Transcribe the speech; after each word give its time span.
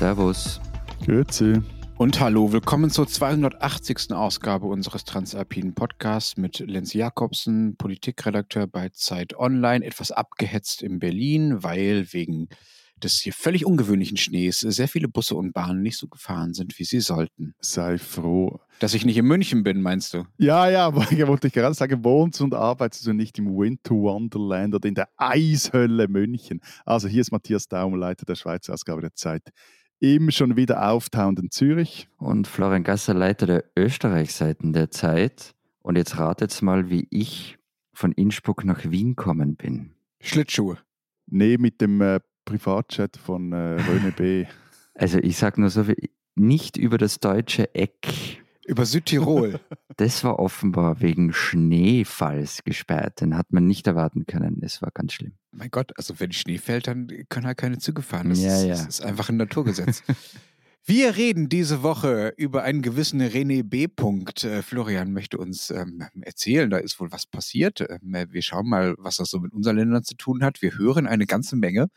Servus. 0.00 0.62
Grüezi. 1.04 1.60
Und 1.98 2.20
hallo, 2.20 2.54
willkommen 2.54 2.88
zur 2.88 3.06
280. 3.06 4.12
Ausgabe 4.12 4.66
unseres 4.66 5.04
Transalpinen 5.04 5.74
Podcasts 5.74 6.38
mit 6.38 6.58
Lenz 6.60 6.94
Jakobsen, 6.94 7.76
Politikredakteur 7.76 8.66
bei 8.66 8.88
Zeit 8.88 9.36
Online, 9.36 9.84
etwas 9.84 10.10
abgehetzt 10.10 10.80
in 10.80 11.00
Berlin, 11.00 11.62
weil 11.62 12.14
wegen 12.14 12.48
des 13.04 13.20
hier 13.20 13.34
völlig 13.34 13.66
ungewöhnlichen 13.66 14.16
Schnees 14.16 14.60
sehr 14.60 14.88
viele 14.88 15.08
Busse 15.08 15.34
und 15.34 15.52
Bahnen 15.52 15.82
nicht 15.82 15.98
so 15.98 16.08
gefahren 16.08 16.54
sind, 16.54 16.78
wie 16.78 16.84
sie 16.84 17.00
sollten. 17.00 17.54
Sei 17.60 17.98
froh. 17.98 18.58
Dass 18.78 18.94
ich 18.94 19.04
nicht 19.04 19.18
in 19.18 19.26
München 19.26 19.62
bin, 19.62 19.82
meinst 19.82 20.14
du? 20.14 20.24
Ja, 20.38 20.70
ja, 20.70 20.94
wollte 21.28 21.46
ich 21.46 21.52
gerade 21.52 21.74
sagen, 21.74 22.02
wohnst 22.02 22.40
und 22.40 22.54
arbeitest 22.54 23.06
du 23.06 23.12
nicht 23.12 23.38
im 23.38 23.54
Winter 23.54 23.94
Wonderland 23.94 24.74
oder 24.74 24.88
in 24.88 24.94
der 24.94 25.10
Eishölle 25.18 26.08
München. 26.08 26.62
Also 26.86 27.06
hier 27.06 27.20
ist 27.20 27.32
Matthias 27.32 27.68
Daum, 27.68 27.94
Leiter 27.96 28.24
der 28.24 28.36
Schweizer 28.36 28.72
Ausgabe 28.72 29.02
der 29.02 29.14
Zeit 29.14 29.42
im 30.00 30.30
schon 30.30 30.56
wieder 30.56 30.90
auftauenden 30.90 31.50
Zürich. 31.50 32.08
Und 32.18 32.48
Florian 32.48 32.82
Gasser, 32.82 33.14
Leiter 33.14 33.46
der 33.46 33.64
Österreichseiten 33.76 34.72
der 34.72 34.90
Zeit. 34.90 35.54
Und 35.82 35.96
jetzt 35.96 36.18
ratet 36.18 36.60
mal, 36.62 36.90
wie 36.90 37.06
ich 37.10 37.58
von 37.92 38.12
Innsbruck 38.12 38.64
nach 38.64 38.90
Wien 38.90 39.14
kommen 39.14 39.56
bin. 39.56 39.92
Schlittschuhe. 40.20 40.78
Nee, 41.26 41.58
mit 41.58 41.80
dem 41.80 42.00
äh, 42.00 42.20
Privatchat 42.44 43.16
von 43.16 43.52
äh, 43.52 43.80
Röne 43.82 44.12
B. 44.16 44.46
Also 44.92 45.18
ich 45.18 45.38
sag 45.38 45.56
nur 45.56 45.70
so 45.70 45.84
viel, 45.84 45.96
nicht 46.34 46.76
über 46.76 46.98
das 46.98 47.20
deutsche 47.20 47.74
Eck. 47.74 48.42
Über 48.70 48.86
Südtirol. 48.86 49.60
Das 49.96 50.24
war 50.24 50.38
offenbar 50.38 51.02
wegen 51.02 51.34
Schneefalls 51.34 52.64
gesperrt. 52.64 53.20
Den 53.20 53.36
hat 53.36 53.52
man 53.52 53.66
nicht 53.66 53.86
erwarten 53.86 54.24
können. 54.24 54.62
Es 54.62 54.80
war 54.80 54.90
ganz 54.94 55.12
schlimm. 55.12 55.32
Mein 55.50 55.70
Gott, 55.70 55.92
also 55.98 56.18
wenn 56.20 56.32
Schnee 56.32 56.56
fällt, 56.56 56.86
dann 56.86 57.08
können 57.28 57.44
halt 57.46 57.58
keine 57.58 57.76
Züge 57.76 58.00
fahren. 58.00 58.30
Das, 58.30 58.40
Ja, 58.40 58.56
ist, 58.56 58.62
ja. 58.64 58.68
das 58.76 58.86
ist 58.86 59.00
einfach 59.02 59.28
ein 59.28 59.36
Naturgesetz. 59.36 60.02
Wir 60.86 61.16
reden 61.16 61.50
diese 61.50 61.82
Woche 61.82 62.32
über 62.36 62.62
einen 62.62 62.80
gewissen 62.80 63.20
René 63.20 63.62
B. 63.62 63.86
Punkt. 63.86 64.44
Äh, 64.44 64.62
Florian 64.62 65.12
möchte 65.12 65.36
uns 65.36 65.70
ähm, 65.70 66.02
erzählen, 66.22 66.70
da 66.70 66.78
ist 66.78 66.98
wohl 66.98 67.12
was 67.12 67.26
passiert. 67.26 67.82
Ähm, 67.82 68.14
äh, 68.14 68.26
wir 68.30 68.42
schauen 68.42 68.68
mal, 68.68 68.94
was 68.98 69.16
das 69.16 69.30
so 69.30 69.40
mit 69.40 69.52
unseren 69.52 69.76
Ländern 69.76 70.04
zu 70.04 70.14
tun 70.16 70.42
hat. 70.42 70.62
Wir 70.62 70.78
hören 70.78 71.06
eine 71.06 71.26
ganze 71.26 71.54
Menge. 71.56 71.88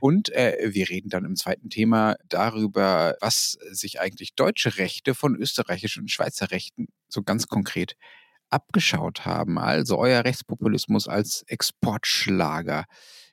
Und 0.00 0.30
äh, 0.30 0.70
wir 0.72 0.88
reden 0.88 1.10
dann 1.10 1.26
im 1.26 1.36
zweiten 1.36 1.68
Thema 1.68 2.16
darüber, 2.28 3.14
was 3.20 3.58
sich 3.70 4.00
eigentlich 4.00 4.34
deutsche 4.34 4.78
Rechte 4.78 5.14
von 5.14 5.36
österreichischen 5.36 6.04
und 6.04 6.10
Schweizer 6.10 6.50
Rechten 6.50 6.88
so 7.08 7.22
ganz 7.22 7.46
konkret 7.46 7.94
abgeschaut 8.48 9.26
haben. 9.26 9.58
Also 9.58 9.98
euer 9.98 10.24
Rechtspopulismus 10.24 11.08
als 11.08 11.44
Exportschlager 11.46 12.86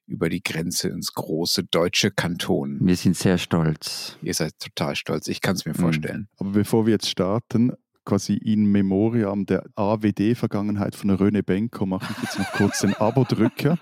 über 0.08 0.30
die 0.30 0.42
Grenze 0.42 0.90
ins 0.90 1.14
große 1.14 1.66
deutsche 1.66 2.12
Kanton. 2.12 2.80
Wir 2.82 2.96
sind 2.96 3.16
sehr 3.16 3.38
stolz. 3.38 4.18
Ihr 4.22 4.34
seid 4.34 4.58
total 4.60 4.96
stolz, 4.96 5.28
ich 5.28 5.42
kann 5.42 5.56
es 5.56 5.66
mir 5.66 5.74
vorstellen. 5.74 6.28
Aber 6.38 6.52
bevor 6.52 6.86
wir 6.86 6.94
jetzt 6.94 7.10
starten, 7.10 7.74
quasi 8.06 8.36
in 8.36 8.66
Memoriam 8.66 9.46
der 9.46 9.66
AWD-Vergangenheit 9.76 10.96
von 10.96 11.10
Röne 11.10 11.44
Benko, 11.44 11.86
mache 11.86 12.14
ich 12.14 12.24
jetzt 12.24 12.40
noch 12.40 12.52
kurz 12.54 12.80
den 12.80 12.94
Abo-Drücker. 12.96 13.78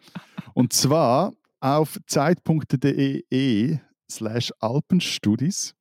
Und 0.53 0.73
zwar 0.73 1.31
auf 1.59 1.99
zeit.de 2.07 3.77
slash 4.09 4.51
Alpenstudis 4.59 5.75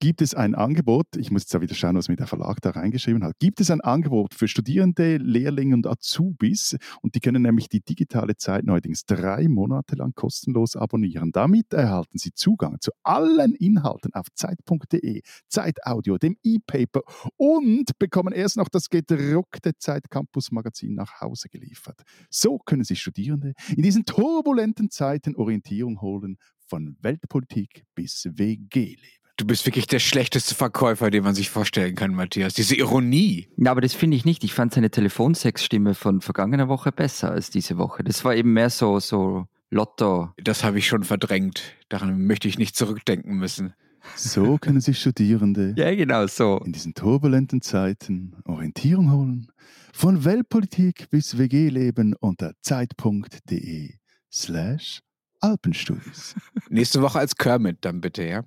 gibt 0.00 0.22
es 0.22 0.34
ein 0.34 0.54
Angebot, 0.54 1.06
ich 1.16 1.30
muss 1.30 1.42
jetzt 1.42 1.54
auch 1.54 1.60
wieder 1.60 1.74
schauen, 1.74 1.94
was 1.94 2.08
mir 2.08 2.16
der 2.16 2.26
Verlag 2.26 2.60
da 2.62 2.70
reingeschrieben 2.70 3.22
hat, 3.22 3.38
gibt 3.38 3.60
es 3.60 3.70
ein 3.70 3.82
Angebot 3.82 4.34
für 4.34 4.48
Studierende, 4.48 5.18
Lehrlinge 5.18 5.74
und 5.74 5.86
Azubis 5.86 6.76
und 7.02 7.14
die 7.14 7.20
können 7.20 7.42
nämlich 7.42 7.68
die 7.68 7.82
digitale 7.82 8.36
Zeit 8.36 8.64
neuerdings 8.64 9.04
drei 9.04 9.46
Monate 9.46 9.96
lang 9.96 10.14
kostenlos 10.14 10.74
abonnieren. 10.74 11.32
Damit 11.32 11.74
erhalten 11.74 12.16
sie 12.16 12.32
Zugang 12.32 12.78
zu 12.80 12.92
allen 13.02 13.54
Inhalten 13.54 14.14
auf 14.14 14.26
zeit.de, 14.34 15.20
Zeitaudio, 15.48 16.16
dem 16.16 16.36
E-Paper 16.42 17.02
und 17.36 17.98
bekommen 17.98 18.32
erst 18.32 18.56
noch 18.56 18.70
das 18.70 18.88
gedruckte 18.88 19.76
Zeit 19.76 20.10
Campus 20.10 20.50
Magazin 20.50 20.94
nach 20.94 21.20
Hause 21.20 21.50
geliefert. 21.50 22.00
So 22.30 22.58
können 22.58 22.84
sich 22.84 23.02
Studierende 23.02 23.52
in 23.76 23.82
diesen 23.82 24.06
turbulenten 24.06 24.90
Zeiten 24.90 25.36
Orientierung 25.36 26.00
holen 26.00 26.38
von 26.66 26.96
Weltpolitik 27.02 27.84
bis 27.94 28.26
WG-Leben. 28.32 29.19
Du 29.40 29.46
bist 29.46 29.64
wirklich 29.64 29.86
der 29.86 30.00
schlechteste 30.00 30.54
Verkäufer, 30.54 31.10
den 31.10 31.24
man 31.24 31.34
sich 31.34 31.48
vorstellen 31.48 31.94
kann, 31.94 32.12
Matthias. 32.12 32.52
Diese 32.52 32.74
Ironie. 32.76 33.48
Ja, 33.56 33.70
aber 33.70 33.80
das 33.80 33.94
finde 33.94 34.14
ich 34.18 34.26
nicht. 34.26 34.44
Ich 34.44 34.52
fand 34.52 34.74
seine 34.74 34.90
Telefonsexstimme 34.90 35.94
von 35.94 36.20
vergangener 36.20 36.68
Woche 36.68 36.92
besser 36.92 37.30
als 37.30 37.48
diese 37.48 37.78
Woche. 37.78 38.04
Das 38.04 38.22
war 38.22 38.34
eben 38.34 38.52
mehr 38.52 38.68
so, 38.68 39.00
so 39.00 39.46
Lotto. 39.70 40.28
Das 40.36 40.62
habe 40.62 40.78
ich 40.78 40.86
schon 40.86 41.04
verdrängt. 41.04 41.62
Daran 41.88 42.26
möchte 42.26 42.48
ich 42.48 42.58
nicht 42.58 42.76
zurückdenken 42.76 43.38
müssen. 43.38 43.72
So 44.14 44.58
können 44.58 44.82
sich 44.82 45.00
Studierende 45.00 45.72
Ja, 45.78 45.94
genau 45.94 46.26
so. 46.26 46.58
in 46.62 46.72
diesen 46.72 46.92
turbulenten 46.92 47.62
Zeiten 47.62 48.36
Orientierung 48.44 49.10
holen 49.10 49.46
von 49.94 50.26
Weltpolitik 50.26 51.08
bis 51.08 51.38
WG-Leben 51.38 52.14
unter 52.20 52.52
zeit.de 52.60 53.94
slash 54.30 55.00
Alpenstudies. 55.40 56.34
Nächste 56.68 57.02
Woche 57.02 57.18
als 57.18 57.36
Kermit 57.36 57.78
dann 57.82 58.00
bitte, 58.00 58.24
ja? 58.24 58.44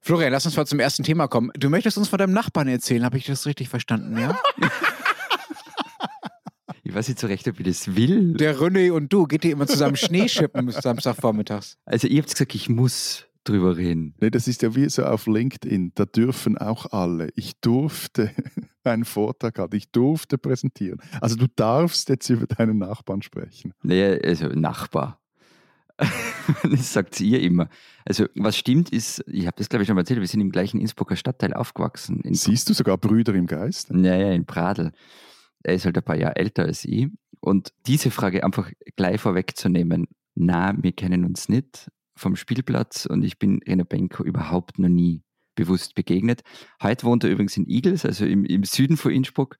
Florian, 0.00 0.32
lass 0.32 0.46
uns 0.46 0.56
mal 0.56 0.66
zum 0.66 0.78
ersten 0.78 1.02
Thema 1.02 1.26
kommen. 1.26 1.50
Du 1.56 1.68
möchtest 1.68 1.98
uns 1.98 2.08
von 2.08 2.18
deinem 2.18 2.32
Nachbarn 2.32 2.68
erzählen, 2.68 3.04
habe 3.04 3.18
ich 3.18 3.26
das 3.26 3.46
richtig 3.46 3.68
verstanden, 3.68 4.18
ja? 4.18 4.38
Ich 6.86 6.94
weiß 6.94 7.08
nicht 7.08 7.18
so 7.18 7.26
recht, 7.26 7.48
ob 7.48 7.58
ich 7.58 7.66
das 7.66 7.96
will. 7.96 8.34
Der 8.34 8.56
René 8.58 8.92
und 8.92 9.12
du, 9.12 9.26
geht 9.26 9.44
ihr 9.44 9.50
immer 9.50 9.66
zusammen 9.66 9.96
Schneeschippen 9.96 10.70
Samstagvormittags? 10.70 11.78
Also 11.84 12.06
ihr 12.06 12.22
habt 12.22 12.30
gesagt, 12.30 12.54
ich 12.54 12.68
muss 12.68 13.26
drüber 13.42 13.76
reden. 13.76 14.14
Nee, 14.20 14.30
das 14.30 14.46
ist 14.46 14.62
ja 14.62 14.76
wie 14.76 14.88
so 14.88 15.04
auf 15.04 15.26
LinkedIn, 15.26 15.92
da 15.96 16.04
dürfen 16.04 16.56
auch 16.56 16.86
alle. 16.92 17.30
Ich 17.34 17.60
durfte 17.60 18.30
einen 18.84 19.04
Vortrag 19.04 19.58
halten, 19.58 19.74
ich 19.74 19.90
durfte 19.90 20.38
präsentieren. 20.38 21.00
Also 21.20 21.34
du 21.34 21.48
darfst 21.56 22.08
jetzt 22.08 22.30
über 22.30 22.46
deinen 22.46 22.78
Nachbarn 22.78 23.20
sprechen. 23.20 23.72
Nee, 23.82 24.20
also 24.22 24.46
Nachbar. 24.46 25.20
das 26.62 26.92
sagt 26.92 27.20
ihr 27.20 27.40
immer. 27.40 27.68
Also 28.04 28.26
was 28.34 28.56
stimmt 28.56 28.90
ist, 28.90 29.24
ich 29.26 29.46
habe 29.46 29.56
das 29.56 29.68
glaube 29.68 29.82
ich 29.82 29.86
schon 29.86 29.94
mal 29.94 30.02
erzählt, 30.02 30.20
wir 30.20 30.26
sind 30.26 30.40
im 30.40 30.50
gleichen 30.50 30.80
Innsbrucker 30.80 31.16
Stadtteil 31.16 31.54
aufgewachsen. 31.54 32.20
In, 32.20 32.34
Siehst 32.34 32.68
du 32.68 32.74
sogar 32.74 32.98
Brüder 32.98 33.34
im 33.34 33.46
Geist? 33.46 33.90
naja, 33.92 34.32
in 34.32 34.46
Pradl. 34.46 34.92
Er 35.62 35.74
ist 35.74 35.84
halt 35.84 35.96
ein 35.96 36.04
paar 36.04 36.16
Jahre 36.16 36.36
älter 36.36 36.64
als 36.64 36.84
ich. 36.84 37.08
Und 37.40 37.72
diese 37.86 38.10
Frage 38.10 38.44
einfach 38.44 38.70
gleich 38.96 39.20
vorwegzunehmen, 39.20 40.06
na, 40.34 40.74
wir 40.80 40.92
kennen 40.92 41.24
uns 41.24 41.48
nicht 41.48 41.90
vom 42.14 42.36
Spielplatz 42.36 43.06
und 43.06 43.24
ich 43.24 43.38
bin 43.38 43.60
René 43.60 43.84
Benko 43.84 44.22
überhaupt 44.24 44.78
noch 44.78 44.88
nie 44.88 45.22
bewusst 45.54 45.94
begegnet. 45.94 46.42
Heute 46.82 47.06
wohnt 47.06 47.24
er 47.24 47.30
übrigens 47.30 47.56
in 47.56 47.68
Igels, 47.68 48.04
also 48.04 48.26
im, 48.26 48.44
im 48.44 48.64
Süden 48.64 48.96
von 48.96 49.12
Innsbruck. 49.12 49.56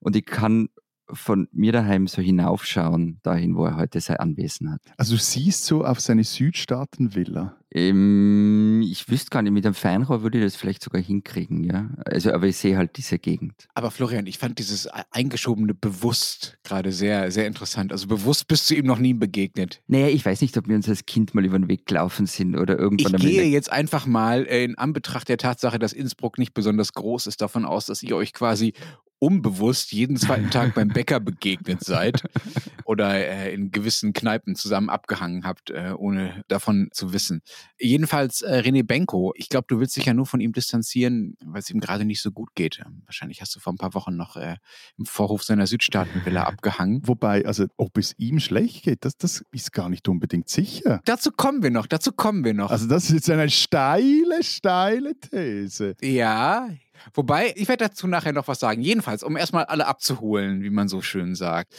Und 0.00 0.16
ich 0.16 0.26
kann 0.26 0.68
von 1.10 1.48
mir 1.52 1.72
daheim 1.72 2.06
so 2.06 2.20
hinaufschauen, 2.20 3.20
dahin, 3.22 3.56
wo 3.56 3.64
er 3.64 3.76
heute 3.76 4.00
sein 4.00 4.16
Anwesen 4.16 4.72
hat. 4.72 4.80
Also 4.96 5.14
du 5.14 5.20
siehst 5.20 5.64
so 5.64 5.84
auf 5.84 6.00
seine 6.00 6.24
Südstaatenvilla. 6.24 7.56
Ähm, 7.76 8.80
ich 8.80 9.10
wüsste 9.10 9.28
gar 9.28 9.42
nicht, 9.42 9.52
mit 9.52 9.66
einem 9.66 9.74
Fernrohr 9.74 10.22
würde 10.22 10.38
ich 10.38 10.44
das 10.44 10.56
vielleicht 10.56 10.82
sogar 10.82 11.02
hinkriegen, 11.02 11.62
ja. 11.62 11.90
Also, 12.06 12.32
aber 12.32 12.46
ich 12.46 12.56
sehe 12.56 12.78
halt 12.78 12.96
diese 12.96 13.18
Gegend. 13.18 13.68
Aber 13.74 13.90
Florian, 13.90 14.26
ich 14.26 14.38
fand 14.38 14.58
dieses 14.58 14.88
eingeschobene 15.10 15.74
bewusst 15.74 16.56
gerade 16.64 16.90
sehr, 16.90 17.30
sehr 17.30 17.46
interessant. 17.46 17.92
Also 17.92 18.06
bewusst 18.06 18.48
bist 18.48 18.70
du 18.70 18.74
ihm 18.74 18.86
noch 18.86 18.98
nie 18.98 19.12
begegnet. 19.12 19.82
Naja, 19.88 20.08
ich 20.08 20.24
weiß 20.24 20.40
nicht, 20.40 20.56
ob 20.56 20.68
wir 20.68 20.74
uns 20.74 20.88
als 20.88 21.04
Kind 21.04 21.34
mal 21.34 21.44
über 21.44 21.58
den 21.58 21.68
Weg 21.68 21.84
gelaufen 21.84 22.24
sind 22.24 22.56
oder 22.56 22.74
Ich 22.76 22.80
irgendwann 22.80 23.14
in 23.14 23.20
gehe 23.20 23.44
jetzt 23.44 23.70
einfach 23.70 24.06
mal 24.06 24.44
in 24.44 24.78
Anbetracht 24.78 25.28
der 25.28 25.36
Tatsache, 25.36 25.78
dass 25.78 25.92
Innsbruck 25.92 26.38
nicht 26.38 26.54
besonders 26.54 26.94
groß 26.94 27.26
ist, 27.26 27.42
davon 27.42 27.66
aus, 27.66 27.84
dass 27.84 28.02
ihr 28.02 28.16
euch 28.16 28.32
quasi 28.32 28.72
unbewusst 29.18 29.92
jeden 29.92 30.16
zweiten 30.16 30.50
Tag 30.50 30.74
beim 30.74 30.88
Bäcker 30.88 31.20
begegnet 31.20 31.82
seid 31.82 32.22
oder 32.84 33.14
äh, 33.14 33.54
in 33.54 33.70
gewissen 33.70 34.12
Kneipen 34.12 34.56
zusammen 34.56 34.90
abgehangen 34.90 35.44
habt, 35.44 35.70
äh, 35.70 35.92
ohne 35.96 36.44
davon 36.48 36.88
zu 36.92 37.12
wissen. 37.12 37.42
Jedenfalls 37.78 38.40
äh, 38.42 38.62
René 38.64 38.82
Benko, 38.82 39.32
ich 39.36 39.48
glaube, 39.48 39.66
du 39.68 39.78
willst 39.78 39.96
dich 39.96 40.06
ja 40.06 40.14
nur 40.14 40.26
von 40.26 40.40
ihm 40.40 40.52
distanzieren, 40.52 41.36
weil 41.44 41.60
es 41.60 41.70
ihm 41.70 41.80
gerade 41.80 42.04
nicht 42.04 42.22
so 42.22 42.30
gut 42.30 42.54
geht. 42.54 42.82
Wahrscheinlich 43.04 43.40
hast 43.42 43.54
du 43.54 43.60
vor 43.60 43.72
ein 43.72 43.76
paar 43.76 43.92
Wochen 43.94 44.16
noch 44.16 44.36
äh, 44.36 44.56
im 44.96 45.04
Vorhof 45.04 45.42
seiner 45.42 45.66
Südstaatenvilla 45.66 46.42
abgehangen. 46.46 47.06
Wobei, 47.06 47.44
also 47.44 47.66
ob 47.76 47.98
es 47.98 48.14
ihm 48.18 48.40
schlecht 48.40 48.84
geht, 48.84 49.04
das, 49.04 49.16
das 49.18 49.44
ist 49.52 49.72
gar 49.72 49.88
nicht 49.88 50.08
unbedingt 50.08 50.48
sicher. 50.48 51.00
Dazu 51.04 51.30
kommen 51.30 51.62
wir 51.62 51.70
noch, 51.70 51.86
dazu 51.86 52.12
kommen 52.12 52.44
wir 52.44 52.54
noch. 52.54 52.70
Also 52.70 52.86
das 52.86 53.04
ist 53.04 53.12
jetzt 53.12 53.30
eine 53.30 53.50
steile, 53.50 54.42
steile 54.42 55.14
These. 55.18 55.96
Ja, 56.00 56.70
wobei, 57.12 57.52
ich 57.56 57.68
werde 57.68 57.88
dazu 57.88 58.06
nachher 58.06 58.32
noch 58.32 58.48
was 58.48 58.60
sagen. 58.60 58.80
Jedenfalls, 58.80 59.22
um 59.22 59.36
erstmal 59.36 59.64
alle 59.64 59.86
abzuholen, 59.86 60.62
wie 60.62 60.70
man 60.70 60.88
so 60.88 61.02
schön 61.02 61.34
sagt. 61.34 61.74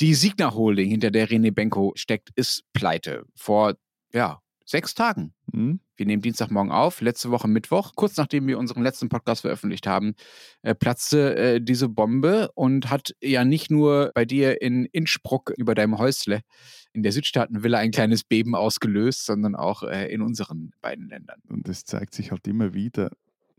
Die 0.00 0.14
Signa 0.14 0.54
Holding, 0.54 0.90
hinter 0.90 1.10
der 1.10 1.28
René 1.28 1.52
Benko 1.52 1.92
steckt, 1.96 2.30
ist 2.36 2.62
pleite. 2.72 3.24
Vor, 3.34 3.74
ja, 4.12 4.41
sechs 4.64 4.94
Tagen 4.94 5.34
Hm? 5.52 5.80
Wir 5.96 6.06
nehmen 6.06 6.22
Dienstagmorgen 6.22 6.72
auf, 6.72 7.00
letzte 7.02 7.30
Woche 7.30 7.46
Mittwoch, 7.46 7.92
kurz 7.94 8.16
nachdem 8.16 8.46
wir 8.46 8.58
unseren 8.58 8.82
letzten 8.82 9.08
Podcast 9.08 9.42
veröffentlicht 9.42 9.86
haben, 9.86 10.14
äh, 10.62 10.74
platzte 10.74 11.36
äh, 11.36 11.60
diese 11.60 11.88
Bombe 11.88 12.50
und 12.54 12.90
hat 12.90 13.14
ja 13.20 13.44
nicht 13.44 13.70
nur 13.70 14.10
bei 14.14 14.24
dir 14.24 14.62
in 14.62 14.86
Innsbruck 14.86 15.52
über 15.56 15.74
deinem 15.74 15.98
Häusle 15.98 16.40
in 16.94 17.02
der 17.02 17.12
Südstaatenvilla 17.12 17.78
ein 17.78 17.90
kleines 17.90 18.24
Beben 18.24 18.54
ausgelöst, 18.54 19.26
sondern 19.26 19.54
auch 19.54 19.82
äh, 19.82 20.06
in 20.12 20.22
unseren 20.22 20.72
beiden 20.80 21.08
Ländern. 21.08 21.40
Und 21.48 21.68
es 21.68 21.84
zeigt 21.84 22.14
sich 22.14 22.30
halt 22.30 22.46
immer 22.48 22.72
wieder, 22.72 23.10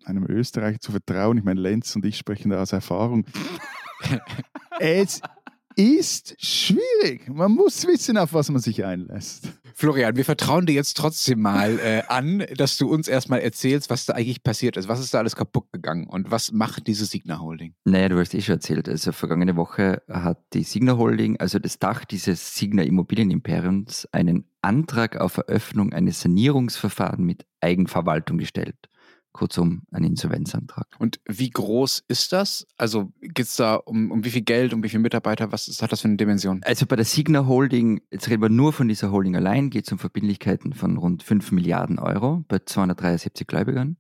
einem 0.03 0.25
Österreicher 0.25 0.79
zu 0.79 0.91
vertrauen. 0.91 1.37
Ich 1.37 1.43
meine, 1.43 1.61
Lenz 1.61 1.95
und 1.95 2.05
ich 2.05 2.17
sprechen 2.17 2.49
da 2.49 2.61
aus 2.61 2.73
Erfahrung. 2.73 3.25
es 4.79 5.21
ist 5.75 6.35
schwierig. 6.39 7.27
Man 7.29 7.51
muss 7.51 7.85
wissen, 7.87 8.17
auf 8.17 8.33
was 8.33 8.49
man 8.49 8.61
sich 8.61 8.83
einlässt. 8.83 9.49
Florian, 9.75 10.15
wir 10.15 10.25
vertrauen 10.25 10.65
dir 10.65 10.73
jetzt 10.73 10.95
trotzdem 10.97 11.41
mal 11.41 11.79
äh, 11.79 12.03
an, 12.07 12.45
dass 12.55 12.77
du 12.77 12.87
uns 12.87 13.07
erstmal 13.07 13.39
erzählst, 13.39 13.89
was 13.89 14.05
da 14.05 14.13
eigentlich 14.13 14.43
passiert 14.43 14.77
ist. 14.77 14.87
Was 14.87 14.99
ist 14.99 15.13
da 15.13 15.19
alles 15.19 15.35
kaputt 15.35 15.71
gegangen 15.71 16.07
und 16.07 16.29
was 16.29 16.51
macht 16.51 16.87
diese 16.87 17.05
Signa 17.05 17.39
Holding? 17.39 17.73
Naja, 17.83 18.09
du 18.09 18.19
hast 18.19 18.33
eh 18.33 18.41
schon 18.41 18.55
erzählt. 18.55 18.87
Also 18.87 19.11
vergangene 19.11 19.55
Woche 19.55 20.03
hat 20.09 20.39
die 20.53 20.63
Signa 20.63 20.97
Holding, 20.97 21.37
also 21.39 21.59
das 21.59 21.79
Dach 21.79 22.05
dieses 22.05 22.55
Signa 22.55 22.83
Immobilienimperiums, 22.83 24.07
einen 24.11 24.45
Antrag 24.61 25.17
auf 25.17 25.37
Eröffnung 25.37 25.91
eines 25.91 26.21
Sanierungsverfahrens 26.21 27.19
mit 27.19 27.45
Eigenverwaltung 27.59 28.37
gestellt. 28.37 28.77
Kurzum, 29.33 29.81
ein 29.91 30.03
Insolvenzantrag. 30.03 30.87
Und 30.99 31.19
wie 31.25 31.49
groß 31.49 32.03
ist 32.07 32.31
das? 32.31 32.65
Also 32.77 33.11
geht 33.21 33.47
es 33.47 33.55
da 33.55 33.75
um, 33.75 34.11
um 34.11 34.23
wie 34.23 34.29
viel 34.29 34.43
Geld, 34.43 34.73
um 34.73 34.83
wie 34.83 34.89
viele 34.89 35.01
Mitarbeiter? 35.01 35.51
Was 35.51 35.67
ist, 35.67 35.81
hat 35.81 35.91
das 35.91 36.01
für 36.01 36.07
eine 36.07 36.17
Dimension? 36.17 36.61
Also 36.63 36.85
bei 36.85 36.95
der 36.95 37.05
Signa 37.05 37.45
Holding, 37.47 38.01
jetzt 38.11 38.29
reden 38.29 38.41
wir 38.41 38.49
nur 38.49 38.71
von 38.71 38.87
dieser 38.87 39.11
Holding 39.11 39.35
allein, 39.35 39.69
geht 39.69 39.87
es 39.87 39.91
um 39.91 39.99
Verbindlichkeiten 39.99 40.73
von 40.73 40.97
rund 40.97 41.23
5 41.23 41.51
Milliarden 41.51 41.99
Euro 41.99 42.45
bei 42.47 42.59
273 42.59 43.47
Gläubigern. 43.47 43.97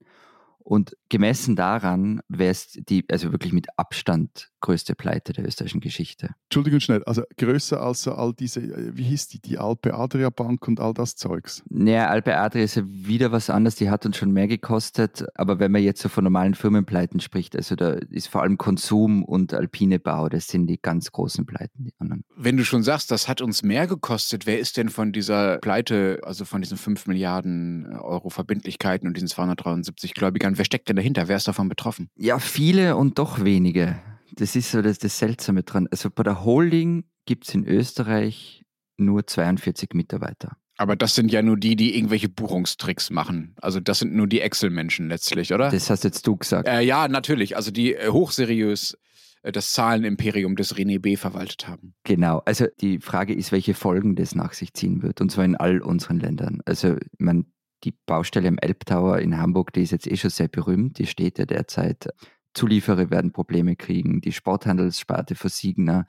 Und 0.59 0.95
gemessen 1.09 1.57
daran 1.57 2.21
wäre 2.29 2.51
es 2.51 2.71
die, 2.71 3.03
also 3.11 3.33
wirklich 3.33 3.51
mit 3.51 3.67
Abstand 3.77 4.52
größte 4.63 4.95
Pleite 4.95 5.33
der 5.33 5.45
österreichischen 5.45 5.81
Geschichte. 5.81 6.29
Entschuldigung 6.45 6.79
schnell, 6.79 7.03
also 7.03 7.23
größer 7.37 7.81
als 7.81 8.07
all 8.07 8.33
diese, 8.33 8.61
wie 8.95 9.03
hieß 9.03 9.27
die, 9.27 9.39
die 9.39 9.59
Alpe 9.59 9.93
Adria 9.93 10.29
Bank 10.29 10.67
und 10.67 10.79
all 10.79 10.93
das 10.93 11.15
Zeugs. 11.15 11.63
Naja, 11.69 12.07
Alpe 12.07 12.37
Adria 12.37 12.63
ist 12.63 12.75
ja 12.75 12.83
wieder 12.85 13.31
was 13.31 13.49
anderes, 13.49 13.75
die 13.75 13.89
hat 13.89 14.05
uns 14.05 14.17
schon 14.17 14.31
mehr 14.31 14.47
gekostet, 14.47 15.25
aber 15.35 15.59
wenn 15.59 15.71
man 15.71 15.83
jetzt 15.83 16.01
so 16.01 16.09
von 16.09 16.23
normalen 16.23 16.55
Firmenpleiten 16.55 17.19
spricht, 17.19 17.55
also 17.55 17.75
da 17.75 17.91
ist 17.91 18.27
vor 18.27 18.41
allem 18.41 18.57
Konsum 18.57 19.23
und 19.23 19.53
Alpine 19.53 19.99
Bau, 19.99 20.29
das 20.29 20.47
sind 20.47 20.67
die 20.67 20.79
ganz 20.81 21.11
großen 21.11 21.45
Pleiten, 21.45 21.83
die 21.83 21.93
anderen. 21.99 22.23
Wenn 22.35 22.55
du 22.55 22.63
schon 22.63 22.83
sagst, 22.83 23.11
das 23.11 23.27
hat 23.27 23.41
uns 23.41 23.63
mehr 23.63 23.85
gekostet, 23.85 24.45
wer 24.45 24.59
ist 24.59 24.77
denn 24.77 24.87
von 24.87 25.11
dieser 25.11 25.57
Pleite, 25.57 26.21
also 26.23 26.45
von 26.45 26.61
diesen 26.61 26.77
5 26.77 27.05
Milliarden 27.07 27.97
Euro 27.97 28.29
Verbindlichkeiten 28.29 29.07
und 29.07 29.17
diesen 29.17 29.27
273 29.27 30.13
Gläubigern, 30.13 30.57
wer 30.57 30.63
steckt 30.63 30.87
denn 30.87 30.95
dahinter? 30.95 31.27
Wer 31.27 31.35
ist 31.35 31.49
davon 31.49 31.67
betroffen? 31.67 32.09
Ja, 32.15 32.39
viele 32.39 32.95
und 32.95 33.19
doch 33.19 33.43
wenige. 33.43 33.99
Das 34.35 34.55
ist 34.55 34.71
so 34.71 34.81
das, 34.81 34.99
das 34.99 35.17
Seltsame 35.17 35.63
dran. 35.63 35.87
Also 35.91 36.09
bei 36.09 36.23
der 36.23 36.43
Holding 36.43 37.05
gibt 37.25 37.47
es 37.47 37.53
in 37.53 37.65
Österreich 37.65 38.63
nur 38.97 39.25
42 39.25 39.93
Mitarbeiter. 39.93 40.57
Aber 40.77 40.95
das 40.95 41.13
sind 41.13 41.31
ja 41.31 41.41
nur 41.41 41.57
die, 41.57 41.75
die 41.75 41.95
irgendwelche 41.95 42.29
Buchungstricks 42.29 43.11
machen. 43.11 43.55
Also 43.61 43.79
das 43.79 43.99
sind 43.99 44.13
nur 44.15 44.27
die 44.27 44.41
Excel-Menschen 44.41 45.07
letztlich, 45.07 45.53
oder? 45.53 45.69
Das 45.69 45.89
hast 45.89 46.03
jetzt 46.03 46.25
du 46.25 46.35
gesagt. 46.35 46.67
Äh, 46.67 46.81
ja, 46.81 47.07
natürlich. 47.07 47.55
Also 47.55 47.69
die 47.69 47.93
äh, 47.93 48.09
hochseriös 48.09 48.97
äh, 49.43 49.51
das 49.51 49.71
Zahlenimperium 49.73 50.55
des 50.55 50.75
René 50.75 50.99
B. 50.99 51.15
verwaltet 51.15 51.67
haben. 51.67 51.93
Genau. 52.03 52.41
Also 52.45 52.65
die 52.81 52.99
Frage 52.99 53.33
ist, 53.35 53.51
welche 53.51 53.75
Folgen 53.75 54.15
das 54.15 54.33
nach 54.33 54.53
sich 54.53 54.73
ziehen 54.73 55.03
wird. 55.03 55.21
Und 55.21 55.31
zwar 55.31 55.45
in 55.45 55.55
all 55.55 55.79
unseren 55.81 56.19
Ländern. 56.19 56.61
Also 56.65 56.95
man, 57.19 57.45
die 57.83 57.93
Baustelle 58.05 58.47
am 58.47 58.57
Elbtower 58.57 59.19
in 59.19 59.37
Hamburg, 59.37 59.73
die 59.73 59.83
ist 59.83 59.91
jetzt 59.91 60.07
eh 60.07 60.17
schon 60.17 60.31
sehr 60.31 60.47
berühmt. 60.47 60.97
Die 60.97 61.05
steht 61.05 61.37
ja 61.37 61.45
derzeit. 61.45 62.07
Zulieferer 62.53 63.09
werden 63.09 63.31
Probleme 63.31 63.75
kriegen. 63.75 64.21
Die 64.21 64.31
Sporthandelssparte 64.31 65.35
für 65.35 65.49
Signa 65.49 66.05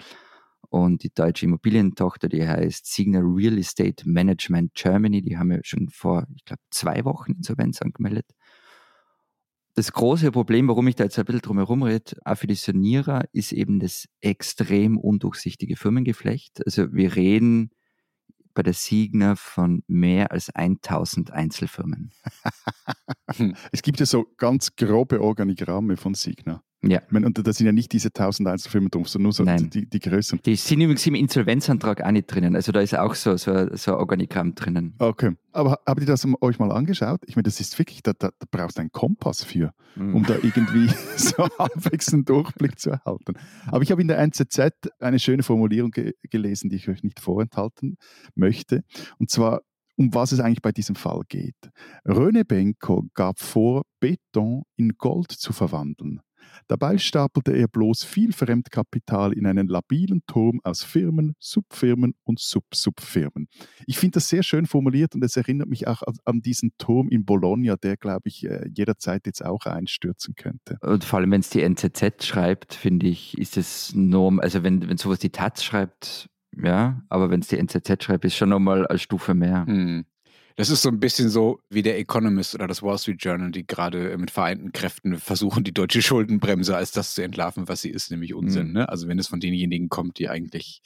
und 0.70 1.02
die 1.02 1.12
deutsche 1.12 1.46
Immobilientochter, 1.46 2.29
die 2.29 2.46
heißt 2.46 2.87
Signa 2.87 3.20
Real 3.20 3.58
Estate 3.58 4.08
Management 4.08 4.75
Germany, 4.75 5.23
die 5.23 5.38
haben 5.38 5.52
ja 5.52 5.58
schon 5.62 5.88
vor, 5.88 6.26
ich 6.35 6.44
glaube, 6.44 6.62
zwei 6.70 7.05
Wochen 7.05 7.32
Insolvenz 7.32 7.81
angemeldet. 7.81 8.26
Das 9.76 9.93
große 9.93 10.31
Problem, 10.31 10.69
warum 10.69 10.87
ich 10.87 10.94
da 10.94 11.05
jetzt 11.05 11.19
ein 11.19 11.25
bisschen 11.25 11.41
drum 11.43 11.58
herum 11.58 11.82
rede, 11.82 12.17
auch 12.25 12.37
für 12.37 12.46
die 12.46 12.55
Sanierer, 12.55 13.25
ist 13.32 13.52
eben 13.52 13.81
das 13.81 14.06
extrem 14.20 14.96
undurchsichtige 14.99 15.76
Firmengeflecht. 15.76 16.64
Also 16.64 16.93
wir 16.93 17.17
reden 17.17 17.70
bei 18.55 18.62
der 18.62 18.73
Signa 18.73 19.37
von 19.37 19.83
mehr 19.87 20.31
als 20.33 20.51
1000 20.51 21.31
Einzelfirmen. 21.33 22.12
es 23.73 23.83
gibt 23.83 24.01
ja 24.01 24.06
so 24.06 24.27
ganz 24.37 24.77
grobe 24.77 25.21
Organigramme 25.21 25.97
von 25.97 26.15
Signa. 26.15 26.62
Ja. 26.90 27.02
Ich 27.04 27.12
meine, 27.12 27.26
und 27.26 27.46
da 27.46 27.52
sind 27.52 27.66
ja 27.66 27.72
nicht 27.72 27.92
diese 27.92 28.08
1000 28.08 28.48
Einzelfirmen 28.48 28.90
drauf, 28.90 29.08
sondern 29.08 29.25
nur 29.25 29.32
so 29.32 29.44
Nein. 29.44 29.70
die, 29.70 29.88
die 29.88 30.00
größeren. 30.00 30.40
Die 30.44 30.56
sind 30.56 30.81
übrigens 30.81 31.06
im 31.06 31.14
Insolvenzantrag 31.14 32.02
auch 32.02 32.10
nicht 32.10 32.26
drinnen. 32.26 32.54
Also 32.56 32.72
da 32.72 32.81
ist 32.81 32.96
auch 32.96 33.14
so, 33.14 33.36
so, 33.36 33.75
so 33.75 33.92
ein 33.92 33.98
Organigramm 33.98 34.54
drinnen. 34.54 34.94
Okay. 34.98 35.32
Aber 35.52 35.78
habt 35.86 36.00
ihr 36.00 36.06
das 36.06 36.26
euch 36.40 36.58
mal 36.58 36.72
angeschaut? 36.72 37.20
Ich 37.26 37.36
meine, 37.36 37.44
das 37.44 37.60
ist 37.60 37.78
wirklich, 37.78 38.02
da, 38.02 38.12
da, 38.12 38.31
da 38.38 38.46
brauchst 38.50 38.76
du 38.76 38.81
einen 38.81 38.90
Kompass 38.90 39.44
für, 39.44 39.72
um 39.96 40.25
da 40.26 40.34
irgendwie 40.42 40.88
so 41.16 41.48
halbwegs 41.58 42.12
einen 42.12 42.25
Durchblick 42.25 42.78
zu 42.78 42.90
erhalten. 42.90 43.34
Aber 43.66 43.82
ich 43.82 43.90
habe 43.92 44.02
in 44.02 44.08
der 44.08 44.19
NZZ 44.19 44.72
eine 44.98 45.19
schöne 45.19 45.44
Formulierung 45.44 45.92
ge 45.92 46.14
gelesen, 46.31 46.70
die 46.70 46.76
ich 46.76 46.88
euch 46.88 47.04
nicht 47.04 47.20
vorenthalten 47.20 47.96
möchte. 48.34 48.82
Und 49.19 49.31
zwar, 49.31 49.60
um 49.96 50.12
was 50.14 50.32
es 50.32 50.40
eigentlich 50.40 50.62
bei 50.62 50.72
diesem 50.72 50.96
Fall 50.96 51.22
geht. 51.28 51.70
Röne 52.04 52.44
Benko 52.44 53.04
gab 53.14 53.38
vor, 53.38 53.82
Beton 54.00 54.64
in 54.76 54.94
Gold 54.98 55.31
zu 55.31 55.52
verwandeln. 55.52 56.20
Dabei 56.69 56.99
stapelte 56.99 57.52
er 57.52 57.69
bloß 57.69 58.05
viel 58.05 58.32
Fremdkapital 58.32 59.32
in 59.32 59.46
einen 59.46 59.69
labilen 59.69 60.23
Turm 60.26 60.61
aus 60.64 60.82
Firmen, 60.82 61.35
Subfirmen 61.38 62.14
und 62.25 62.41
Sub-Subfirmen. 62.41 63.49
Ich 63.87 63.99
finde 63.99 64.17
das 64.17 64.29
sehr 64.29 64.43
schön 64.43 64.67
formuliert 64.67 65.14
und 65.14 65.23
es 65.25 65.37
erinnert 65.37 65.69
mich 65.69 65.87
auch 65.87 66.02
an, 66.25 66.41
diesen 66.41 66.73
Turm 66.79 67.08
in 67.08 67.25
Bologna, 67.25 67.76
der, 67.76 67.96
glaube 67.96 68.29
ich, 68.29 68.44
äh, 68.44 68.69
jederzeit 68.75 69.26
jetzt 69.26 69.44
auch 69.44 69.67
einstürzen 69.67 70.35
könnte. 70.35 70.79
Und 70.81 71.05
vor 71.05 71.19
allem, 71.19 71.31
wenn 71.31 71.41
es 71.41 71.50
die 71.50 71.62
NZZ 71.62 72.25
schreibt, 72.25 72.75
finde 72.75 73.06
ich, 73.06 73.37
ist 73.38 73.56
es 73.56 73.94
norm. 73.94 74.41
Also 74.41 74.62
wenn, 74.62 74.88
wenn 74.88 74.96
sowas 74.96 75.19
die 75.19 75.31
Taz 75.31 75.62
schreibt, 75.62 76.29
ja, 76.62 77.02
aber 77.08 77.31
wenn 77.31 77.41
es 77.41 77.49
die 77.49 77.58
NZZ 77.58 78.02
schreibt, 78.02 78.25
ist 78.25 78.37
schon 78.37 78.49
nochmal 78.49 78.87
eine 78.87 78.99
Stufe 78.99 79.35
mehr. 79.35 79.67
Hm. 79.67 80.05
Das 80.56 80.71
ist 80.71 80.83
so 80.83 80.89
ein 80.89 81.01
bisschen 81.01 81.31
so 81.31 81.61
wie 81.69 81.83
der 81.83 81.99
Economist 81.99 82.55
oder 82.55 82.69
das 82.69 82.83
Wall 82.83 82.99
Street 82.99 83.23
Journal, 83.23 83.51
die 83.51 83.67
gerade 83.67 84.12
äh, 84.12 84.17
mit 84.17 84.31
vereinten 84.31 84.73
Kräften 84.73 85.19
versuchen, 85.19 85.65
die 85.65 85.75
deutsche 85.75 86.01
Schuldenbremse 86.01 86.77
als 86.77 86.93
das 86.93 87.15
zu 87.15 87.23
entlarven, 87.23 87.69
was 87.69 87.83
sie 87.83 87.91
ist, 87.91 88.11
nämlich 88.11 88.35
Unsinn. 88.35 88.69
Mhm. 88.69 88.73
Ne? 88.75 88.89
Also 88.89 89.09
wenn 89.09 89.19
es 89.19 89.27
von 89.27 89.41
denjenigen 89.41 89.89
kommt, 89.89 90.19
die 90.19 90.29
eigentlich 90.29 90.81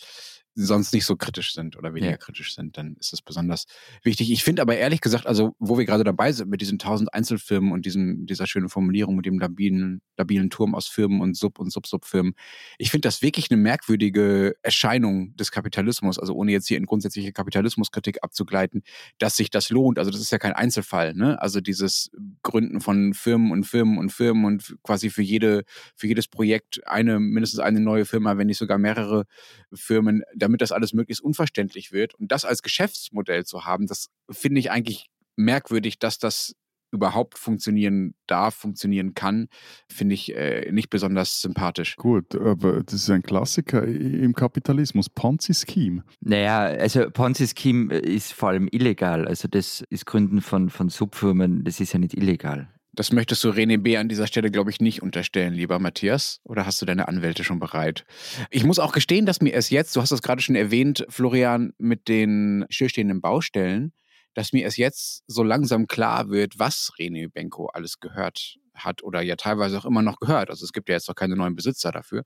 sonst 0.61 0.93
nicht 0.93 1.05
so 1.05 1.17
kritisch 1.17 1.55
sind 1.55 1.77
oder 1.77 1.95
weniger 1.95 2.13
Ja. 2.13 2.17
kritisch 2.17 2.55
sind, 2.55 2.77
dann 2.77 2.97
ist 2.99 3.13
das 3.13 3.23
besonders 3.23 3.67
wichtig. 4.03 4.31
Ich 4.33 4.43
finde 4.43 4.61
aber 4.63 4.77
ehrlich 4.77 5.01
gesagt, 5.01 5.27
also 5.27 5.55
wo 5.59 5.79
wir 5.79 5.85
gerade 5.85 6.03
dabei 6.05 6.33
sind 6.33 6.51
mit 6.51 6.61
diesen 6.61 6.79
tausend 6.79 7.15
Einzelfirmen 7.15 7.71
und 7.73 7.87
diesem, 7.87 8.27
dieser 8.27 8.47
schönen 8.47 8.69
Formulierung 8.69 9.15
mit 9.17 9.25
dem 9.27 9.39
labilen, 9.39 10.01
labilen 10.17 10.51
Turm 10.51 10.75
aus 10.75 10.89
Firmen 10.89 11.21
und 11.21 11.37
Sub- 11.37 11.59
und 11.61 11.71
Sub-Sub-Firmen, 11.73 12.35
ich 12.79 12.91
finde 12.91 13.07
das 13.07 13.23
wirklich 13.23 13.51
eine 13.51 13.61
merkwürdige 13.61 14.57
Erscheinung 14.63 15.37
des 15.37 15.53
Kapitalismus, 15.53 16.19
also 16.19 16.35
ohne 16.35 16.51
jetzt 16.53 16.67
hier 16.67 16.77
in 16.77 16.87
grundsätzliche 16.87 17.33
Kapitalismuskritik 17.33 18.19
abzugleiten, 18.23 18.83
dass 19.19 19.37
sich 19.37 19.51
das 19.51 19.71
lohnt. 19.71 19.99
Also 19.99 20.11
das 20.11 20.21
ist 20.21 20.33
ja 20.33 20.39
kein 20.39 20.53
Einzelfall, 20.55 21.15
ne? 21.15 21.41
Also 21.41 21.61
dieses 21.61 22.11
Gründen 22.43 22.81
von 22.81 23.15
Firmen 23.15 23.53
und 23.53 23.65
Firmen 23.65 23.99
und 23.99 24.11
Firmen 24.11 24.45
und 24.45 24.77
quasi 24.83 25.11
für 25.11 25.23
jede, 25.23 25.63
für 25.95 26.09
jedes 26.09 26.27
Projekt 26.27 26.87
eine, 26.87 27.21
mindestens 27.21 27.61
eine 27.61 27.81
neue 27.81 28.05
Firma, 28.05 28.37
wenn 28.39 28.49
nicht 28.49 28.59
sogar 28.59 28.79
mehrere 28.79 29.25
Firmen, 29.73 30.23
damit 30.49 30.63
das 30.63 30.73
alles 30.73 30.95
möglichst 30.95 31.23
unverständlich 31.23 31.93
wird. 31.93 32.15
Und 32.15 32.33
das 32.33 32.45
als 32.47 32.63
Geschäftsmodell 32.63 33.45
zu 33.45 33.67
haben, 33.67 33.87
das 33.87 34.09
finde 34.31 34.61
ich 34.61 34.71
eigentlich 34.71 35.07
merkwürdig, 35.37 35.99
dass 35.99 36.19
das 36.19 36.55
überhaupt 36.91 37.39
funktionieren 37.39 38.15
darf, 38.27 38.55
funktionieren 38.55 39.13
kann, 39.13 39.49
finde 39.93 40.15
ich 40.15 40.35
äh, 40.35 40.73
nicht 40.73 40.89
besonders 40.89 41.43
sympathisch. 41.43 41.97
Gut, 41.97 42.35
aber 42.35 42.83
das 42.83 42.95
ist 42.95 43.11
ein 43.11 43.23
Klassiker 43.23 43.85
im 43.85 44.33
Kapitalismus, 44.33 45.11
Ponzi-Scheme. 45.11 46.03
Naja, 46.21 46.61
also 46.61 47.11
Ponzi-Scheme 47.11 47.95
ist 47.95 48.33
vor 48.33 48.49
allem 48.49 48.69
illegal. 48.73 49.29
Also 49.29 49.49
das 49.49 49.85
ist 49.91 50.07
Gründen 50.07 50.41
von, 50.41 50.71
von 50.71 50.89
Subfirmen, 50.89 51.63
das 51.63 51.79
ist 51.79 51.93
ja 51.93 51.99
nicht 51.99 52.15
illegal. 52.15 52.69
Das 52.99 53.13
möchtest 53.13 53.45
du 53.45 53.51
René 53.51 53.79
B. 53.79 53.97
an 53.97 54.09
dieser 54.09 54.27
Stelle, 54.27 54.51
glaube 54.51 54.71
ich, 54.71 54.81
nicht 54.81 55.03
unterstellen, 55.03 55.55
lieber 55.55 55.79
Matthias. 55.79 56.41
Oder 56.43 56.67
hast 56.67 56.83
du 56.83 56.85
deine 56.85 57.07
Anwälte 57.07 57.45
schon 57.45 57.61
bereit? 57.61 58.05
Ich 58.51 58.65
muss 58.65 58.81
auch 58.81 58.91
gestehen, 58.91 59.25
dass 59.25 59.41
mir 59.41 59.51
erst 59.51 59.71
jetzt, 59.71 59.95
du 59.95 60.01
hast 60.01 60.11
das 60.11 60.21
gerade 60.21 60.43
schon 60.43 60.57
erwähnt, 60.57 61.07
Florian, 61.09 61.73
mit 61.79 62.09
den 62.09 62.67
stillstehenden 62.71 63.21
Baustellen, 63.21 63.93
dass 64.35 64.53
mir 64.53 64.65
erst 64.65 64.79
jetzt 64.79 65.23
so 65.29 65.45
langsam 65.45 65.87
klar 65.87 66.29
wird, 66.31 66.59
was 66.59 66.91
René 66.99 67.31
Benko 67.33 67.67
alles 67.67 68.01
gehört 68.01 68.57
hat 68.75 69.05
oder 69.05 69.23
ja 69.23 69.37
teilweise 69.37 69.79
auch 69.79 69.85
immer 69.85 70.03
noch 70.03 70.19
gehört. 70.19 70.51
Also 70.51 70.65
es 70.65 70.73
gibt 70.73 70.89
ja 70.89 70.97
jetzt 70.97 71.07
noch 71.07 71.15
keine 71.15 71.37
neuen 71.37 71.55
Besitzer 71.55 71.93
dafür. 71.93 72.25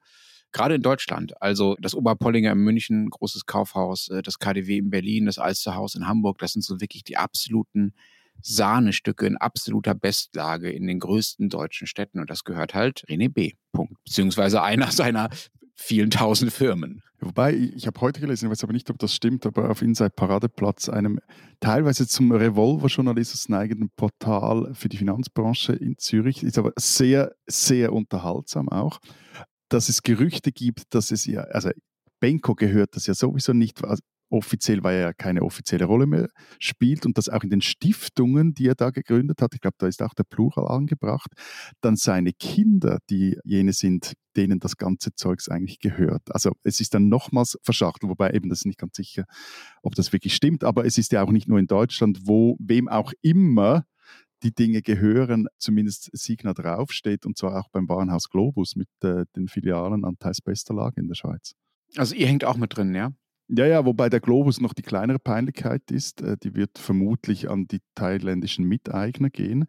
Gerade 0.52 0.76
in 0.76 0.82
Deutschland, 0.82 1.34
also 1.42 1.76
das 1.82 1.94
Oberpollinger 1.94 2.52
in 2.52 2.58
München, 2.60 3.10
großes 3.10 3.44
Kaufhaus, 3.44 4.08
äh, 4.08 4.22
das 4.22 4.38
KDW 4.38 4.78
in 4.78 4.88
Berlin, 4.88 5.26
das 5.26 5.36
Alsterhaus 5.36 5.96
in 5.96 6.08
Hamburg, 6.08 6.38
das 6.38 6.52
sind 6.54 6.64
so 6.64 6.80
wirklich 6.80 7.04
die 7.04 7.18
absoluten 7.18 7.92
Sahnestücke 8.40 9.26
in 9.26 9.36
absoluter 9.36 9.94
Bestlage 9.94 10.70
in 10.70 10.86
den 10.86 10.98
größten 10.98 11.48
deutschen 11.48 11.86
Städten. 11.86 12.20
Und 12.20 12.30
das 12.30 12.44
gehört 12.44 12.74
halt 12.74 13.04
René 13.08 13.28
B. 13.28 13.52
Punkt. 13.72 13.94
Beziehungsweise 14.04 14.62
einer 14.62 14.90
seiner 14.90 15.30
vielen 15.74 16.10
tausend 16.10 16.52
Firmen. 16.52 17.02
Wobei, 17.20 17.54
ich 17.54 17.86
habe 17.86 18.00
heute 18.00 18.20
gelesen, 18.20 18.46
ich 18.46 18.50
weiß 18.50 18.64
aber 18.64 18.72
nicht, 18.72 18.90
ob 18.90 18.98
das 18.98 19.14
stimmt, 19.14 19.46
aber 19.46 19.70
auf 19.70 19.80
Inside 19.80 20.10
Paradeplatz, 20.16 20.88
einem 20.88 21.20
teilweise 21.60 22.08
zum 22.08 22.32
Revolver-Journalismus 22.32 23.48
neigenden 23.48 23.90
Portal 23.94 24.74
für 24.74 24.88
die 24.88 24.96
Finanzbranche 24.96 25.72
in 25.72 25.96
Zürich, 25.98 26.42
ist 26.42 26.58
aber 26.58 26.72
sehr, 26.76 27.32
sehr 27.46 27.92
unterhaltsam 27.92 28.68
auch, 28.68 28.98
dass 29.68 29.88
es 29.88 30.02
Gerüchte 30.02 30.50
gibt, 30.50 30.94
dass 30.94 31.12
es 31.12 31.24
ja, 31.24 31.42
also 31.42 31.70
Benko 32.18 32.54
gehört 32.56 32.96
das 32.96 33.06
ja 33.06 33.14
sowieso 33.14 33.52
nicht, 33.52 33.84
also 33.84 34.02
offiziell, 34.32 34.82
weil 34.82 34.96
er 34.96 35.02
ja 35.02 35.12
keine 35.12 35.42
offizielle 35.42 35.84
Rolle 35.84 36.06
mehr 36.06 36.28
spielt 36.58 37.04
und 37.04 37.18
dass 37.18 37.28
auch 37.28 37.42
in 37.42 37.50
den 37.50 37.60
Stiftungen, 37.60 38.54
die 38.54 38.66
er 38.66 38.74
da 38.74 38.90
gegründet 38.90 39.42
hat, 39.42 39.54
ich 39.54 39.60
glaube, 39.60 39.76
da 39.78 39.86
ist 39.86 40.02
auch 40.02 40.14
der 40.14 40.24
Plural 40.24 40.68
angebracht, 40.68 41.30
dann 41.82 41.96
seine 41.96 42.32
Kinder, 42.32 42.98
die 43.10 43.38
jene 43.44 43.72
sind, 43.72 44.14
denen 44.34 44.58
das 44.58 44.78
ganze 44.78 45.14
Zeugs 45.14 45.48
eigentlich 45.48 45.78
gehört. 45.78 46.22
Also 46.30 46.52
es 46.62 46.80
ist 46.80 46.94
dann 46.94 47.08
nochmals 47.08 47.58
verschachtelt, 47.62 48.08
wobei 48.08 48.30
eben 48.30 48.48
das 48.48 48.60
ist 48.60 48.66
nicht 48.66 48.78
ganz 48.78 48.96
sicher, 48.96 49.24
ob 49.82 49.94
das 49.94 50.12
wirklich 50.12 50.34
stimmt, 50.34 50.64
aber 50.64 50.86
es 50.86 50.96
ist 50.96 51.12
ja 51.12 51.22
auch 51.22 51.30
nicht 51.30 51.48
nur 51.48 51.58
in 51.58 51.66
Deutschland, 51.66 52.20
wo 52.24 52.56
wem 52.58 52.88
auch 52.88 53.12
immer 53.20 53.84
die 54.42 54.54
Dinge 54.54 54.80
gehören, 54.82 55.46
zumindest 55.58 56.10
Signa 56.14 56.54
draufsteht 56.54 57.26
und 57.26 57.36
zwar 57.36 57.60
auch 57.60 57.68
beim 57.70 57.88
Warenhaus 57.88 58.28
Globus 58.28 58.76
mit 58.76 58.88
äh, 59.04 59.24
den 59.36 59.46
Filialen 59.46 60.04
an 60.04 60.18
teils 60.18 60.40
bester 60.40 60.74
Lage 60.74 61.00
in 61.00 61.06
der 61.06 61.14
Schweiz. 61.14 61.52
Also 61.96 62.14
ihr 62.14 62.26
hängt 62.26 62.44
auch 62.44 62.56
mit 62.56 62.76
drin, 62.76 62.94
ja? 62.94 63.12
Ja, 63.54 63.66
ja, 63.66 63.84
wobei 63.84 64.08
der 64.08 64.20
Globus 64.20 64.60
noch 64.60 64.72
die 64.72 64.82
kleinere 64.82 65.18
Peinlichkeit 65.18 65.90
ist. 65.90 66.22
Äh, 66.22 66.38
die 66.42 66.54
wird 66.54 66.78
vermutlich 66.78 67.50
an 67.50 67.66
die 67.66 67.80
thailändischen 67.94 68.64
Miteigner 68.64 69.28
gehen. 69.28 69.66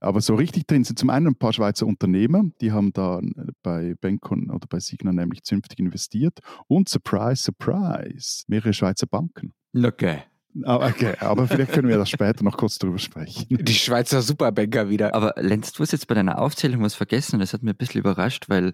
Aber 0.00 0.20
so 0.20 0.36
richtig 0.36 0.68
drin 0.68 0.84
sind 0.84 0.98
zum 0.98 1.10
einen 1.10 1.28
ein 1.28 1.34
paar 1.34 1.52
Schweizer 1.52 1.86
Unternehmer, 1.86 2.44
die 2.60 2.70
haben 2.70 2.92
da 2.92 3.18
äh, 3.18 3.52
bei 3.62 3.94
Bencon 4.00 4.50
oder 4.50 4.66
bei 4.68 4.78
Signa 4.78 5.12
nämlich 5.12 5.42
zünftig 5.42 5.80
investiert. 5.80 6.38
Und 6.68 6.88
surprise, 6.88 7.42
surprise, 7.42 8.44
mehrere 8.46 8.72
Schweizer 8.72 9.06
Banken. 9.08 9.52
Okay. 9.74 10.18
Ah, 10.62 10.86
okay, 10.86 11.14
aber 11.18 11.48
vielleicht 11.48 11.72
können 11.72 11.88
wir 11.88 11.98
da 11.98 12.06
später 12.06 12.44
noch 12.44 12.56
kurz 12.56 12.78
drüber 12.78 12.98
sprechen. 12.98 13.46
Die 13.64 13.74
Schweizer 13.74 14.22
Superbanker 14.22 14.88
wieder. 14.88 15.12
Aber 15.12 15.34
Lenz, 15.38 15.72
du 15.72 15.82
hast 15.82 15.90
jetzt 15.90 16.06
bei 16.06 16.14
deiner 16.14 16.40
Aufzählung 16.40 16.82
was 16.82 16.94
vergessen 16.94 17.36
und 17.36 17.40
das 17.40 17.52
hat 17.52 17.64
mir 17.64 17.72
ein 17.72 17.76
bisschen 17.76 17.98
überrascht, 17.98 18.48
weil 18.48 18.72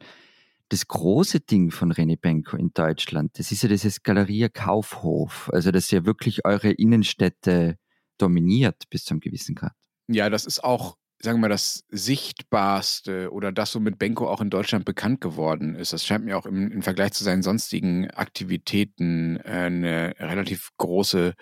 das 0.70 0.86
große 0.86 1.40
Ding 1.40 1.70
von 1.70 1.92
René 1.92 2.18
Benko 2.18 2.56
in 2.56 2.70
Deutschland, 2.72 3.38
das 3.38 3.52
ist 3.52 3.62
ja 3.62 3.68
dieses 3.68 4.02
Galeria 4.02 4.48
Kaufhof, 4.48 5.50
also 5.52 5.70
das 5.70 5.90
ja 5.90 6.06
wirklich 6.06 6.44
eure 6.44 6.70
Innenstädte 6.70 7.76
dominiert 8.18 8.84
bis 8.88 9.04
zum 9.04 9.20
gewissen 9.20 9.54
Grad. 9.54 9.74
Ja, 10.08 10.30
das 10.30 10.46
ist 10.46 10.62
auch 10.62 10.96
sagen 11.22 11.36
wir 11.36 11.42
mal, 11.42 11.48
das 11.48 11.84
Sichtbarste 11.90 13.30
oder 13.30 13.52
das, 13.52 13.74
womit 13.74 13.98
Benko 13.98 14.26
auch 14.26 14.40
in 14.40 14.48
Deutschland 14.48 14.86
bekannt 14.86 15.20
geworden 15.20 15.74
ist. 15.74 15.92
Das 15.92 16.06
scheint 16.06 16.24
mir 16.24 16.38
auch 16.38 16.46
im, 16.46 16.70
im 16.70 16.82
Vergleich 16.82 17.12
zu 17.12 17.24
seinen 17.24 17.42
sonstigen 17.42 18.10
Aktivitäten 18.10 19.36
äh, 19.44 19.50
eine 19.50 20.14
relativ 20.18 20.70
große 20.78 21.34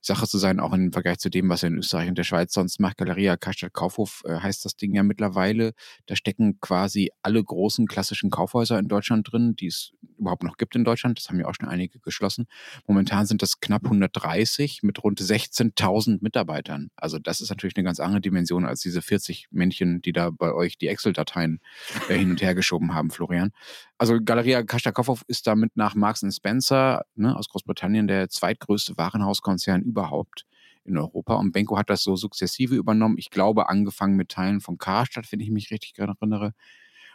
Sache 0.00 0.26
zu 0.26 0.38
sein, 0.38 0.58
auch 0.58 0.72
im 0.72 0.90
Vergleich 0.90 1.18
zu 1.18 1.28
dem, 1.28 1.50
was 1.50 1.62
er 1.62 1.68
in 1.68 1.76
Österreich 1.76 2.08
und 2.08 2.16
der 2.16 2.24
Schweiz 2.24 2.54
sonst 2.54 2.80
macht. 2.80 2.96
Galeria 2.96 3.36
Karstadt 3.36 3.74
Kaufhof 3.74 4.22
äh, 4.24 4.36
heißt 4.36 4.64
das 4.64 4.76
Ding 4.76 4.94
ja 4.94 5.02
mittlerweile. 5.02 5.74
Da 6.06 6.16
stecken 6.16 6.58
quasi 6.60 7.10
alle 7.22 7.44
großen 7.44 7.86
klassischen 7.86 8.30
Kaufhäuser 8.30 8.78
in 8.78 8.88
Deutschland 8.88 9.30
drin, 9.30 9.54
die 9.54 9.66
es 9.66 9.92
überhaupt 10.18 10.44
noch 10.44 10.56
gibt 10.56 10.74
in 10.76 10.84
Deutschland. 10.84 11.18
Das 11.18 11.28
haben 11.28 11.38
ja 11.38 11.46
auch 11.46 11.54
schon 11.54 11.68
einige 11.68 11.98
geschlossen. 11.98 12.46
Momentan 12.86 13.26
sind 13.26 13.42
das 13.42 13.60
knapp 13.60 13.84
130 13.84 14.82
mit 14.82 15.04
rund 15.04 15.20
16.000 15.20 16.18
Mitarbeitern. 16.22 16.88
Also 16.96 17.18
das 17.18 17.42
ist 17.42 17.50
natürlich 17.50 17.76
eine 17.76 17.84
ganz 17.84 18.00
andere 18.00 18.22
Dimension 18.22 18.64
als 18.64 18.80
diese 18.80 19.02
40 19.02 19.25
40 19.26 19.48
Männchen, 19.50 20.02
die 20.02 20.12
da 20.12 20.30
bei 20.30 20.52
euch 20.52 20.78
die 20.78 20.88
Excel-Dateien 20.88 21.60
äh, 22.08 22.14
hin 22.14 22.30
und 22.30 22.42
her 22.42 22.54
geschoben 22.54 22.94
haben, 22.94 23.10
Florian. 23.10 23.52
Also 23.98 24.18
Galeria 24.22 24.62
Kastakowov 24.62 25.22
ist 25.26 25.46
damit 25.46 25.76
nach 25.76 25.94
Marks 25.94 26.24
Spencer 26.34 27.04
ne, 27.14 27.36
aus 27.36 27.48
Großbritannien 27.48 28.06
der 28.06 28.28
zweitgrößte 28.28 28.96
Warenhauskonzern 28.96 29.82
überhaupt 29.82 30.46
in 30.84 30.96
Europa. 30.96 31.34
Und 31.34 31.52
Benko 31.52 31.76
hat 31.76 31.90
das 31.90 32.02
so 32.02 32.16
sukzessive 32.16 32.74
übernommen. 32.74 33.16
Ich 33.18 33.30
glaube, 33.30 33.68
angefangen 33.68 34.16
mit 34.16 34.30
Teilen 34.30 34.60
von 34.60 34.78
Karstadt, 34.78 35.30
wenn 35.32 35.40
ich 35.40 35.50
mich 35.50 35.70
richtig 35.70 35.98
erinnere. 35.98 36.52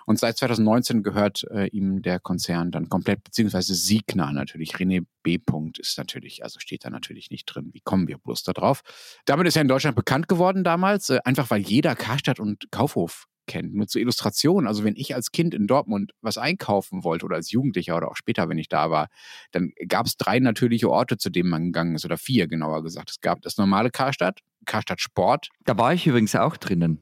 Und 0.05 0.19
seit 0.19 0.37
2019 0.37 1.03
gehört 1.03 1.45
äh, 1.51 1.67
ihm 1.67 2.01
der 2.01 2.19
Konzern 2.19 2.71
dann 2.71 2.89
komplett, 2.89 3.23
beziehungsweise 3.23 3.75
Signa 3.75 4.31
natürlich. 4.31 4.75
René 4.75 5.05
B. 5.23 5.39
ist 5.79 5.97
natürlich, 5.97 6.43
also 6.43 6.59
steht 6.59 6.85
da 6.85 6.89
natürlich 6.89 7.29
nicht 7.31 7.45
drin. 7.45 7.69
Wie 7.73 7.81
kommen 7.81 8.07
wir 8.07 8.17
bloß 8.17 8.43
da 8.43 8.53
drauf? 8.53 8.81
Damit 9.25 9.47
ist 9.47 9.55
er 9.55 9.61
in 9.61 9.67
Deutschland 9.67 9.95
bekannt 9.95 10.27
geworden 10.27 10.63
damals, 10.63 11.09
äh, 11.09 11.19
einfach 11.23 11.49
weil 11.49 11.61
jeder 11.61 11.95
Karstadt 11.95 12.39
und 12.39 12.71
Kaufhof 12.71 13.27
kennt. 13.47 13.73
Nur 13.73 13.87
zur 13.87 14.01
Illustration, 14.01 14.67
also 14.67 14.83
wenn 14.83 14.95
ich 14.95 15.15
als 15.15 15.31
Kind 15.31 15.53
in 15.53 15.67
Dortmund 15.67 16.13
was 16.21 16.37
einkaufen 16.37 17.03
wollte 17.03 17.25
oder 17.25 17.35
als 17.35 17.51
Jugendlicher 17.51 17.97
oder 17.97 18.09
auch 18.09 18.15
später, 18.15 18.49
wenn 18.49 18.57
ich 18.57 18.69
da 18.69 18.89
war, 18.89 19.07
dann 19.51 19.71
gab 19.87 20.05
es 20.05 20.17
drei 20.17 20.39
natürliche 20.39 20.89
Orte, 20.89 21.17
zu 21.17 21.29
denen 21.29 21.49
man 21.49 21.65
gegangen 21.65 21.95
ist 21.95 22.05
oder 22.05 22.17
vier 22.17 22.47
genauer 22.47 22.83
gesagt. 22.83 23.09
Es 23.09 23.19
gab 23.19 23.41
das 23.41 23.57
normale 23.57 23.89
Karstadt, 23.89 24.39
Karstadt 24.65 25.01
Sport. 25.01 25.49
Da 25.65 25.77
war 25.77 25.93
ich 25.93 26.07
übrigens 26.07 26.35
auch 26.35 26.57
drinnen 26.57 27.01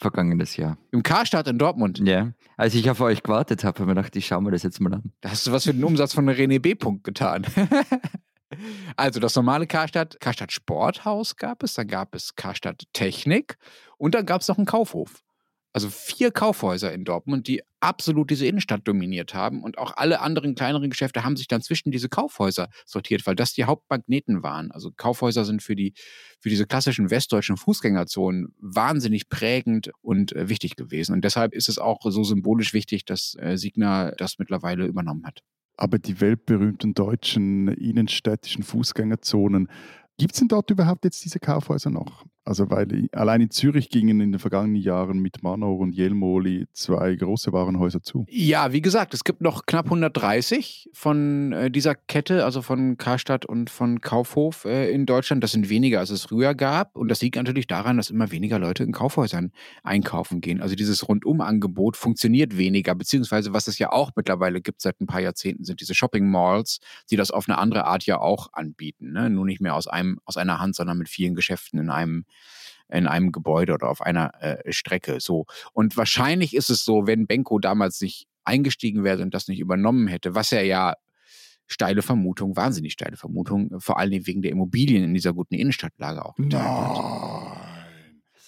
vergangenes 0.00 0.56
Jahr. 0.56 0.78
Im 0.90 1.02
Karstadt 1.02 1.46
in 1.46 1.58
Dortmund? 1.58 2.00
Ja. 2.00 2.32
Als 2.56 2.74
ich 2.74 2.90
auf 2.90 3.00
euch 3.00 3.22
gewartet 3.22 3.64
habe, 3.64 3.78
habe 3.78 3.84
ich 3.84 3.86
mir 3.88 3.94
gedacht, 3.94 4.16
ich 4.16 4.26
schaue 4.26 4.42
mir 4.42 4.50
das 4.50 4.62
jetzt 4.62 4.80
mal 4.80 4.94
an. 4.94 5.12
Da 5.20 5.30
hast 5.30 5.46
du 5.46 5.52
was 5.52 5.64
für 5.64 5.74
den 5.74 5.84
Umsatz 5.84 6.14
von 6.14 6.28
René 6.28 6.60
B. 6.60 6.72
-Punkt 6.72 7.02
getan. 7.02 7.46
also 8.96 9.20
das 9.20 9.36
normale 9.36 9.66
Karstadt, 9.66 10.18
Karstadt 10.20 10.52
Sporthaus 10.52 11.36
gab 11.36 11.62
es, 11.62 11.74
dann 11.74 11.86
gab 11.86 12.14
es 12.14 12.34
Karstadt 12.34 12.84
Technik 12.92 13.56
und 13.98 14.14
dann 14.14 14.26
gab 14.26 14.40
es 14.40 14.48
noch 14.48 14.56
einen 14.56 14.66
Kaufhof 14.66 15.22
also 15.72 15.88
vier 15.88 16.30
Kaufhäuser 16.32 16.92
in 16.92 17.04
Dortmund, 17.04 17.46
die 17.46 17.62
absolut 17.78 18.30
diese 18.30 18.46
Innenstadt 18.46 18.86
dominiert 18.86 19.34
haben. 19.34 19.62
Und 19.62 19.78
auch 19.78 19.96
alle 19.96 20.20
anderen 20.20 20.54
kleineren 20.54 20.90
Geschäfte 20.90 21.24
haben 21.24 21.36
sich 21.36 21.48
dann 21.48 21.62
zwischen 21.62 21.90
diese 21.90 22.08
Kaufhäuser 22.08 22.68
sortiert, 22.84 23.26
weil 23.26 23.36
das 23.36 23.52
die 23.52 23.64
Hauptmagneten 23.64 24.42
waren. 24.42 24.70
Also 24.70 24.90
Kaufhäuser 24.90 25.44
sind 25.44 25.62
für 25.62 25.76
die, 25.76 25.94
für 26.40 26.48
diese 26.48 26.66
klassischen 26.66 27.10
westdeutschen 27.10 27.56
Fußgängerzonen 27.56 28.54
wahnsinnig 28.58 29.28
prägend 29.28 29.90
und 30.02 30.32
äh, 30.32 30.48
wichtig 30.48 30.76
gewesen. 30.76 31.12
Und 31.12 31.24
deshalb 31.24 31.54
ist 31.54 31.68
es 31.68 31.78
auch 31.78 32.00
so 32.02 32.24
symbolisch 32.24 32.74
wichtig, 32.74 33.04
dass 33.04 33.36
äh, 33.38 33.56
Signa 33.56 34.10
das 34.12 34.38
mittlerweile 34.38 34.86
übernommen 34.86 35.24
hat. 35.24 35.40
Aber 35.76 35.98
die 35.98 36.20
weltberühmten 36.20 36.92
deutschen 36.92 37.68
innenstädtischen 37.68 38.64
Fußgängerzonen, 38.64 39.68
Gibt 40.20 40.34
es 40.34 40.40
denn 40.40 40.48
dort 40.48 40.70
überhaupt 40.70 41.06
jetzt 41.06 41.24
diese 41.24 41.38
Kaufhäuser 41.40 41.88
noch? 41.88 42.26
Also 42.50 42.68
weil 42.68 43.08
allein 43.12 43.42
in 43.42 43.50
Zürich 43.52 43.90
gingen 43.90 44.20
in 44.20 44.32
den 44.32 44.40
vergangenen 44.40 44.74
Jahren 44.74 45.20
mit 45.20 45.40
Manor 45.44 45.78
und 45.78 45.92
Jelmoli 45.92 46.66
zwei 46.72 47.14
große 47.14 47.52
Warenhäuser 47.52 48.02
zu. 48.02 48.26
Ja, 48.28 48.72
wie 48.72 48.82
gesagt, 48.82 49.14
es 49.14 49.22
gibt 49.22 49.40
noch 49.40 49.66
knapp 49.66 49.84
130 49.84 50.90
von 50.92 51.52
äh, 51.52 51.70
dieser 51.70 51.94
Kette, 51.94 52.44
also 52.44 52.60
von 52.60 52.96
Karstadt 52.96 53.46
und 53.46 53.70
von 53.70 54.00
Kaufhof 54.00 54.64
äh, 54.64 54.90
in 54.90 55.06
Deutschland. 55.06 55.44
Das 55.44 55.52
sind 55.52 55.68
weniger, 55.68 56.00
als 56.00 56.10
es 56.10 56.24
früher 56.24 56.56
gab. 56.56 56.96
Und 56.96 57.06
das 57.06 57.22
liegt 57.22 57.36
natürlich 57.36 57.68
daran, 57.68 57.98
dass 57.98 58.10
immer 58.10 58.32
weniger 58.32 58.58
Leute 58.58 58.82
in 58.82 58.90
Kaufhäusern 58.90 59.52
einkaufen 59.84 60.40
gehen. 60.40 60.60
Also 60.60 60.74
dieses 60.74 61.08
Rundumangebot 61.08 61.96
funktioniert 61.96 62.58
weniger, 62.58 62.96
beziehungsweise 62.96 63.52
was 63.52 63.68
es 63.68 63.78
ja 63.78 63.92
auch 63.92 64.10
mittlerweile 64.16 64.60
gibt 64.60 64.80
seit 64.80 65.00
ein 65.00 65.06
paar 65.06 65.20
Jahrzehnten, 65.20 65.62
sind 65.62 65.80
diese 65.80 65.94
Shopping 65.94 66.28
Malls, 66.28 66.80
die 67.12 67.16
das 67.16 67.30
auf 67.30 67.48
eine 67.48 67.58
andere 67.58 67.84
Art 67.84 68.06
ja 68.06 68.18
auch 68.18 68.52
anbieten. 68.52 69.12
Ne? 69.12 69.30
Nur 69.30 69.46
nicht 69.46 69.60
mehr 69.60 69.76
aus 69.76 69.86
einem, 69.86 70.18
aus 70.24 70.36
einer 70.36 70.58
Hand, 70.58 70.74
sondern 70.74 70.98
mit 70.98 71.08
vielen 71.08 71.36
Geschäften 71.36 71.78
in 71.78 71.90
einem 71.90 72.24
in 72.88 73.06
einem 73.06 73.32
Gebäude 73.32 73.74
oder 73.74 73.88
auf 73.88 74.00
einer 74.00 74.32
äh, 74.42 74.72
Strecke. 74.72 75.20
So. 75.20 75.46
Und 75.72 75.96
wahrscheinlich 75.96 76.54
ist 76.54 76.70
es 76.70 76.84
so, 76.84 77.06
wenn 77.06 77.26
Benko 77.26 77.58
damals 77.58 78.00
nicht 78.00 78.26
eingestiegen 78.44 79.04
wäre 79.04 79.22
und 79.22 79.34
das 79.34 79.48
nicht 79.48 79.60
übernommen 79.60 80.08
hätte, 80.08 80.34
was 80.34 80.52
er 80.52 80.64
ja 80.64 80.94
steile 81.66 82.02
Vermutung, 82.02 82.56
wahnsinnig 82.56 82.92
steile 82.92 83.16
Vermutung, 83.16 83.78
vor 83.78 83.98
allen 83.98 84.10
Dingen 84.10 84.26
wegen 84.26 84.42
der 84.42 84.50
Immobilien 84.50 85.04
in 85.04 85.14
dieser 85.14 85.32
guten 85.32 85.54
Innenstadtlage 85.54 86.24
auch 86.24 86.36
hat. 86.36 87.49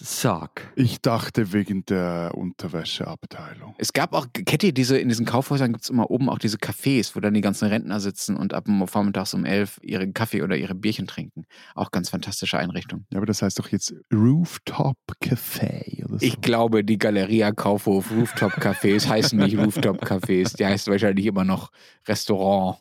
Sag. 0.05 0.73
Ich 0.75 1.01
dachte 1.01 1.53
wegen 1.53 1.87
der 1.87 2.33
Unterwäscheabteilung. 2.35 3.77
Es 3.79 3.93
gab 3.93 4.15
auch, 4.15 4.27
kennt 4.33 4.65
ihr 4.65 4.75
diese, 4.75 4.99
in 4.99 5.09
diesen 5.09 5.27
Kaufhäusern 5.27 5.73
gibt 5.73 5.85
es 5.85 5.91
immer 5.91 6.11
oben 6.11 6.29
auch 6.29 6.41
diese 6.41 6.57
Cafés, 6.57 7.15
wo 7.15 7.21
dann 7.21 7.35
die 7.35 7.41
ganzen 7.41 7.69
Rentner 7.69 8.01
sitzen 8.01 8.37
und 8.37 8.53
ab 8.53 8.67
vormittags 8.87 9.33
um 9.33 9.45
elf 9.45 9.79
ihren 9.81 10.13
Kaffee 10.13 10.43
oder 10.43 10.57
ihre 10.57 10.75
Bierchen 10.75 11.07
trinken. 11.07 11.45
Auch 11.77 11.93
ganz 11.93 12.09
fantastische 12.09 12.59
Einrichtung. 12.59 13.07
Ja, 13.13 13.19
aber 13.19 13.27
das 13.27 13.43
heißt 13.43 13.61
doch 13.61 13.69
jetzt 13.69 13.95
Rooftop 14.13 14.97
Café 15.23 16.05
oder 16.05 16.19
so. 16.19 16.27
Ich 16.27 16.41
glaube, 16.41 16.83
die 16.83 16.99
Galeria 16.99 17.53
Kaufhof 17.53 18.11
Rooftop 18.11 18.55
Cafés 18.55 19.07
heißen 19.07 19.39
nicht 19.39 19.57
Rooftop 19.57 20.03
Cafés. 20.03 20.57
Die 20.57 20.67
heißt 20.67 20.89
wahrscheinlich 20.89 21.27
immer 21.27 21.45
noch 21.45 21.71
Restaurant 22.09 22.79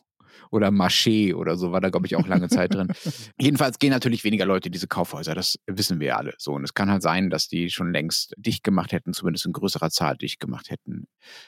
oder 0.52 0.68
Marché 0.68 1.34
oder 1.34 1.56
so 1.56 1.72
war 1.72 1.80
da, 1.80 1.88
glaube 1.88 2.06
ich, 2.06 2.14
auch 2.14 2.26
lange 2.26 2.48
Zeit 2.48 2.74
drin. 2.74 2.88
Jedenfalls 3.40 3.78
gehen 3.78 3.90
natürlich 3.90 4.22
weniger 4.22 4.44
Leute 4.44 4.68
in 4.68 4.72
diese 4.72 4.86
Kaufhäuser, 4.86 5.34
das 5.34 5.58
wissen 5.66 5.98
wir 5.98 6.16
alle 6.16 6.34
so. 6.38 6.52
Und 6.52 6.62
es 6.62 6.74
kann 6.74 6.90
halt 6.90 7.02
sein, 7.02 7.30
dass 7.30 7.48
die 7.48 7.70
schon 7.70 7.92
längst 7.92 8.34
dicht 8.36 8.62
gemacht 8.62 8.92
hätten, 8.92 9.14
zumindest 9.14 9.46
in 9.46 9.52
größerer 9.52 9.90
Zahl 9.90 10.16
dicht 10.16 10.40
gemacht 10.40 10.70
hätten, 10.70 11.06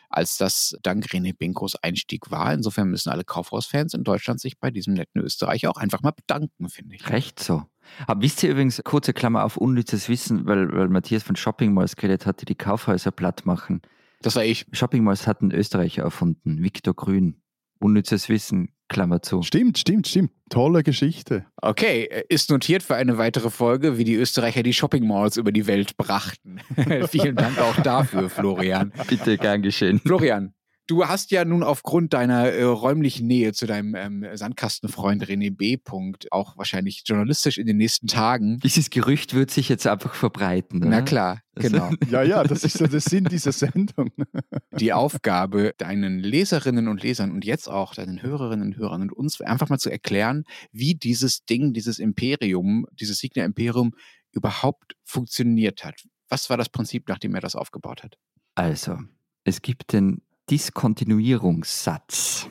als 0.09 0.39
das 0.39 0.77
dank 0.83 1.07
René 1.07 1.37
Binkos 1.37 1.77
Einstieg 1.77 2.31
war. 2.31 2.53
Insofern 2.53 2.89
müssen 2.89 3.11
alle 3.11 3.25
Kaufhausfans 3.25 3.95
in 3.95 4.05
Deutschland 4.05 4.41
sich 4.41 4.59
bei 4.59 4.71
diesem 4.71 4.95
netten 4.95 5.21
Österreich 5.21 5.67
auch 5.67 5.77
einfach 5.77 6.03
mal 6.03 6.13
bedanken, 6.13 6.69
finde 6.69 6.97
ich. 6.97 7.09
Recht 7.11 7.41
so. 7.41 7.63
Aber 8.07 8.23
wisst 8.23 8.43
ihr 8.43 8.51
übrigens, 8.51 8.81
kurze 8.83 9.13
Klammer 9.13 9.45
auf 9.45 9.59
unnützes 9.59 10.09
Wissen, 10.09 10.47
weil, 10.47 10.73
weil 10.73 10.89
Matthias 10.89 11.23
von 11.23 11.37
Shopping 11.37 11.75
Malls 11.75 11.97
geredet 11.97 12.25
hat, 12.25 12.41
die 12.41 12.47
die 12.47 12.55
Kaufhäuser 12.55 13.11
platt 13.11 13.45
machen. 13.45 13.83
Das 14.23 14.37
war 14.37 14.45
ich. 14.45 14.65
Shopping 14.73 15.05
Malls 15.05 15.27
hat 15.27 15.43
ein 15.43 15.53
Österreicher 15.53 16.03
erfunden, 16.03 16.63
Viktor 16.63 16.95
Grün. 16.95 17.44
Unnützes 17.85 18.31
Wissen, 18.31 18.71
Klammer 18.89 19.21
zu. 19.21 19.43
Stimmt, 19.43 19.77
stimmt, 19.77 20.09
stimmt. 20.09 20.31
Tolle 20.49 20.83
Geschichte. 20.83 21.45
Okay, 21.61 22.05
äh, 22.05 22.25
ist 22.31 22.49
notiert 22.49 22.83
für 22.83 22.95
eine 22.95 23.19
weitere 23.19 23.51
Folge, 23.51 23.99
wie 23.99 24.05
die 24.05 24.15
Österreicher 24.15 24.63
die 24.63 24.73
Shopping 24.73 25.07
Malls 25.07 25.37
über 25.37 25.53
die 25.53 25.67
Welt 25.67 25.99
brachten. 25.99 26.63
Vielen 27.11 27.37
Dank 27.37 27.59
auch 27.59 27.77
dafür, 27.83 28.31
Florian. 28.31 28.91
Bitte, 29.07 29.37
gern 29.37 29.61
geschehen. 29.61 30.01
Florian, 30.01 30.55
Du 30.87 31.07
hast 31.07 31.31
ja 31.31 31.47
nun 31.47 31.63
aufgrund 31.63 32.13
deiner 32.13 32.51
äh, 32.51 32.63
räumlichen 32.63 33.27
Nähe 33.27 33.55
zu 33.55 33.67
deinem 33.67 33.95
ähm, 33.95 34.27
Sandkastenfreund 34.35 35.25
René 35.25 35.51
B. 35.51 35.79
Punkt 35.79 36.31
auch 36.31 36.59
wahrscheinlich 36.59 37.05
journalistisch 37.07 37.57
in 37.57 37.67
den 37.67 37.79
nächsten 37.79 38.07
Tagen. 38.07 38.59
Dieses 38.59 38.91
Gerücht 38.91 39.33
wird 39.33 39.51
sich 39.51 39.71
jetzt 39.71 39.87
einfach 39.87 40.13
verbreiten. 40.13 40.83
Oder? 40.83 40.91
Na 40.91 41.03
klar, 41.03 41.41
genau. 41.55 41.91
ja, 42.11 42.23
ja, 42.23 42.45
das 42.45 42.65
ist 42.65 42.77
so 42.77 42.87
der 42.87 43.01
Sinn 43.01 43.25
dieser 43.25 43.53
Sendung. 43.53 44.11
Die 44.79 44.93
Aufgabe, 44.93 45.73
deinen 45.79 46.19
Leserinnen 46.19 46.89
und 46.89 47.03
Lesern 47.03 47.33
und 47.33 47.47
jetzt 47.47 47.67
auch 47.69 47.95
deinen 47.95 48.21
Hörerinnen 48.21 48.69
und 48.69 48.77
Hörern 48.77 49.01
und 49.03 49.13
uns 49.13 49.41
einfach 49.41 49.71
mal 49.71 49.79
zu 49.79 49.91
erklären, 49.91 50.45
wie 50.71 50.95
dieses 50.95 51.47
Ding, 51.47 51.73
dieses 51.73 51.99
Imperium, 51.99 52.87
dieses 52.93 53.19
Signa 53.19 53.45
Imperium 53.45 53.95
überhaupt 54.33 54.97
funktioniert 55.05 55.83
hat. 55.83 56.03
Was 56.29 56.51
war 56.51 56.59
das 56.59 56.69
Prinzip, 56.69 57.09
nachdem 57.09 57.35
er 57.35 57.41
das 57.41 57.57
aufgebaut 57.57 58.03
hat? 58.03 58.19
Also, 58.55 58.99
es 59.45 59.63
gibt 59.63 59.93
den 59.93 60.21
Diskontinuierungssatz. 60.51 62.49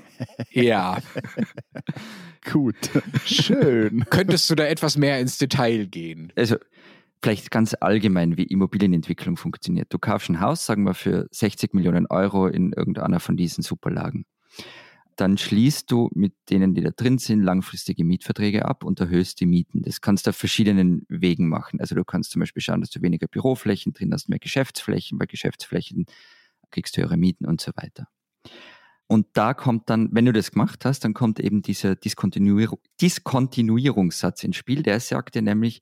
Ja. 0.51 0.97
Gut. 2.51 2.75
Schön. 3.25 4.05
Könntest 4.09 4.49
du 4.49 4.55
da 4.55 4.65
etwas 4.65 4.97
mehr 4.97 5.19
ins 5.19 5.37
Detail 5.37 5.85
gehen? 5.85 6.31
Also, 6.35 6.57
vielleicht 7.21 7.51
ganz 7.51 7.75
allgemein, 7.79 8.37
wie 8.37 8.43
Immobilienentwicklung 8.43 9.37
funktioniert. 9.37 9.93
Du 9.93 9.99
kaufst 9.99 10.29
ein 10.29 10.41
Haus, 10.41 10.65
sagen 10.65 10.83
wir, 10.83 10.93
für 10.93 11.27
60 11.31 11.73
Millionen 11.73 12.07
Euro 12.07 12.47
in 12.47 12.73
irgendeiner 12.73 13.19
von 13.19 13.37
diesen 13.37 13.63
Superlagen. 13.63 14.25
Dann 15.15 15.37
schließt 15.37 15.91
du 15.91 16.09
mit 16.15 16.33
denen, 16.49 16.73
die 16.73 16.81
da 16.81 16.89
drin 16.89 17.19
sind, 17.19 17.43
langfristige 17.43 18.03
Mietverträge 18.03 18.65
ab 18.65 18.83
und 18.83 18.99
erhöhst 18.99 19.39
die 19.39 19.45
Mieten. 19.45 19.83
Das 19.83 20.01
kannst 20.01 20.25
du 20.25 20.31
auf 20.31 20.35
verschiedenen 20.35 21.05
Wegen 21.07 21.47
machen. 21.47 21.79
Also 21.79 21.93
du 21.93 22.03
kannst 22.03 22.31
zum 22.31 22.39
Beispiel 22.39 22.63
schauen, 22.63 22.81
dass 22.81 22.89
du 22.89 23.01
weniger 23.01 23.27
Büroflächen 23.27 23.93
drin 23.93 24.11
hast, 24.11 24.27
mehr 24.27 24.39
Geschäftsflächen, 24.39 25.19
weil 25.19 25.27
Geschäftsflächen 25.27 26.07
kriegst 26.73 26.97
höhere 26.97 27.17
Mieten 27.17 27.45
und 27.45 27.61
so 27.61 27.71
weiter. 27.75 28.07
Und 29.07 29.27
da 29.33 29.53
kommt 29.53 29.89
dann, 29.89 30.09
wenn 30.11 30.25
du 30.25 30.33
das 30.33 30.51
gemacht 30.51 30.85
hast, 30.85 31.05
dann 31.05 31.13
kommt 31.13 31.39
eben 31.39 31.61
dieser 31.61 31.95
Diskontinuierung, 31.95 32.79
Diskontinuierungssatz 33.01 34.43
ins 34.43 34.55
Spiel. 34.55 34.81
Der 34.81 34.99
sagt 34.99 35.35
dir 35.35 35.41
nämlich, 35.41 35.81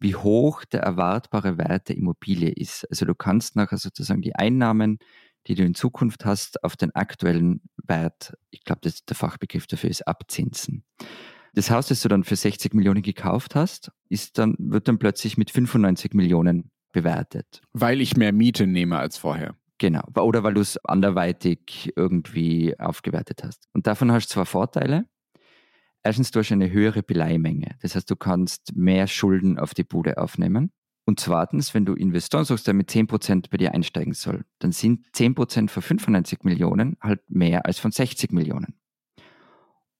wie 0.00 0.14
hoch 0.14 0.64
der 0.64 0.80
erwartbare 0.80 1.58
Wert 1.58 1.88
der 1.88 1.96
Immobilie 1.96 2.50
ist. 2.50 2.84
Also 2.90 3.04
du 3.04 3.14
kannst 3.14 3.56
nachher 3.56 3.78
sozusagen 3.78 4.22
die 4.22 4.34
Einnahmen, 4.34 4.98
die 5.46 5.54
du 5.54 5.64
in 5.64 5.74
Zukunft 5.74 6.24
hast, 6.24 6.62
auf 6.64 6.76
den 6.76 6.94
aktuellen 6.94 7.62
Wert, 7.76 8.34
ich 8.50 8.64
glaube, 8.64 8.80
der 8.82 9.16
Fachbegriff 9.16 9.66
dafür 9.66 9.90
ist 9.90 10.06
abzinsen. 10.06 10.84
Das 11.54 11.70
Haus, 11.70 11.88
das 11.88 12.00
du 12.00 12.08
dann 12.08 12.24
für 12.24 12.36
60 12.36 12.74
Millionen 12.74 13.02
gekauft 13.02 13.54
hast, 13.54 13.92
ist 14.08 14.38
dann, 14.38 14.54
wird 14.58 14.88
dann 14.88 14.98
plötzlich 14.98 15.36
mit 15.36 15.50
95 15.50 16.14
Millionen 16.14 16.70
bewertet. 16.92 17.60
Weil 17.72 18.00
ich 18.00 18.16
mehr 18.16 18.32
Miete 18.32 18.66
nehme 18.66 18.98
als 18.98 19.18
vorher. 19.18 19.54
Genau. 19.82 20.04
Oder 20.14 20.44
weil 20.44 20.54
du 20.54 20.60
es 20.60 20.78
anderweitig 20.84 21.92
irgendwie 21.96 22.78
aufgewertet 22.78 23.42
hast. 23.42 23.66
Und 23.72 23.88
davon 23.88 24.12
hast 24.12 24.28
du 24.28 24.34
zwar 24.34 24.46
Vorteile. 24.46 25.08
Erstens, 26.04 26.30
du 26.30 26.38
hast 26.38 26.52
eine 26.52 26.70
höhere 26.70 27.02
Beleihmenge. 27.02 27.74
Das 27.82 27.96
heißt, 27.96 28.08
du 28.08 28.14
kannst 28.14 28.76
mehr 28.76 29.08
Schulden 29.08 29.58
auf 29.58 29.74
die 29.74 29.82
Bude 29.82 30.18
aufnehmen. 30.18 30.70
Und 31.04 31.18
zweitens, 31.18 31.74
wenn 31.74 31.84
du 31.84 31.94
Investoren 31.94 32.44
suchst, 32.44 32.68
der 32.68 32.74
mit 32.74 32.90
10% 32.90 33.50
bei 33.50 33.56
dir 33.56 33.74
einsteigen 33.74 34.12
soll, 34.12 34.44
dann 34.60 34.70
sind 34.70 35.04
10% 35.16 35.68
von 35.68 35.82
95 35.82 36.44
Millionen 36.44 36.96
halt 37.00 37.28
mehr 37.28 37.66
als 37.66 37.80
von 37.80 37.90
60 37.90 38.30
Millionen. 38.30 38.76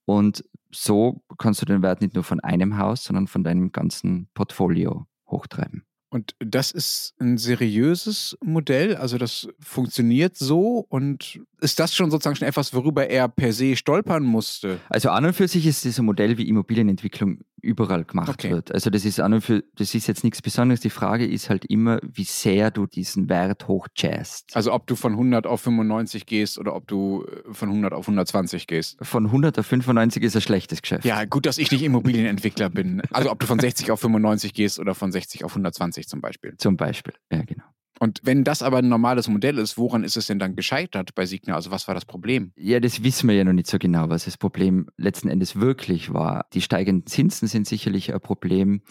Und 0.04 0.44
so 0.70 1.24
kannst 1.38 1.60
du 1.60 1.66
den 1.66 1.82
Wert 1.82 2.02
nicht 2.02 2.14
nur 2.14 2.22
von 2.22 2.38
einem 2.38 2.78
Haus, 2.78 3.02
sondern 3.02 3.26
von 3.26 3.42
deinem 3.42 3.72
ganzen 3.72 4.28
Portfolio 4.32 5.08
hochtreiben. 5.26 5.84
Und 6.12 6.36
das 6.40 6.72
ist 6.72 7.14
ein 7.20 7.38
seriöses 7.38 8.36
Modell, 8.44 8.96
also 8.96 9.16
das 9.16 9.48
funktioniert 9.60 10.36
so 10.36 10.84
und 10.90 11.40
ist 11.62 11.80
das 11.80 11.94
schon 11.94 12.10
sozusagen 12.10 12.36
schon 12.36 12.48
etwas, 12.48 12.74
worüber 12.74 13.08
er 13.08 13.28
per 13.28 13.54
se 13.54 13.76
stolpern 13.76 14.22
musste? 14.22 14.78
Also 14.90 15.08
an 15.08 15.24
und 15.24 15.32
für 15.32 15.48
sich 15.48 15.66
ist 15.66 15.84
dieses 15.84 16.02
Modell, 16.02 16.36
wie 16.36 16.46
Immobilienentwicklung 16.46 17.38
überall 17.62 18.04
gemacht 18.04 18.28
okay. 18.28 18.50
wird. 18.50 18.72
Also 18.72 18.90
das 18.90 19.04
ist 19.04 19.20
an 19.20 19.34
und 19.34 19.40
für, 19.40 19.64
das 19.76 19.94
ist 19.94 20.06
jetzt 20.06 20.24
nichts 20.24 20.42
Besonderes. 20.42 20.80
Die 20.80 20.90
Frage 20.90 21.26
ist 21.26 21.48
halt 21.48 21.64
immer, 21.64 22.00
wie 22.02 22.24
sehr 22.24 22.70
du 22.70 22.86
diesen 22.86 23.28
Wert 23.28 23.68
hochjazzst. 23.68 24.54
Also 24.54 24.72
ob 24.72 24.86
du 24.86 24.96
von 24.96 25.12
100 25.12 25.46
auf 25.46 25.60
95 25.62 26.26
gehst 26.26 26.58
oder 26.58 26.74
ob 26.74 26.86
du 26.88 27.24
äh, 27.24 27.54
von 27.54 27.68
100 27.68 27.92
auf 27.92 28.04
120 28.04 28.66
gehst. 28.66 28.96
Von 29.00 29.26
100 29.26 29.58
auf 29.58 29.66
95 29.66 30.22
ist 30.22 30.36
ein 30.36 30.42
schlechtes 30.42 30.82
Geschäft. 30.82 31.04
Ja, 31.04 31.24
gut, 31.24 31.46
dass 31.46 31.58
ich 31.58 31.70
nicht 31.70 31.82
Immobilienentwickler 31.82 32.68
bin. 32.68 33.02
Also 33.10 33.30
ob 33.30 33.38
du 33.38 33.46
von 33.46 33.58
60 33.58 33.90
auf 33.90 34.00
95 34.00 34.52
gehst 34.52 34.78
oder 34.78 34.94
von 34.94 35.12
60 35.12 35.44
auf 35.44 35.52
120 35.52 36.08
zum 36.08 36.20
Beispiel. 36.20 36.54
Zum 36.58 36.76
Beispiel, 36.76 37.14
ja 37.30 37.42
genau. 37.42 37.64
Und 38.02 38.18
wenn 38.24 38.42
das 38.42 38.62
aber 38.62 38.78
ein 38.78 38.88
normales 38.88 39.28
Modell 39.28 39.58
ist, 39.58 39.78
woran 39.78 40.02
ist 40.02 40.16
es 40.16 40.26
denn 40.26 40.40
dann 40.40 40.56
gescheitert 40.56 41.14
bei 41.14 41.24
Signa? 41.24 41.54
Also 41.54 41.70
was 41.70 41.86
war 41.86 41.94
das 41.94 42.04
Problem? 42.04 42.50
Ja, 42.56 42.80
das 42.80 43.04
wissen 43.04 43.28
wir 43.28 43.36
ja 43.36 43.44
noch 43.44 43.52
nicht 43.52 43.68
so 43.68 43.78
genau, 43.78 44.08
was 44.08 44.24
das 44.24 44.36
Problem 44.36 44.88
letzten 44.96 45.28
Endes 45.28 45.54
wirklich 45.60 46.12
war. 46.12 46.46
Die 46.52 46.62
steigenden 46.62 47.06
Zinsen 47.06 47.46
sind 47.46 47.64
sicherlich 47.64 48.12
ein 48.12 48.20
Problem. 48.20 48.82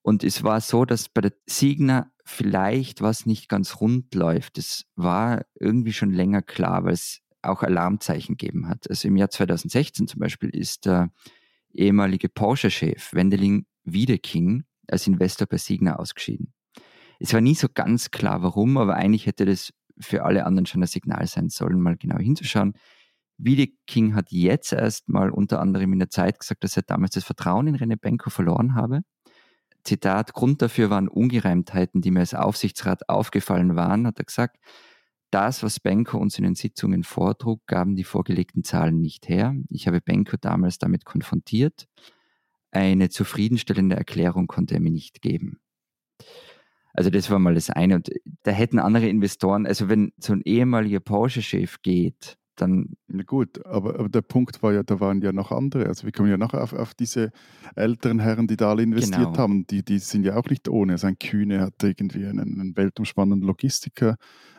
Und 0.00 0.24
es 0.24 0.42
war 0.42 0.62
so, 0.62 0.86
dass 0.86 1.10
bei 1.10 1.20
der 1.20 1.34
Signa 1.44 2.10
vielleicht 2.24 3.02
was 3.02 3.26
nicht 3.26 3.50
ganz 3.50 3.78
rund 3.82 4.14
läuft. 4.14 4.56
Das 4.56 4.86
war 4.94 5.44
irgendwie 5.60 5.92
schon 5.92 6.14
länger 6.14 6.40
klar, 6.40 6.84
weil 6.84 6.94
es 6.94 7.20
auch 7.42 7.62
Alarmzeichen 7.62 8.38
gegeben 8.38 8.70
hat. 8.70 8.88
Also 8.88 9.06
im 9.08 9.18
Jahr 9.18 9.28
2016 9.28 10.08
zum 10.08 10.18
Beispiel 10.18 10.48
ist 10.48 10.86
der 10.86 11.10
ehemalige 11.74 12.30
Porsche-Chef 12.30 13.12
Wendeling 13.12 13.66
Wiedeking 13.84 14.64
als 14.88 15.06
Investor 15.06 15.46
bei 15.46 15.58
Signa 15.58 15.96
ausgeschieden. 15.96 16.54
Es 17.18 17.32
war 17.32 17.40
nie 17.40 17.54
so 17.54 17.68
ganz 17.72 18.10
klar, 18.10 18.42
warum, 18.42 18.76
aber 18.76 18.94
eigentlich 18.94 19.26
hätte 19.26 19.46
das 19.46 19.72
für 19.98 20.24
alle 20.24 20.44
anderen 20.44 20.66
schon 20.66 20.82
ein 20.82 20.86
Signal 20.86 21.26
sein 21.26 21.48
sollen, 21.48 21.80
mal 21.80 21.96
genau 21.96 22.18
hinzuschauen. 22.18 22.74
Wiedeking 23.38 24.14
hat 24.14 24.30
jetzt 24.30 24.72
erst 24.72 25.08
mal 25.08 25.30
unter 25.30 25.60
anderem 25.60 25.92
in 25.92 25.98
der 25.98 26.10
Zeit 26.10 26.38
gesagt, 26.38 26.64
dass 26.64 26.76
er 26.76 26.82
damals 26.82 27.14
das 27.14 27.24
Vertrauen 27.24 27.66
in 27.66 27.76
René 27.76 27.96
Benko 27.96 28.30
verloren 28.30 28.74
habe. 28.74 29.02
Zitat, 29.84 30.32
Grund 30.32 30.62
dafür 30.62 30.90
waren 30.90 31.08
Ungereimtheiten, 31.08 32.00
die 32.00 32.10
mir 32.10 32.20
als 32.20 32.34
Aufsichtsrat 32.34 33.08
aufgefallen 33.08 33.76
waren, 33.76 34.06
hat 34.06 34.18
er 34.18 34.24
gesagt. 34.24 34.56
Das, 35.30 35.62
was 35.62 35.80
Benko 35.80 36.18
uns 36.18 36.38
in 36.38 36.44
den 36.44 36.54
Sitzungen 36.54 37.04
vortrug, 37.04 37.66
gaben 37.66 37.94
die 37.94 38.04
vorgelegten 38.04 38.64
Zahlen 38.64 39.00
nicht 39.00 39.28
her. 39.28 39.54
Ich 39.68 39.86
habe 39.86 40.00
Benko 40.00 40.36
damals 40.40 40.78
damit 40.78 41.04
konfrontiert. 41.04 41.86
Eine 42.70 43.10
zufriedenstellende 43.10 43.96
Erklärung 43.96 44.46
konnte 44.46 44.74
er 44.74 44.80
mir 44.80 44.90
nicht 44.90 45.22
geben. 45.22 45.60
Also 46.96 47.10
das 47.10 47.30
war 47.30 47.38
mal 47.38 47.54
das 47.54 47.70
eine. 47.70 47.96
Und 47.96 48.10
da 48.42 48.50
hätten 48.50 48.78
andere 48.78 49.06
Investoren, 49.08 49.66
also 49.66 49.88
wenn 49.88 50.12
so 50.18 50.32
ein 50.32 50.42
ehemaliger 50.44 51.00
Porsche-Chef 51.00 51.82
geht, 51.82 52.38
dann. 52.56 52.96
Na 53.06 53.22
gut, 53.22 53.64
aber, 53.66 53.98
aber, 53.98 54.08
der 54.08 54.22
Punkt 54.22 54.62
war 54.62 54.72
ja, 54.72 54.82
da 54.82 54.98
waren 54.98 55.20
ja 55.20 55.30
noch 55.32 55.52
andere. 55.52 55.86
Also 55.86 56.04
wir 56.04 56.12
kommen 56.12 56.30
ja 56.30 56.38
noch 56.38 56.54
auf, 56.54 56.72
auf 56.72 56.94
diese 56.94 57.32
älteren 57.74 58.18
Herren, 58.18 58.46
die 58.46 58.56
da 58.56 58.70
alle 58.70 58.82
investiert 58.82 59.18
genau. 59.18 59.38
haben. 59.38 59.66
Die, 59.66 59.84
die 59.84 59.98
sind 59.98 60.24
ja 60.24 60.36
auch 60.36 60.48
nicht 60.48 60.68
ohne. 60.68 60.96
Sein 60.96 61.16
also 61.20 61.30
Kühne 61.30 61.60
hat 61.60 61.74
irgendwie 61.82 62.26
einen, 62.26 62.60
einen 62.60 62.76
weltumspannenden 62.76 63.46
Logistiker 63.46 64.16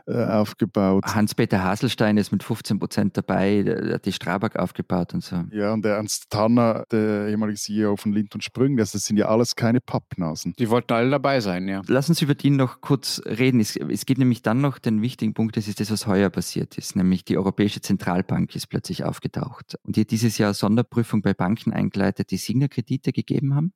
äh, 0.07 0.23
aufgebaut. 0.23 1.03
Hans-Peter 1.05 1.63
Haselstein 1.63 2.17
ist 2.17 2.31
mit 2.31 2.41
15 2.41 2.79
Prozent 2.79 3.17
dabei, 3.17 3.63
der 3.63 3.95
hat 3.95 4.05
die 4.05 4.13
Strabag 4.13 4.55
aufgebaut 4.57 5.13
und 5.13 5.23
so. 5.23 5.43
Ja, 5.51 5.73
und 5.73 5.83
der 5.83 5.95
Ernst 5.95 6.29
Tanner, 6.29 6.85
der 6.91 7.27
ehemalige 7.27 7.59
CEO 7.59 7.97
von 7.97 8.13
Lind 8.13 8.33
und 8.33 8.43
Sprüng, 8.43 8.77
das, 8.77 8.91
sind 8.93 9.17
ja 9.17 9.27
alles 9.27 9.55
keine 9.55 9.81
Pappnasen. 9.81 10.53
Die 10.57 10.69
wollten 10.69 10.93
alle 10.93 11.09
dabei 11.09 11.41
sein, 11.41 11.67
ja. 11.67 11.81
Lass 11.87 12.07
uns 12.07 12.21
über 12.21 12.35
die 12.35 12.49
noch 12.49 12.81
kurz 12.81 13.21
reden. 13.25 13.59
Es, 13.59 13.75
es 13.75 14.05
gibt 14.05 14.19
nämlich 14.19 14.41
dann 14.41 14.61
noch 14.61 14.79
den 14.79 15.01
wichtigen 15.01 15.33
Punkt, 15.33 15.57
das 15.57 15.67
ist 15.67 15.79
das, 15.79 15.91
was 15.91 16.07
heuer 16.07 16.29
passiert 16.29 16.77
ist, 16.77 16.95
nämlich 16.95 17.25
die 17.25 17.37
Europäische 17.37 17.81
Zentralbank 17.81 18.55
ist 18.55 18.67
plötzlich 18.67 19.03
aufgetaucht. 19.03 19.75
Und 19.83 19.97
die 19.97 20.01
hat 20.01 20.11
dieses 20.11 20.37
Jahr 20.37 20.53
Sonderprüfung 20.53 21.21
bei 21.21 21.33
Banken 21.33 21.73
eingeleitet, 21.73 22.31
die 22.31 22.37
Signer-Kredite 22.37 23.11
gegeben 23.11 23.55
haben. 23.55 23.73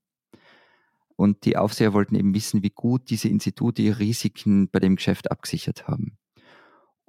Und 1.22 1.46
die 1.46 1.56
Aufseher 1.56 1.94
wollten 1.94 2.16
eben 2.16 2.34
wissen, 2.34 2.64
wie 2.64 2.72
gut 2.72 3.10
diese 3.12 3.28
Institute 3.28 3.80
ihre 3.82 4.00
Risiken 4.00 4.70
bei 4.72 4.80
dem 4.80 4.96
Geschäft 4.96 5.30
abgesichert 5.30 5.88
haben. 5.88 6.18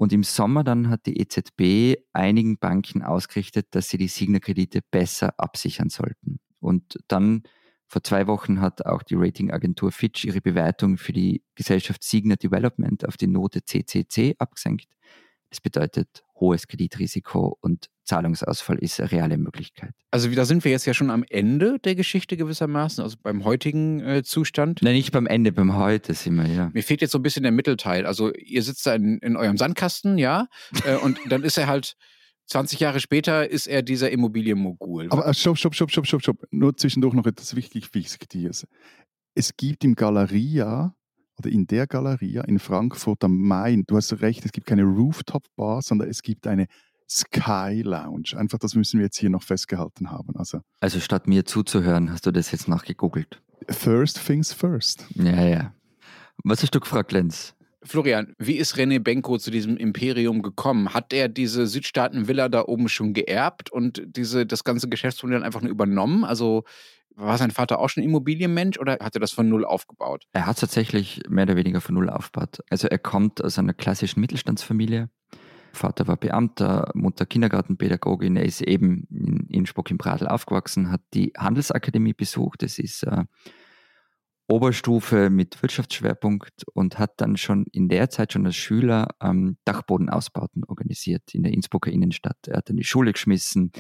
Und 0.03 0.13
im 0.13 0.25
Sommer 0.25 0.65
dann 0.65 0.89
hat 0.91 1.07
die 1.07 1.21
EZB 1.21 2.03
einigen 2.13 2.59
Banken 2.59 3.05
ausgerichtet, 3.05 3.69
dass 3.71 3.89
sie 3.89 3.99
die 3.99 4.09
Signer-Kredite 4.09 4.81
besser 4.91 5.33
absichern 5.39 5.91
sollten. 5.91 6.41
Und 6.59 6.99
dann 7.07 7.45
vor 7.87 8.03
zwei 8.03 8.27
Wochen 8.27 8.61
hat 8.61 8.85
auch 8.85 9.05
die 9.05 9.15
Ratingagentur 9.15 9.93
Fitch 9.93 10.25
ihre 10.25 10.41
Bewertung 10.41 10.99
für 10.99 11.13
die 11.13 11.45
Gesellschaft 11.55 12.03
Signer 12.03 12.35
Development 12.35 13.07
auf 13.07 13.17
die 13.17 13.29
Note 13.29 13.65
CCC 13.65 14.35
abgesenkt. 14.41 14.89
Das 15.51 15.61
bedeutet 15.61 16.25
hohes 16.43 16.67
Kreditrisiko 16.67 17.57
und 17.61 17.87
Zahlungsausfall 18.05 18.79
ist 18.79 19.01
eine 19.01 19.13
reale 19.13 19.39
Möglichkeit. 19.39 19.93
Also 20.11 20.29
da 20.29 20.45
sind 20.45 20.65
wir 20.65 20.73
jetzt 20.73 20.87
ja 20.87 20.93
schon 20.93 21.11
am 21.11 21.25
Ende 21.31 21.79
der 21.79 21.95
Geschichte 21.95 22.37
gewissermaßen, 22.37 23.03
also 23.03 23.17
beim 23.23 23.45
heutigen 23.45 24.01
äh, 24.01 24.23
Zustand. 24.25 24.81
Nein, 24.83 24.95
nicht 24.95 25.13
beim 25.13 25.27
Ende, 25.27 25.53
beim 25.53 25.77
Heute 25.77 26.13
sind 26.15 26.35
wir, 26.35 26.47
ja. 26.47 26.71
Mir 26.75 26.83
fehlt 26.83 27.01
jetzt 27.01 27.13
so 27.13 27.19
ein 27.19 27.23
bisschen 27.23 27.45
der 27.45 27.53
Mittelteil. 27.53 28.05
Also 28.05 28.33
ihr 28.35 28.63
sitzt 28.63 28.87
da 28.87 28.95
in, 28.95 29.19
in 29.19 29.37
eurem 29.37 29.57
Sandkasten, 29.57 30.19
ja, 30.19 30.49
äh, 30.85 30.97
und 30.97 31.19
dann 31.29 31.45
ist 31.45 31.57
er 31.57 31.69
halt 31.69 31.95
20 32.47 32.81
Jahre 32.81 32.99
später 32.99 33.49
ist 33.49 33.69
er 33.69 33.83
dieser 33.83 34.11
Immobilienmogul. 34.11 35.07
Aber 35.11 35.27
äh, 35.27 35.35
stopp, 35.35 35.57
stopp, 35.57 35.75
stopp, 35.75 35.91
stopp, 35.91 36.07
stopp, 36.07 36.23
stopp. 36.23 36.45
Nur 36.51 36.77
zwischendurch 36.77 37.15
noch 37.15 37.27
etwas 37.27 37.55
wichtig 37.55 37.95
Wichtiges. 37.95 38.67
Es 39.35 39.57
gibt 39.57 39.85
im 39.85 39.95
Galeria 39.95 40.95
oder 41.43 41.51
in 41.51 41.67
der 41.67 41.87
Galeria 41.87 42.43
in 42.45 42.59
Frankfurt 42.59 43.25
am 43.25 43.37
Main, 43.37 43.85
du 43.87 43.97
hast 43.97 44.13
recht, 44.21 44.45
es 44.45 44.53
gibt 44.53 44.67
keine 44.67 44.85
Rooftop-Bar, 44.85 45.83
sondern 45.83 46.09
es 46.09 46.23
gibt 46.23 46.47
eine 46.47 46.67
Sky 47.11 47.83
Lounge. 47.83 48.37
Einfach, 48.37 48.59
das 48.59 48.75
müssen 48.75 48.99
wir 49.01 49.07
jetzt 49.07 49.19
hier 49.19 49.29
noch 49.29 49.43
festgehalten 49.43 50.11
haben. 50.11 50.37
Also, 50.37 50.61
also 50.81 51.01
statt 51.01 51.27
mir 51.27 51.45
zuzuhören, 51.45 52.11
hast 52.11 52.27
du 52.27 52.31
das 52.31 52.53
jetzt 52.53 52.69
nachgegoogelt. 52.69 53.43
First 53.69 54.25
things 54.25 54.53
first. 54.53 55.05
Ja, 55.17 55.45
ja. 55.45 55.75
Was 56.45 56.63
hast 56.63 56.75
du 56.75 56.81
gefragt, 56.81 57.13
Lenz? 57.13 57.55
Florian, 57.85 58.35
wie 58.39 58.57
ist 58.57 58.77
René 58.77 59.01
Benko 59.01 59.39
zu 59.39 59.51
diesem 59.51 59.77
Imperium 59.77 60.43
gekommen? 60.43 60.95
Hat 60.95 61.13
er 61.13 61.29
diese 61.29 61.67
Südstaaten-Villa 61.67 62.49
da 62.49 62.63
oben 62.67 62.89
schon 62.89 63.13
geerbt 63.13 63.73
und 63.73 64.03
diese, 64.07 64.47
das 64.47 64.63
ganze 64.63 64.89
Geschäftsmodell 64.89 65.43
einfach 65.43 65.63
nur 65.63 65.73
übernommen? 65.73 66.23
Also 66.23 66.63
war 67.17 67.39
sein 67.39 67.51
Vater 67.51 67.79
auch 67.79 67.89
schon 67.89 68.03
Immobilienmensch 68.03 68.79
oder 68.79 68.99
hat 69.01 69.15
er 69.15 69.21
das 69.21 69.33
von 69.33 69.49
null 69.49 69.65
aufgebaut? 69.65 70.27
Er 70.33 70.47
hat 70.47 70.59
tatsächlich 70.59 71.23
mehr 71.29 71.45
oder 71.45 71.57
weniger 71.57 71.81
von 71.81 71.95
null 71.95 72.11
aufgebaut. 72.11 72.61
Also 72.71 72.89
er 72.89 72.99
kommt 72.99 73.43
aus 73.43 73.59
einer 73.59 73.75
klassischen 73.75 74.21
Mittelstandsfamilie. 74.21 75.09
Vater 75.73 76.07
war 76.07 76.17
Beamter, 76.17 76.91
Mutter 76.95 77.27
Kindergartenpädagogin. 77.27 78.37
Er 78.37 78.45
ist 78.45 78.61
eben 78.61 79.07
in 79.11 79.47
Innsbruck 79.49 79.91
im 79.91 79.99
Pradl 79.99 80.27
aufgewachsen, 80.27 80.91
hat 80.91 81.01
die 81.15 81.33
Handelsakademie 81.37 82.13
besucht. 82.13 82.63
Das 82.63 82.79
ist 82.79 83.05
äh, 83.05 83.25
Oberstufe 84.49 85.31
mit 85.31 85.63
Wirtschaftsschwerpunkt 85.63 86.65
und 86.75 86.99
hat 86.99 87.13
dann 87.21 87.37
schon 87.37 87.65
in 87.73 87.89
der 87.89 88.11
Zeit 88.11 88.33
schon 88.33 88.45
als 88.45 88.57
Schüler 88.57 89.09
ähm, 89.23 89.57
Dachbodenausbauten 89.65 90.65
organisiert 90.65 91.35
in 91.35 91.43
der 91.43 91.53
Innsbrucker 91.53 91.91
Innenstadt. 91.91 92.37
Er 92.47 92.59
hat 92.59 92.69
dann 92.69 92.77
die 92.77 92.85
Schule 92.85 93.13
geschmissen, 93.13 93.73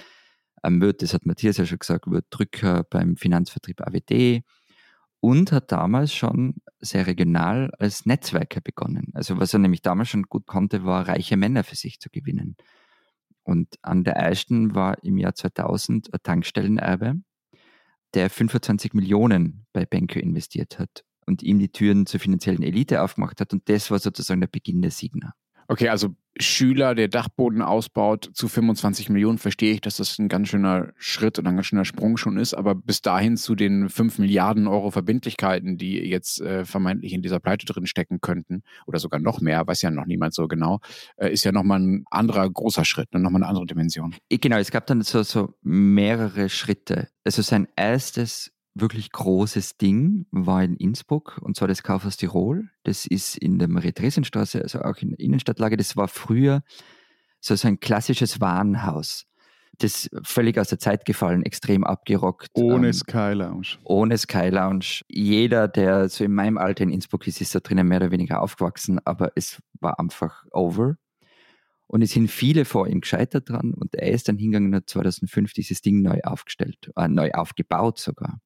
wird, 0.62 1.03
das 1.03 1.14
hat 1.14 1.27
Matthias 1.27 1.57
ja 1.57 1.66
schon 1.66 1.79
gesagt, 1.79 2.11
wird 2.11 2.27
Drücker 2.31 2.85
beim 2.85 3.16
Finanzvertrieb 3.16 3.81
AWD 3.81 4.42
und 5.20 5.53
hat 5.53 5.70
damals 5.70 6.12
schon 6.12 6.55
sehr 6.81 7.07
regional 7.07 7.70
als 7.79 8.07
Netzwerker 8.07 8.61
begonnen. 8.61 9.11
Also 9.14 9.38
was 9.38 9.53
er 9.53 9.61
nämlich 9.61 9.83
damals 9.83 10.09
schon 10.09 10.25
gut 10.25 10.46
konnte, 10.46 10.85
war 10.85 11.07
reiche 11.07 11.37
Männer 11.37 11.64
für 11.64 11.77
sich 11.77 12.01
zu 12.01 12.11
gewinnen. 12.11 12.57
Und 13.44 13.77
an 13.83 14.05
der 14.05 14.14
ersten 14.14 14.75
war 14.75 15.03
im 15.05 15.18
Jahr 15.18 15.35
2000 15.35 16.12
ein 16.12 16.20
Tankstellenerbe, 16.22 17.20
der 18.14 18.31
25 18.31 18.94
Millionen 18.94 19.66
bei 19.72 19.87
Benko 19.87 20.18
investiert 20.18 20.79
hat 20.79 21.05
und 21.27 21.42
ihm 21.42 21.59
die 21.59 21.70
Türen 21.70 22.07
zur 22.07 22.20
finanziellen 22.20 22.62
Elite 22.62 23.03
aufgemacht 23.03 23.40
hat. 23.40 23.53
Und 23.53 23.68
das 23.68 23.90
war 23.90 23.98
sozusagen 23.98 24.40
der 24.40 24.48
Beginn 24.48 24.83
der 24.83 24.90
Signa. 24.90 25.35
Okay, 25.68 25.88
also 25.88 26.14
Schüler, 26.40 26.94
der 26.94 27.09
Dachboden 27.09 27.61
ausbaut 27.61 28.31
zu 28.33 28.48
25 28.48 29.11
Millionen, 29.11 29.37
verstehe 29.37 29.75
ich, 29.75 29.81
dass 29.83 29.98
das 29.98 30.18
ein 30.18 30.29
ganz 30.29 30.48
schöner 30.48 30.92
Schritt 30.96 31.38
und 31.38 31.46
ein 31.46 31.57
ganz 31.57 31.66
schöner 31.66 31.85
Sprung 31.85 32.16
schon 32.16 32.38
ist. 32.38 32.55
Aber 32.55 32.75
bis 32.75 33.03
dahin 33.03 33.37
zu 33.37 33.55
den 33.55 33.90
5 33.90 34.18
Milliarden 34.18 34.66
Euro 34.66 34.90
Verbindlichkeiten, 34.90 35.77
die 35.77 35.98
jetzt 35.98 36.40
äh, 36.40 36.64
vermeintlich 36.64 37.12
in 37.12 37.20
dieser 37.20 37.38
Pleite 37.38 37.66
drin 37.66 37.87
stecken 37.87 38.20
könnten, 38.20 38.62
oder 38.87 38.98
sogar 38.98 39.20
noch 39.20 39.40
mehr, 39.40 39.66
weiß 39.66 39.83
ja 39.83 39.90
noch 39.90 40.07
niemand 40.07 40.35
so 40.35 40.48
genau, 40.48 40.81
äh, 41.16 41.31
ist 41.31 41.44
ja 41.44 41.53
nochmal 41.53 41.81
ein 41.81 42.05
anderer 42.11 42.48
großer 42.48 42.85
Schritt, 42.85 43.12
ne? 43.12 43.20
nochmal 43.20 43.42
eine 43.42 43.48
andere 43.48 43.66
Dimension. 43.66 44.14
Genau, 44.31 44.57
es 44.57 44.70
gab 44.70 44.87
dann 44.87 45.03
so, 45.03 45.22
so 45.22 45.55
mehrere 45.62 46.48
Schritte. 46.48 47.09
Also 47.25 47.42
sein 47.42 47.68
erstes 47.77 48.52
wirklich 48.75 49.13
großes 49.13 49.77
Ding 49.77 50.27
war 50.31 50.63
in 50.63 50.77
Innsbruck, 50.77 51.39
und 51.43 51.57
zwar 51.57 51.69
das 51.69 51.83
Kaufhaus 51.83 52.17
Tirol. 52.17 52.71
Das 52.85 53.07
ist 53.07 53.37
in 53.37 53.59
der 53.59 53.69
Marie-Theresen-Straße, 53.69 54.63
also 54.63 54.81
auch 54.81 54.97
in 54.99 55.11
der 55.11 55.21
Innenstadtlage. 55.21 55.77
Das 55.77 55.97
war 55.97 56.09
früher 56.09 56.63
so, 57.41 57.55
so 57.55 57.69
ein 57.69 57.81
klassisches 57.81 58.41
Warenhaus. 58.41 59.27
Das 59.79 60.09
völlig 60.23 60.59
aus 60.59 60.69
der 60.69 60.79
Zeit 60.79 61.05
gefallen, 61.05 61.43
extrem 61.45 61.85
abgerockt. 61.85 62.49
Ohne 62.53 62.89
ähm, 62.89 62.93
Sky 62.93 63.33
Lounge. 63.33 63.79
Ohne 63.85 64.19
Sky 64.19 64.49
Lounge. 64.49 65.01
Jeder, 65.09 65.67
der 65.67 66.09
so 66.09 66.25
in 66.25 66.35
meinem 66.35 66.59
Alter 66.59 66.85
in 66.85 66.91
Innsbruck 66.91 67.27
ist, 67.27 67.41
ist 67.41 67.55
da 67.55 67.61
drinnen 67.61 67.89
mehr 67.89 67.99
oder 67.99 68.11
weniger 68.11 68.43
aufgewachsen, 68.43 69.01
aber 69.05 69.33
es 69.35 69.63
war 69.81 69.99
einfach 69.99 70.45
over. 70.53 70.97
Und 71.87 72.01
es 72.03 72.13
sind 72.13 72.31
viele 72.31 72.65
vor 72.65 72.87
ihm 72.87 73.01
gescheitert 73.01 73.51
dran 73.51 73.75
und 73.75 73.95
er 73.95 74.13
ist 74.13 74.29
dann 74.29 74.39
hingegangen 74.39 74.71
und 74.71 74.77
hat 74.77 74.89
2005 74.89 75.53
dieses 75.53 75.83
Ding 75.83 76.01
neu 76.01 76.21
aufgestellt, 76.23 76.91
äh, 76.97 77.09
neu 77.09 77.33
aufgebaut 77.33 77.99
sogar. 77.99 78.41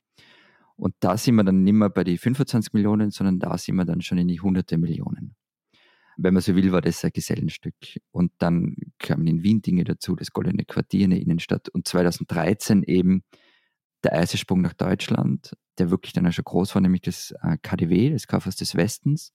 Und 0.77 0.95
da 1.01 1.17
sind 1.17 1.37
wir 1.37 1.45
dann 1.45 1.65
nicht 1.65 1.73
mehr 1.73 1.89
bei 1.89 2.05
den 2.05 2.19
25 2.19 2.75
Millionen, 2.75 3.11
sondern 3.11 3.39
da 3.39 3.57
sind 3.57 3.77
wir 3.77 3.85
dann 3.85 4.03
schon 4.03 4.19
in 4.19 4.29
die 4.29 4.41
hunderte 4.41 4.77
Millionen. 4.77 5.35
Wenn 6.19 6.35
man 6.35 6.43
so 6.43 6.55
will, 6.55 6.73
war 6.73 6.81
das 6.81 7.05
ein 7.05 7.11
Gesellenstück. 7.13 7.75
Und 8.11 8.33
dann 8.39 8.77
kamen 8.99 9.27
in 9.27 9.43
Wien 9.43 9.63
Dinge 9.63 9.85
dazu, 9.85 10.17
das 10.17 10.33
Goldene 10.33 10.65
Quartier 10.65 11.05
in 11.05 11.11
der 11.11 11.21
Innenstadt. 11.21 11.69
Und 11.69 11.87
2013 11.89 12.83
eben 12.83 13.23
der 14.03 14.13
erste 14.13 14.39
Sprung 14.39 14.63
nach 14.63 14.75
Deutschland, 14.75 15.57
der 15.79 15.91
wirklich 15.91 16.13
dann 16.13 16.27
auch 16.27 16.33
schon 16.33 16.45
groß 16.45 16.75
war, 16.75 16.83
nämlich 16.83 17.03
das 17.03 17.35
äh, 17.43 17.57
KDW, 17.61 18.11
das 18.11 18.27
Kaufhaus 18.27 18.57
des 18.57 18.75
Westens. 18.77 19.33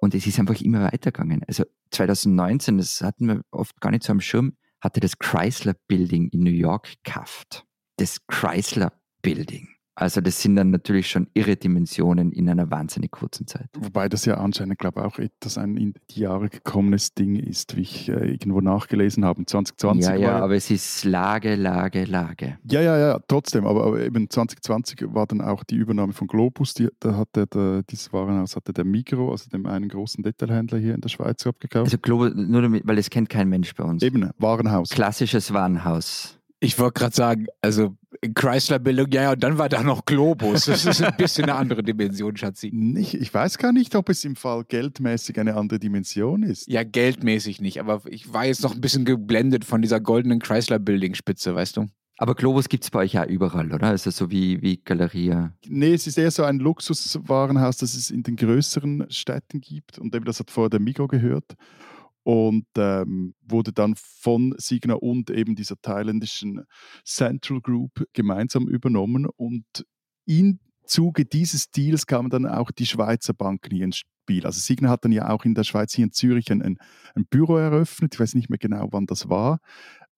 Und 0.00 0.14
es 0.14 0.26
ist 0.26 0.38
einfach 0.38 0.60
immer 0.60 0.82
weitergegangen. 0.82 1.42
Also 1.46 1.64
2019, 1.90 2.78
das 2.78 3.00
hatten 3.00 3.28
wir 3.28 3.42
oft 3.50 3.80
gar 3.80 3.90
nicht 3.90 4.02
so 4.02 4.12
am 4.12 4.20
Schirm, 4.20 4.56
hatte 4.80 5.00
das 5.00 5.18
Chrysler 5.18 5.74
Building 5.88 6.28
in 6.28 6.40
New 6.40 6.50
York 6.50 6.96
gekauft. 7.02 7.64
Das 7.96 8.26
Chrysler 8.26 8.92
Building. 9.22 9.75
Also 9.98 10.20
das 10.20 10.42
sind 10.42 10.56
dann 10.56 10.70
natürlich 10.70 11.08
schon 11.08 11.26
irre 11.32 11.56
Dimensionen 11.56 12.30
in 12.30 12.50
einer 12.50 12.70
wahnsinnig 12.70 13.10
kurzen 13.10 13.46
Zeit. 13.46 13.70
Wobei 13.78 14.10
das 14.10 14.26
ja 14.26 14.34
anscheinend, 14.34 14.78
glaube 14.78 15.00
ich, 15.00 15.06
auch 15.06 15.18
etwas 15.18 15.56
ein 15.56 15.78
in 15.78 15.94
die 16.10 16.20
Jahre 16.20 16.50
gekommenes 16.50 17.14
Ding 17.14 17.36
ist, 17.36 17.76
wie 17.76 17.80
ich 17.80 18.10
äh, 18.10 18.30
irgendwo 18.30 18.60
nachgelesen 18.60 19.24
habe. 19.24 19.46
2020 19.46 20.04
ja, 20.04 20.14
ja, 20.16 20.38
aber 20.38 20.54
es 20.54 20.70
ist 20.70 21.04
Lage, 21.04 21.54
Lage, 21.54 22.04
Lage. 22.04 22.58
Ja, 22.70 22.82
ja, 22.82 22.98
ja, 22.98 23.20
trotzdem. 23.26 23.66
Aber, 23.66 23.86
aber 23.86 24.02
eben 24.02 24.28
2020 24.28 25.14
war 25.14 25.26
dann 25.26 25.40
auch 25.40 25.64
die 25.64 25.76
Übernahme 25.76 26.12
von 26.12 26.26
Globus. 26.26 26.74
Die, 26.74 26.88
da 27.00 27.16
hatte 27.16 27.46
der, 27.46 27.82
dieses 27.84 28.12
Warenhaus 28.12 28.54
hatte 28.54 28.74
der 28.74 28.84
Migro, 28.84 29.30
also 29.30 29.48
dem 29.48 29.64
einen 29.64 29.88
großen 29.88 30.22
Detailhändler 30.22 30.78
hier 30.78 30.94
in 30.94 31.00
der 31.00 31.08
Schweiz, 31.08 31.46
abgekauft. 31.46 31.86
Also 31.86 31.96
Globus, 31.96 32.34
nur 32.34 32.60
damit, 32.60 32.86
weil 32.86 32.98
es 32.98 33.08
kennt 33.08 33.30
kein 33.30 33.48
Mensch 33.48 33.74
bei 33.74 33.84
uns. 33.84 34.02
Eben, 34.02 34.28
Warenhaus. 34.36 34.90
Klassisches 34.90 35.54
Warenhaus. 35.54 36.38
Ich 36.60 36.78
wollte 36.78 37.00
gerade 37.00 37.14
sagen, 37.14 37.46
also 37.62 37.96
Chrysler-Bildung, 38.34 39.08
ja, 39.10 39.22
ja, 39.22 39.32
und 39.32 39.42
dann 39.42 39.58
war 39.58 39.68
da 39.68 39.82
noch 39.82 40.04
Globus. 40.04 40.66
Das 40.66 40.84
ist 40.84 41.02
ein 41.02 41.16
bisschen 41.16 41.44
eine 41.44 41.54
andere 41.54 41.82
Dimension, 41.82 42.36
Schatzi. 42.36 42.70
Nicht, 42.72 43.14
ich 43.14 43.32
weiß 43.32 43.58
gar 43.58 43.72
nicht, 43.72 43.94
ob 43.94 44.08
es 44.08 44.24
im 44.24 44.36
Fall 44.36 44.64
geldmäßig 44.64 45.38
eine 45.38 45.56
andere 45.56 45.78
Dimension 45.78 46.42
ist. 46.42 46.68
Ja, 46.68 46.82
geldmäßig 46.84 47.60
nicht, 47.60 47.80
aber 47.80 48.02
ich 48.08 48.32
war 48.32 48.46
jetzt 48.46 48.62
noch 48.62 48.74
ein 48.74 48.80
bisschen 48.80 49.04
geblendet 49.04 49.64
von 49.64 49.82
dieser 49.82 50.00
goldenen 50.00 50.40
Chrysler-Building-Spitze, 50.40 51.54
weißt 51.54 51.76
du? 51.76 51.86
Aber 52.18 52.34
Globus 52.34 52.68
gibt 52.68 52.84
es 52.84 52.90
bei 52.90 53.00
euch 53.00 53.12
ja 53.12 53.24
überall, 53.24 53.72
oder? 53.72 53.92
Ist 53.92 54.06
das 54.06 54.16
so 54.16 54.30
wie, 54.30 54.62
wie 54.62 54.78
Galeria? 54.78 55.52
Nee, 55.66 55.92
es 55.92 56.06
ist 56.06 56.16
eher 56.16 56.30
so 56.30 56.44
ein 56.44 56.58
Luxuswarenhaus, 56.58 57.76
das 57.76 57.94
es 57.94 58.10
in 58.10 58.22
den 58.22 58.36
größeren 58.36 59.06
Städten 59.10 59.60
gibt. 59.60 59.98
Und 59.98 60.14
eben 60.14 60.24
das 60.24 60.40
hat 60.40 60.50
vorher 60.50 60.70
der 60.70 60.80
Migo 60.80 61.08
gehört 61.08 61.56
und 62.26 62.66
ähm, 62.76 63.36
wurde 63.40 63.72
dann 63.72 63.94
von 63.94 64.52
Signa 64.58 64.94
und 64.94 65.30
eben 65.30 65.54
dieser 65.54 65.76
thailändischen 65.80 66.64
Central 67.04 67.60
Group 67.60 68.04
gemeinsam 68.14 68.66
übernommen 68.66 69.28
und 69.36 69.64
im 70.24 70.58
Zuge 70.86 71.24
dieses 71.24 71.70
Deals 71.70 72.04
kamen 72.04 72.28
dann 72.28 72.44
auch 72.44 72.72
die 72.72 72.86
Schweizer 72.86 73.32
Banken 73.32 73.76
hier 73.76 73.84
ins 73.84 73.98
Spiel. 73.98 74.44
Also 74.44 74.58
Signa 74.58 74.88
hat 74.88 75.04
dann 75.04 75.12
ja 75.12 75.30
auch 75.30 75.44
in 75.44 75.54
der 75.54 75.62
Schweiz 75.62 75.94
hier 75.94 76.04
in 76.04 76.10
Zürich 76.10 76.50
ein, 76.50 76.62
ein, 76.62 77.26
Büro 77.30 77.58
eröffnet, 77.58 78.14
ich 78.14 78.20
weiß 78.20 78.34
nicht 78.34 78.50
mehr 78.50 78.58
genau, 78.58 78.88
wann 78.90 79.06
das 79.06 79.28
war. 79.28 79.60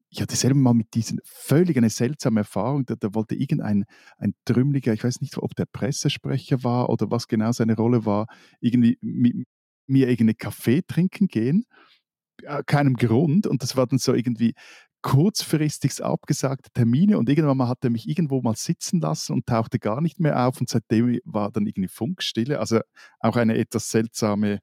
Ich 0.09 0.23
hatte 0.23 0.35
selber 0.35 0.59
mal 0.59 0.73
mit 0.73 0.95
diesen 0.95 1.21
völlig 1.25 1.77
eine 1.77 1.91
seltsame 1.91 2.41
Erfahrung. 2.41 2.87
Da, 2.87 2.95
da 2.99 3.13
wollte 3.13 3.35
irgendein 3.35 3.85
ein 4.17 4.33
Trümmeliger, 4.47 4.95
ich 4.95 5.05
weiß 5.05 5.21
nicht, 5.21 5.37
ob 5.37 5.55
der 5.57 5.67
Pressesprecher 5.67 6.65
war 6.65 6.89
oder 6.89 7.11
was 7.11 7.29
genau 7.29 7.53
seine 7.53 7.77
Rolle 7.77 8.07
war, 8.07 8.29
irgendwie 8.61 8.97
mit 9.03 9.47
mir 9.87 10.09
irgendeinen 10.09 10.39
Kaffee 10.39 10.81
trinken 10.87 11.29
gehen 11.29 11.65
keinem 12.67 12.95
Grund. 12.95 13.47
Und 13.47 13.63
das 13.63 13.77
war 13.77 13.87
dann 13.87 13.99
so 13.99 14.15
irgendwie 14.15 14.55
kurzfristig 15.03 16.03
abgesagte 16.03 16.71
Termine. 16.73 17.19
Und 17.19 17.29
irgendwann 17.29 17.57
mal 17.57 17.69
hat 17.69 17.85
er 17.85 17.91
mich 17.91 18.09
irgendwo 18.09 18.43
mal 18.43 18.57
sitzen 18.57 19.01
lassen 19.01 19.33
und 19.33 19.47
tauchte 19.47 19.79
gar 19.79 20.01
nicht 20.01 20.21
mehr 20.21 20.47
auf. 20.47 20.61
Und 20.61 20.69
seitdem 20.69 21.19
war 21.25 21.51
dann 21.51 21.67
irgendwie 21.67 21.89
Funkstille. 21.89 22.59
Also 22.59 22.81
auch 23.21 23.37
eine 23.37 23.57
etwas 23.57 23.91
seltsame 23.91 24.61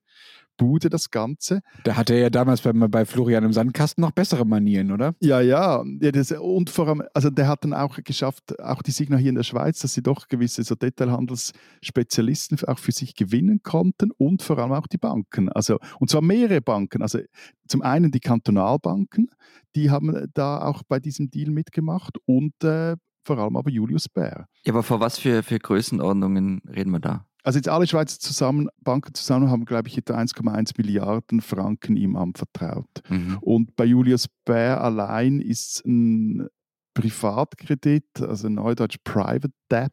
Bude 0.58 0.90
das 0.90 1.12
Ganze. 1.12 1.62
Da 1.84 1.96
hatte 1.96 2.14
er 2.14 2.20
ja 2.20 2.30
damals 2.30 2.62
bei, 2.62 2.72
bei 2.72 3.06
Florian 3.06 3.44
im 3.44 3.54
Sandkasten 3.54 4.02
noch 4.02 4.12
bessere 4.12 4.46
Manieren, 4.46 4.92
oder? 4.92 5.16
Ja, 5.20 5.42
ja. 5.42 5.84
ja 6.00 6.12
das, 6.12 6.32
und 6.32 6.70
vor 6.70 6.88
allem, 6.88 7.04
also 7.14 7.30
der 7.30 7.48
hat 7.48 7.64
dann 7.64 7.74
auch 7.74 7.98
geschafft, 8.04 8.60
auch 8.60 8.82
die 8.82 8.92
Signa 8.92 9.18
hier 9.18 9.30
in 9.30 9.36
der 9.36 9.44
Schweiz, 9.44 9.80
dass 9.80 9.94
sie 9.94 10.04
doch 10.04 10.28
gewisse 10.28 10.64
so 10.64 10.76
Detailhandelsspezialisten 10.76 12.60
auch 12.68 12.80
für 12.80 12.92
sich 12.92 13.16
gewinnen 13.16 13.62
konnten 13.64 14.12
und 14.18 14.42
vor 14.42 14.58
allem 14.60 14.72
auch 14.72 14.88
die 14.88 14.98
Banken. 14.98 15.50
Also, 15.50 15.78
und 16.00 16.10
zwar 16.10 16.22
mehrere 16.22 16.62
Banken. 16.62 17.02
Also 17.02 17.20
zum 17.68 17.82
einen 17.82 18.12
die 18.12 18.20
Kantonalbanken, 18.20 19.30
die 19.76 19.92
haben 19.92 20.28
da 20.34 20.62
auch 20.62 20.84
bei 20.84 21.00
diesem 21.00 21.30
Deal 21.30 21.52
mitgemacht 21.52 22.18
und 22.26 22.54
äh, 22.64 22.96
vor 23.24 23.40
allem 23.40 23.58
aber 23.58 23.72
Julius 23.72 24.08
Baer. 24.08 24.48
Ja, 24.64 24.74
aber 24.74 24.84
vor 24.84 25.00
was 25.00 25.18
für, 25.18 25.44
für 25.44 25.60
Größenordnungen 25.60 26.62
reden 26.68 26.92
wir 26.92 27.00
da? 27.00 27.26
Also 27.46 27.60
jetzt 27.60 27.70
alle 27.70 27.86
Schweizer 27.86 28.20
zusammen, 28.20 28.70
Banken 28.82 29.14
zusammen 29.14 29.52
haben, 29.52 29.66
glaube 29.66 29.88
ich, 29.88 30.00
etwa 30.00 30.18
1,1 30.18 30.72
Milliarden 30.78 31.42
Franken 31.42 31.96
ihm 31.96 32.16
anvertraut. 32.16 32.90
Mhm. 33.08 33.38
Und 33.40 33.76
bei 33.76 33.86
Julius 33.86 34.26
Baer 34.46 34.82
allein 34.82 35.40
ist 35.40 35.86
ein 35.86 36.48
Privatkredit, 36.96 38.20
also 38.20 38.50
Neudeutsch 38.50 38.98
Private 39.04 39.52
Debt, 39.72 39.92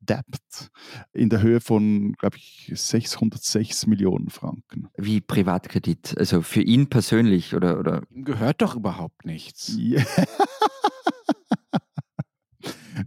Debt 0.00 0.70
in 1.12 1.28
der 1.28 1.40
Höhe 1.40 1.60
von, 1.60 2.14
glaube 2.14 2.38
ich, 2.38 2.72
606 2.74 3.86
Millionen 3.86 4.28
Franken. 4.28 4.88
Wie 4.96 5.20
Privatkredit? 5.20 6.18
Also 6.18 6.42
für 6.42 6.62
ihn 6.62 6.88
persönlich 6.88 7.54
oder? 7.54 7.78
oder? 7.78 8.02
Ihm 8.10 8.24
gehört 8.24 8.60
doch 8.60 8.74
überhaupt 8.74 9.24
nichts. 9.24 9.76
Yeah. 9.78 10.04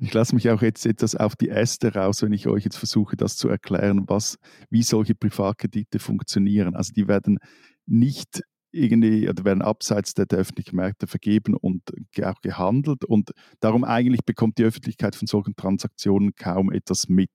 Ich 0.06 0.14
lasse 0.14 0.36
mich 0.36 0.52
auch 0.52 0.62
jetzt 0.62 0.86
etwas 0.86 1.16
auf 1.16 1.36
die 1.36 1.50
Äste 1.50 1.96
raus, 1.96 2.22
wenn 2.22 2.32
ich 2.32 2.46
euch 2.46 2.64
jetzt 2.64 2.78
versuche, 2.78 3.18
das 3.18 3.38
zu 3.38 3.50
erklären, 3.50 4.04
was, 4.06 4.38
wie 4.70 4.84
solche 4.84 5.16
Privatkredite 5.16 5.98
funktionieren. 5.98 6.76
Also 6.76 6.94
die 6.94 7.08
werden 7.08 7.40
nicht 7.88 8.44
irgendwie 8.72 9.28
oder 9.28 9.44
werden 9.46 9.64
abseits 9.64 10.14
der, 10.14 10.28
der 10.28 10.38
öffentlichen 10.38 10.76
Märkte 10.76 11.08
vergeben 11.08 11.56
und 11.56 11.82
auch 12.22 12.40
gehandelt. 12.42 13.04
Und 13.04 13.32
darum 13.62 13.84
eigentlich 13.84 14.24
bekommt 14.24 14.60
die 14.60 14.66
Öffentlichkeit 14.66 15.16
von 15.16 15.26
solchen 15.26 15.56
Transaktionen 15.56 16.36
kaum 16.36 16.72
etwas 16.72 17.10
mit. 17.10 17.32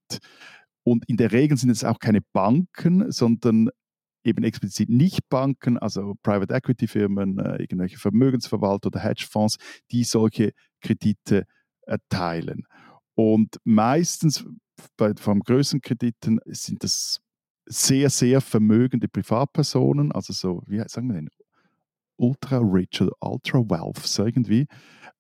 Und 0.85 1.09
in 1.09 1.17
der 1.17 1.33
Regel 1.33 1.59
sind 1.59 1.71
es 1.71 1.83
auch 1.83 1.99
keine 1.99 2.21
Banken, 2.33 3.11
sondern 3.11 3.71
eben 4.23 4.45
explizit 4.45 4.91
nicht 4.91 5.29
Banken, 5.29 5.77
also 5.77 6.15
Private 6.23 6.55
Equity 6.55 6.87
Firmen, 6.87 7.41
äh, 7.41 7.57
irgendwelche 7.57 7.99
Vermögensverwalter 7.99 8.87
oder 8.87 9.01
Hedgefonds, 9.01 9.57
die 9.91 10.05
solche 10.05 10.53
Kredite 10.81 11.47
erteilen. 11.91 12.65
Und 13.15 13.59
meistens 13.65 14.47
bei 14.97 15.13
vom 15.15 15.41
größeren 15.41 15.81
Krediten 15.81 16.41
sind 16.47 16.83
das 16.85 17.21
sehr, 17.67 18.11
sehr 18.11 18.41
vermögende 18.41 19.09
Privatpersonen, 19.09 20.13
also 20.13 20.33
so, 20.33 20.63
wie 20.67 20.83
sagen 20.87 21.09
wir 21.09 21.17
denn, 21.17 21.29
ultra 22.17 22.59
rich 22.59 23.01
oder 23.01 23.13
ultra 23.21 23.59
wealth, 23.59 23.99
so 23.99 24.25
irgendwie, 24.25 24.67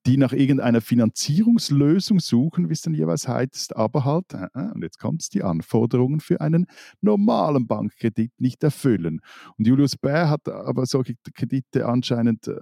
die 0.06 0.16
nach 0.16 0.32
irgendeiner 0.32 0.80
Finanzierungslösung 0.80 2.20
suchen, 2.20 2.68
wie 2.68 2.72
es 2.72 2.82
dann 2.82 2.94
jeweils 2.94 3.28
heißt, 3.28 3.76
aber 3.76 4.04
halt, 4.04 4.32
äh, 4.32 4.48
äh, 4.54 4.72
und 4.72 4.82
jetzt 4.82 4.98
kommt 4.98 5.22
es, 5.22 5.28
die 5.28 5.42
Anforderungen 5.42 6.20
für 6.20 6.40
einen 6.40 6.66
normalen 7.00 7.66
Bankkredit 7.66 8.32
nicht 8.38 8.62
erfüllen. 8.64 9.20
Und 9.58 9.66
Julius 9.66 9.96
Baer 9.96 10.30
hat 10.30 10.48
aber 10.48 10.86
solche 10.86 11.14
Kredite 11.34 11.86
anscheinend, 11.86 12.48
äh, 12.48 12.54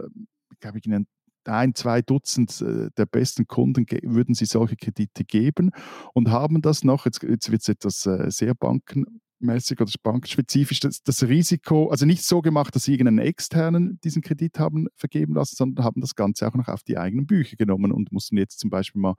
glaube 0.61 0.79
ich, 0.79 0.87
in 0.87 1.07
ein, 1.49 1.75
zwei 1.75 2.03
Dutzend 2.03 2.61
äh, 2.61 2.91
der 2.97 3.07
besten 3.07 3.47
Kunden 3.47 3.87
würden 4.03 4.35
sie 4.35 4.45
solche 4.45 4.77
Kredite 4.77 5.25
geben 5.25 5.71
und 6.15 6.31
haben 6.31 6.63
das 6.63 6.85
noch, 6.85 7.05
jetzt, 7.05 7.23
jetzt 7.23 7.51
wird 7.51 7.63
es 7.63 7.69
etwas 7.69 8.07
äh, 8.07 8.31
sehr 8.31 8.55
bankenmäßig 8.55 9.81
oder 9.81 9.91
bankspezifisch, 10.03 10.81
das, 10.81 11.03
das, 11.03 11.23
Risiko, 11.25 11.89
also 11.89 12.07
nicht 12.07 12.25
so 12.25 12.43
gemacht, 12.43 12.75
dass 12.75 12.85
sie 12.85 12.93
irgendeinen 12.93 13.27
externen 13.27 13.99
diesen 14.05 14.23
Kredit 14.23 14.59
haben 14.59 14.89
vergeben 14.95 15.35
lassen, 15.35 15.57
sondern 15.57 15.85
haben 15.85 16.01
das 16.01 16.15
Ganze 16.15 16.47
auch 16.47 16.55
noch 16.55 16.69
auf 16.69 16.83
die 16.83 16.99
eigenen 16.99 17.27
Bücher 17.27 17.57
genommen 17.57 17.93
und 17.93 18.13
mussten 18.13 18.37
jetzt 18.37 18.61
zum 18.61 18.71
Beispiel 18.71 19.01
mal 19.01 19.15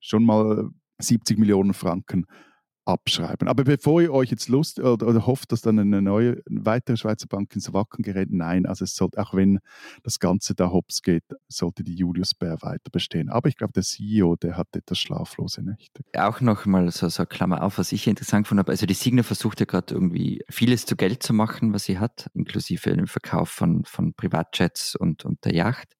schon 0.00 0.24
mal 0.24 0.70
70 0.98 1.38
Millionen 1.38 1.74
Franken 1.74 2.26
abschreiben. 2.86 3.48
Aber 3.48 3.64
bevor 3.64 4.00
ihr 4.00 4.12
euch 4.12 4.30
jetzt 4.30 4.48
Lust 4.48 4.78
oder, 4.78 5.06
oder 5.06 5.26
hofft, 5.26 5.52
dass 5.52 5.60
dann 5.60 5.78
eine 5.78 6.00
neue, 6.00 6.42
eine 6.48 6.64
weitere 6.64 6.96
Schweizer 6.96 7.26
Bank 7.26 7.54
ins 7.54 7.72
Wacken 7.72 8.02
gerät, 8.02 8.30
nein, 8.30 8.64
also 8.64 8.84
es 8.84 8.94
sollte, 8.94 9.18
auch 9.20 9.34
wenn 9.34 9.58
das 10.04 10.20
Ganze 10.20 10.54
da 10.54 10.70
hops 10.70 11.02
geht, 11.02 11.24
sollte 11.48 11.82
die 11.82 11.94
Julius 11.94 12.34
Bär 12.34 12.62
weiter 12.62 12.90
bestehen. 12.90 13.28
Aber 13.28 13.48
ich 13.48 13.56
glaube, 13.56 13.72
der 13.72 13.82
CEO, 13.82 14.36
der 14.36 14.56
hat 14.56 14.68
etwas 14.76 14.98
schlaflose 14.98 15.62
Nächte. 15.62 16.02
Auch 16.16 16.40
nochmal 16.40 16.90
so, 16.90 17.08
so 17.08 17.26
Klammer 17.26 17.62
auf, 17.62 17.78
was 17.78 17.92
ich 17.92 18.06
interessant 18.06 18.50
habe. 18.50 18.70
Also 18.70 18.86
die 18.86 18.94
Signer 18.94 19.24
versucht 19.24 19.60
ja 19.60 19.66
gerade 19.66 19.94
irgendwie 19.94 20.44
vieles 20.48 20.86
zu 20.86 20.96
Geld 20.96 21.22
zu 21.22 21.32
machen, 21.32 21.72
was 21.72 21.84
sie 21.84 21.98
hat, 21.98 22.30
inklusive 22.34 22.94
dem 22.94 23.08
Verkauf 23.08 23.48
von, 23.48 23.84
von 23.84 24.14
Privatjets 24.14 24.94
und, 24.94 25.24
und 25.24 25.44
der 25.44 25.54
Yacht. 25.54 25.96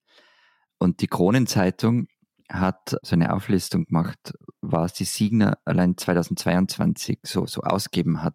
Und 0.78 1.00
die 1.00 1.08
Kronenzeitung 1.08 2.08
hat 2.48 2.96
so 3.02 3.14
eine 3.16 3.32
Auflistung 3.32 3.86
gemacht, 3.86 4.34
was 4.72 4.94
die 4.94 5.04
Signer 5.04 5.58
allein 5.64 5.96
2022 5.96 7.20
so, 7.22 7.46
so 7.46 7.62
ausgeben 7.62 8.22
hat. 8.22 8.34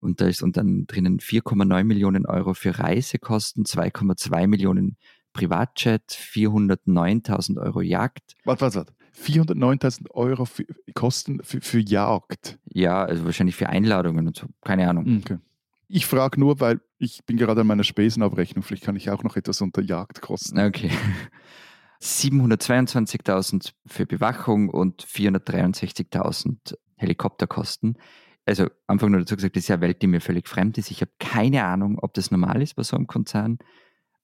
Und 0.00 0.20
da 0.20 0.26
ist 0.26 0.42
unter 0.42 0.62
drinnen 0.62 1.18
4,9 1.18 1.84
Millionen 1.84 2.26
Euro 2.26 2.52
für 2.54 2.78
Reisekosten, 2.78 3.64
2,2 3.64 4.46
Millionen 4.46 4.96
Privatjet, 5.32 6.10
409.000 6.10 7.60
Euro 7.60 7.80
Jagd. 7.80 8.36
Warte, 8.44 8.62
warte, 8.62 8.76
warte. 8.76 8.92
409.000 9.16 10.10
Euro 10.10 10.44
für 10.44 10.64
Kosten 10.94 11.42
für, 11.42 11.60
für 11.60 11.78
Jagd? 11.78 12.58
Ja, 12.72 13.04
also 13.04 13.24
wahrscheinlich 13.24 13.56
für 13.56 13.68
Einladungen 13.68 14.26
und 14.26 14.36
so. 14.36 14.46
Keine 14.62 14.88
Ahnung. 14.88 15.22
Okay. 15.24 15.38
Ich 15.88 16.06
frage 16.06 16.40
nur, 16.40 16.60
weil 16.60 16.80
ich 16.98 17.24
bin 17.24 17.36
gerade 17.36 17.60
an 17.60 17.66
meiner 17.66 17.84
Spesenabrechnung. 17.84 18.62
Vielleicht 18.62 18.84
kann 18.84 18.96
ich 18.96 19.10
auch 19.10 19.22
noch 19.22 19.36
etwas 19.36 19.60
unter 19.60 19.82
Jagd 19.82 20.20
kosten. 20.20 20.58
Okay. 20.58 20.90
722.000 22.00 23.72
für 23.86 24.06
Bewachung 24.06 24.68
und 24.68 25.04
463.000 25.04 26.76
Helikopterkosten. 26.96 27.98
Also 28.46 28.68
einfach 28.86 29.08
nur 29.08 29.20
dazu 29.20 29.36
gesagt, 29.36 29.56
das 29.56 29.64
ist 29.64 29.68
ja 29.68 29.76
eine 29.76 29.82
Welt, 29.82 30.02
die 30.02 30.06
mir 30.06 30.20
völlig 30.20 30.48
fremd 30.48 30.76
ist. 30.78 30.90
Ich 30.90 31.00
habe 31.00 31.12
keine 31.18 31.64
Ahnung, 31.64 31.98
ob 31.98 32.14
das 32.14 32.30
normal 32.30 32.60
ist 32.62 32.74
bei 32.76 32.82
so 32.82 32.96
einem 32.96 33.06
Konzern. 33.06 33.58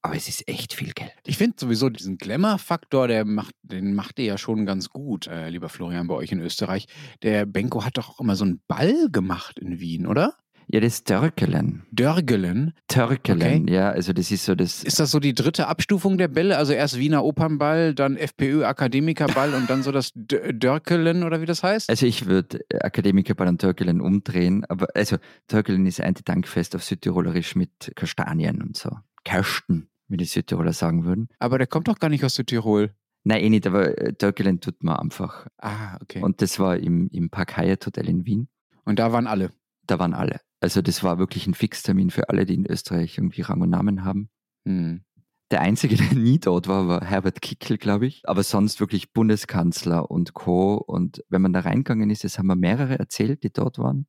Aber 0.02 0.16
es 0.16 0.28
ist 0.28 0.48
echt 0.48 0.72
viel 0.72 0.92
Geld. 0.92 1.12
Ich 1.26 1.36
finde 1.36 1.56
sowieso 1.58 1.90
diesen 1.90 2.16
Glamour-Faktor, 2.16 3.24
macht, 3.24 3.54
den 3.62 3.94
macht 3.94 4.18
ihr 4.18 4.24
ja 4.24 4.38
schon 4.38 4.64
ganz 4.64 4.88
gut, 4.88 5.26
äh, 5.26 5.50
lieber 5.50 5.68
Florian, 5.68 6.06
bei 6.06 6.14
euch 6.14 6.32
in 6.32 6.40
Österreich. 6.40 6.86
Der 7.22 7.44
Benko 7.44 7.84
hat 7.84 7.98
doch 7.98 8.08
auch 8.08 8.20
immer 8.20 8.34
so 8.34 8.44
einen 8.44 8.62
Ball 8.66 9.10
gemacht 9.10 9.58
in 9.58 9.78
Wien, 9.78 10.06
oder? 10.06 10.36
Ja, 10.72 10.78
das 10.78 11.02
Dörkelen. 11.02 11.82
Dörgelen? 11.90 12.74
Törkelen, 12.86 13.64
okay. 13.64 13.74
ja, 13.74 13.90
also 13.90 14.12
das 14.12 14.30
ist 14.30 14.44
so 14.44 14.54
das. 14.54 14.84
Ist 14.84 15.00
das 15.00 15.10
so 15.10 15.18
die 15.18 15.34
dritte 15.34 15.66
Abstufung 15.66 16.16
der 16.16 16.28
Bälle? 16.28 16.56
Also 16.58 16.72
erst 16.72 16.96
Wiener 16.96 17.24
Opernball, 17.24 17.92
dann 17.92 18.16
FPÖ 18.16 18.64
Akademikerball 18.64 19.52
und 19.54 19.68
dann 19.68 19.82
so 19.82 19.90
das 19.90 20.12
Dörkelen 20.14 21.24
oder 21.24 21.40
wie 21.40 21.46
das 21.46 21.64
heißt? 21.64 21.90
Also 21.90 22.06
ich 22.06 22.26
würde 22.26 22.60
Akademikerball 22.72 23.48
und 23.48 23.60
Dörkelen 23.60 24.00
umdrehen, 24.00 24.64
aber 24.68 24.86
also 24.94 25.16
Dörkelen 25.48 25.86
ist 25.86 26.00
ein 26.00 26.14
Dankfest 26.24 26.76
auf 26.76 26.84
Südtirolerisch 26.84 27.56
mit 27.56 27.90
Kastanien 27.96 28.62
und 28.62 28.76
so. 28.76 28.90
Kersten, 29.24 29.88
wie 30.06 30.18
die 30.18 30.24
Südtiroler 30.24 30.72
sagen 30.72 31.04
würden. 31.04 31.26
Aber 31.40 31.58
der 31.58 31.66
kommt 31.66 31.88
doch 31.88 31.98
gar 31.98 32.10
nicht 32.10 32.24
aus 32.24 32.36
Südtirol. 32.36 32.94
Nein, 33.24 33.42
eh 33.42 33.50
nicht, 33.50 33.66
aber 33.66 33.90
Dörkelen 33.90 34.60
tut 34.60 34.84
man 34.84 34.98
einfach. 34.98 35.48
Ah, 35.58 35.98
okay. 36.00 36.22
Und 36.22 36.40
das 36.42 36.60
war 36.60 36.76
im, 36.76 37.08
im 37.10 37.28
Park 37.28 37.56
Hyatt 37.56 37.86
Hotel 37.86 38.08
in 38.08 38.24
Wien. 38.24 38.48
Und 38.84 39.00
da 39.00 39.12
waren 39.12 39.26
alle? 39.26 39.50
Da 39.88 39.98
waren 39.98 40.14
alle. 40.14 40.38
Also 40.60 40.82
das 40.82 41.02
war 41.02 41.18
wirklich 41.18 41.46
ein 41.46 41.54
Fixtermin 41.54 42.10
für 42.10 42.28
alle, 42.28 42.44
die 42.44 42.54
in 42.54 42.66
Österreich 42.66 43.16
irgendwie 43.18 43.42
Rang 43.42 43.62
und 43.62 43.70
Namen 43.70 44.04
haben. 44.04 44.28
Hm. 44.66 45.02
Der 45.50 45.62
Einzige, 45.62 45.96
der 45.96 46.14
nie 46.14 46.38
dort 46.38 46.68
war, 46.68 46.86
war 46.86 47.04
Herbert 47.04 47.40
Kickl, 47.40 47.78
glaube 47.78 48.06
ich. 48.06 48.22
Aber 48.28 48.42
sonst 48.42 48.80
wirklich 48.80 49.12
Bundeskanzler 49.12 50.10
und 50.10 50.34
Co. 50.34 50.74
Und 50.74 51.24
wenn 51.28 51.42
man 51.42 51.52
da 51.52 51.60
reingegangen 51.60 52.10
ist, 52.10 52.24
das 52.24 52.38
haben 52.38 52.46
wir 52.46 52.56
mehrere 52.56 52.98
erzählt, 52.98 53.42
die 53.42 53.52
dort 53.52 53.78
waren, 53.78 54.06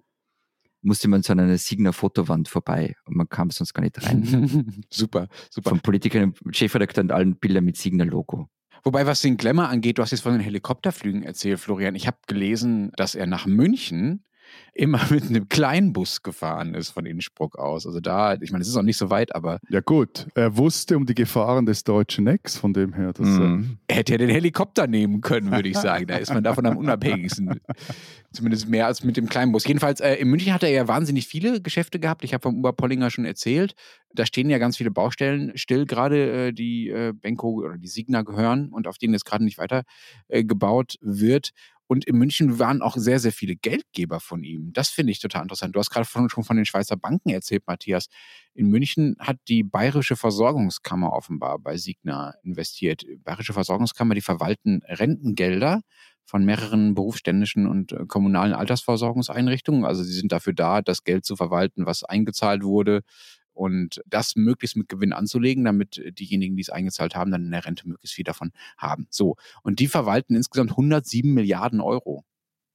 musste 0.81 1.07
man 1.07 1.23
so 1.23 1.33
an 1.33 1.39
einer 1.39 1.57
Signer 1.57 1.93
Fotowand 1.93 2.47
vorbei 2.47 2.95
und 3.05 3.15
man 3.15 3.29
kam 3.29 3.51
sonst 3.51 3.73
gar 3.73 3.83
nicht 3.83 4.03
rein. 4.03 4.83
super, 4.89 5.27
super. 5.49 5.69
Von 5.69 5.79
Politikern, 5.79 6.33
Chefredakteur 6.51 7.03
und 7.03 7.11
allen 7.11 7.35
Bilder 7.37 7.61
mit 7.61 7.77
Signer 7.77 8.05
Logo. 8.05 8.49
Wobei, 8.83 9.05
was 9.05 9.21
den 9.21 9.37
Glamour 9.37 9.69
angeht, 9.69 9.99
du 9.99 10.01
hast 10.01 10.09
jetzt 10.09 10.21
von 10.21 10.31
den 10.31 10.41
Helikopterflügen 10.41 11.21
erzählt, 11.21 11.59
Florian. 11.59 11.93
Ich 11.93 12.07
habe 12.07 12.17
gelesen, 12.25 12.91
dass 12.95 13.13
er 13.13 13.27
nach 13.27 13.45
München 13.45 14.25
immer 14.73 14.99
mit 15.09 15.23
einem 15.23 15.49
Kleinbus 15.49 16.23
gefahren 16.23 16.73
ist 16.73 16.91
von 16.91 17.05
Innsbruck 17.05 17.57
aus. 17.57 17.85
Also 17.85 17.99
da, 17.99 18.35
ich 18.35 18.51
meine, 18.51 18.61
es 18.61 18.67
ist 18.67 18.77
auch 18.77 18.83
nicht 18.83 18.97
so 18.97 19.09
weit, 19.09 19.35
aber. 19.35 19.59
Ja, 19.69 19.81
gut. 19.81 20.27
Er 20.35 20.57
wusste 20.57 20.97
um 20.97 21.05
die 21.05 21.15
Gefahren 21.15 21.65
des 21.65 21.83
deutschen 21.83 22.25
Necks, 22.25 22.57
von 22.57 22.73
dem 22.73 22.93
her. 22.93 23.13
Dass, 23.13 23.27
mm. 23.27 23.77
Er 23.87 23.95
hätte 23.95 24.13
ja 24.13 24.17
den 24.17 24.29
Helikopter 24.29 24.87
nehmen 24.87 25.21
können, 25.21 25.51
würde 25.51 25.69
ich 25.69 25.77
sagen. 25.77 26.07
Da 26.07 26.17
ist 26.17 26.33
man 26.33 26.43
davon 26.43 26.65
am 26.65 26.77
unabhängigsten. 26.77 27.59
Zumindest 28.31 28.69
mehr 28.69 28.87
als 28.87 29.03
mit 29.03 29.17
dem 29.17 29.27
Kleinbus. 29.27 29.67
Jedenfalls, 29.67 29.99
äh, 29.99 30.15
in 30.15 30.29
München 30.29 30.53
hat 30.53 30.63
er 30.63 30.69
ja 30.69 30.87
wahnsinnig 30.87 31.27
viele 31.27 31.61
Geschäfte 31.61 31.99
gehabt. 31.99 32.23
Ich 32.23 32.33
habe 32.33 32.41
vom 32.41 32.59
Oberpollinger 32.59 33.09
schon 33.09 33.25
erzählt. 33.25 33.75
Da 34.13 34.25
stehen 34.25 34.49
ja 34.49 34.57
ganz 34.57 34.77
viele 34.77 34.91
Baustellen 34.91 35.51
still, 35.55 35.85
gerade 35.85 36.47
äh, 36.47 36.53
die 36.53 36.89
äh, 36.89 37.13
Benko 37.13 37.49
oder 37.49 37.77
die 37.77 37.87
Signa 37.87 38.21
gehören 38.21 38.69
und 38.69 38.87
auf 38.87 38.97
denen 38.97 39.13
jetzt 39.13 39.25
gerade 39.25 39.43
nicht 39.43 39.57
weiter 39.57 39.83
äh, 40.29 40.43
gebaut 40.43 40.95
wird. 41.01 41.51
Und 41.91 42.05
in 42.05 42.17
München 42.17 42.57
waren 42.57 42.81
auch 42.81 42.95
sehr, 42.95 43.19
sehr 43.19 43.33
viele 43.33 43.57
Geldgeber 43.57 44.21
von 44.21 44.45
ihm. 44.45 44.71
Das 44.71 44.87
finde 44.87 45.11
ich 45.11 45.19
total 45.19 45.41
interessant. 45.41 45.75
Du 45.75 45.79
hast 45.81 45.89
gerade 45.89 46.07
schon 46.29 46.45
von 46.45 46.55
den 46.55 46.63
Schweizer 46.63 46.95
Banken 46.95 47.31
erzählt, 47.31 47.63
Matthias. 47.67 48.07
In 48.53 48.69
München 48.69 49.17
hat 49.19 49.35
die 49.49 49.61
Bayerische 49.61 50.15
Versorgungskammer 50.15 51.11
offenbar 51.11 51.59
bei 51.59 51.75
Signa 51.75 52.33
investiert. 52.43 53.03
Bayerische 53.25 53.51
Versorgungskammer, 53.51 54.15
die 54.15 54.21
verwalten 54.21 54.83
Rentengelder 54.87 55.81
von 56.23 56.45
mehreren 56.45 56.95
berufsständischen 56.95 57.67
und 57.67 57.91
äh, 57.91 58.05
kommunalen 58.07 58.53
Altersversorgungseinrichtungen. 58.53 59.83
Also 59.83 60.03
sie 60.03 60.13
sind 60.13 60.31
dafür 60.31 60.53
da, 60.53 60.81
das 60.81 61.03
Geld 61.03 61.25
zu 61.25 61.35
verwalten, 61.35 61.85
was 61.85 62.05
eingezahlt 62.05 62.63
wurde 62.63 63.01
und 63.53 64.01
das 64.05 64.35
möglichst 64.35 64.77
mit 64.77 64.89
Gewinn 64.89 65.13
anzulegen, 65.13 65.63
damit 65.63 66.01
diejenigen, 66.19 66.55
die 66.55 66.61
es 66.61 66.69
eingezahlt 66.69 67.15
haben, 67.15 67.31
dann 67.31 67.45
in 67.45 67.51
der 67.51 67.65
Rente 67.65 67.87
möglichst 67.87 68.15
viel 68.15 68.23
davon 68.23 68.51
haben. 68.77 69.07
So. 69.09 69.35
Und 69.63 69.79
die 69.79 69.87
verwalten 69.87 70.35
insgesamt 70.35 70.71
107 70.71 71.33
Milliarden 71.33 71.81
Euro. 71.81 72.23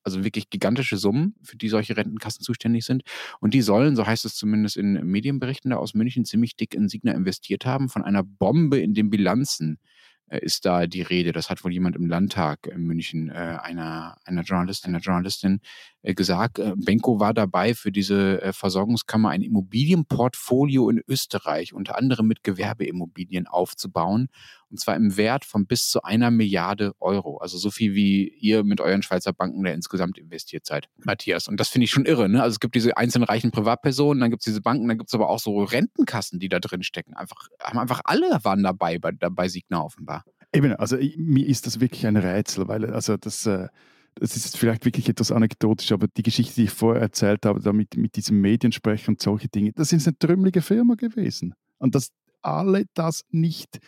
Also 0.03 0.23
wirklich 0.23 0.51
gigantische 0.51 0.99
Summen, 0.99 1.35
für 1.43 1.57
die 1.57 1.69
solche 1.69 1.97
Rentenkassen 1.97 2.43
zuständig 2.43 2.85
sind. 2.85 3.03
Und 3.41 3.55
die 3.55 3.63
sollen, 3.63 3.97
so 3.97 4.07
heißt 4.07 4.25
es 4.25 4.37
zumindest 4.37 4.77
in 4.77 4.93
Medienberichten 5.05 5.73
da 5.73 5.79
aus 5.79 5.95
München, 5.95 6.25
ziemlich 6.25 6.55
dick 6.55 6.75
in 6.75 6.89
Signa 6.89 7.13
investiert 7.13 7.67
haben, 7.67 7.89
von 7.89 8.05
einer 8.05 8.23
Bombe 8.23 8.79
in 8.79 8.95
den 8.95 9.11
Bilanzen 9.11 9.79
äh, 9.79 9.96
ist 10.29 10.65
da 10.65 10.87
die 10.87 11.03
Rede. 11.03 11.33
Das 11.33 11.51
hat 11.51 11.65
wohl 11.65 11.73
jemand 11.73 11.97
im 11.97 12.07
Landtag 12.07 12.67
in 12.67 12.83
München, 12.83 13.29
äh, 13.29 13.59
einer, 13.63 14.17
einer 14.25 14.43
Journalistin, 14.43 14.95
einer 14.95 15.03
Journalistin 15.03 15.61
äh, 16.03 16.15
gesagt. 16.15 16.59
Äh, 16.59 16.75
Benko 16.77 17.21
war 17.21 17.33
dabei, 17.33 17.75
für 17.75 17.93
diese 17.93 18.43
äh, 18.43 18.53
Versorgungskammer 18.53 19.31
ein 19.31 19.43
Immobilienportfolio 19.43 20.91
in 20.91 21.03
Österreich, 21.07 21.73
unter 21.73 21.97
anderem 21.97 22.27
mit 22.27 22.43
Gewerbeimmobilien 22.43 23.47
aufzubauen. 23.47 24.29
Und 24.71 24.81
zwar 24.81 24.97
im 24.97 25.17
Wert 25.17 25.45
von 25.45 25.67
bis 25.67 25.89
zu 25.89 26.03
einer 26.03 26.31
Milliarde 26.31 26.93
Euro. 27.01 27.39
Also 27.39 27.59
so 27.59 27.71
viel, 27.71 27.95
wie 27.95 28.29
ihr 28.29 28.65
mit 28.65 28.81
euren 28.81 29.03
Schweizer 29.03 29.33
Banken 29.33 29.63
da 29.63 29.71
insgesamt 29.71 30.19
investiert 30.19 30.67
seid, 30.67 30.89
Matthias. 30.97 31.49
Und 31.49 31.59
das 31.59 31.69
finde 31.69 31.85
ich 31.85 31.91
schon 31.91 32.05
irre. 32.05 32.29
Ne? 32.29 32.43
Also 32.43 32.55
es 32.55 32.61
gibt 32.61 32.75
diese 32.75 32.97
einzelnen 32.97 33.25
reichen 33.25 33.51
Privatpersonen, 33.51 34.21
dann 34.21 34.31
gibt 34.31 34.43
es 34.43 34.47
diese 34.47 34.61
Banken, 34.61 34.89
dann 34.89 34.99
gibt 34.99 35.11
es 35.11 35.15
aber 35.15 35.29
auch 35.29 35.39
so 35.39 35.63
Rentenkassen, 35.63 36.39
die 36.41 36.49
da 36.49 36.59
drin 36.59 36.83
stecken. 36.83 37.15
Einfach, 37.15 37.49
haben 37.63 37.79
einfach 37.79 38.01
alle 38.05 38.27
waren 38.43 38.63
dabei 38.63 38.99
bei, 38.99 39.13
bei 39.13 39.49
Signa 39.49 39.83
offenbar. 39.83 40.25
Eben, 40.53 40.73
also 40.75 40.97
mir 41.17 41.47
ist 41.47 41.67
das 41.67 41.81
wirklich 41.81 42.07
ein 42.07 42.17
Rätsel, 42.17 42.69
weil 42.69 42.87
also 42.87 43.17
das, 43.17 43.47
äh, 43.47 43.69
das 44.15 44.37
ist 44.37 44.57
vielleicht 44.57 44.85
wirklich 44.85 45.09
etwas 45.09 45.31
anekdotisch, 45.31 45.93
aber 45.93 46.07
die 46.09 46.23
Geschichte, 46.23 46.55
die 46.55 46.65
ich 46.65 46.71
vorher 46.71 47.03
erzählt 47.03 47.45
habe, 47.45 47.61
da 47.61 47.73
mit, 47.73 47.97
mit 47.97 48.17
diesem 48.17 48.41
Mediensprecher 48.41 49.09
und 49.09 49.21
solche 49.21 49.49
Dinge, 49.49 49.73
das 49.73 49.93
ist 49.93 50.07
eine 50.07 50.19
trümmelige 50.19 50.63
Firma 50.63 50.95
gewesen. 50.95 51.55
Und 51.79 51.95
dass 51.95 52.11
alle 52.41 52.85
das 52.95 53.23
nicht 53.31 53.81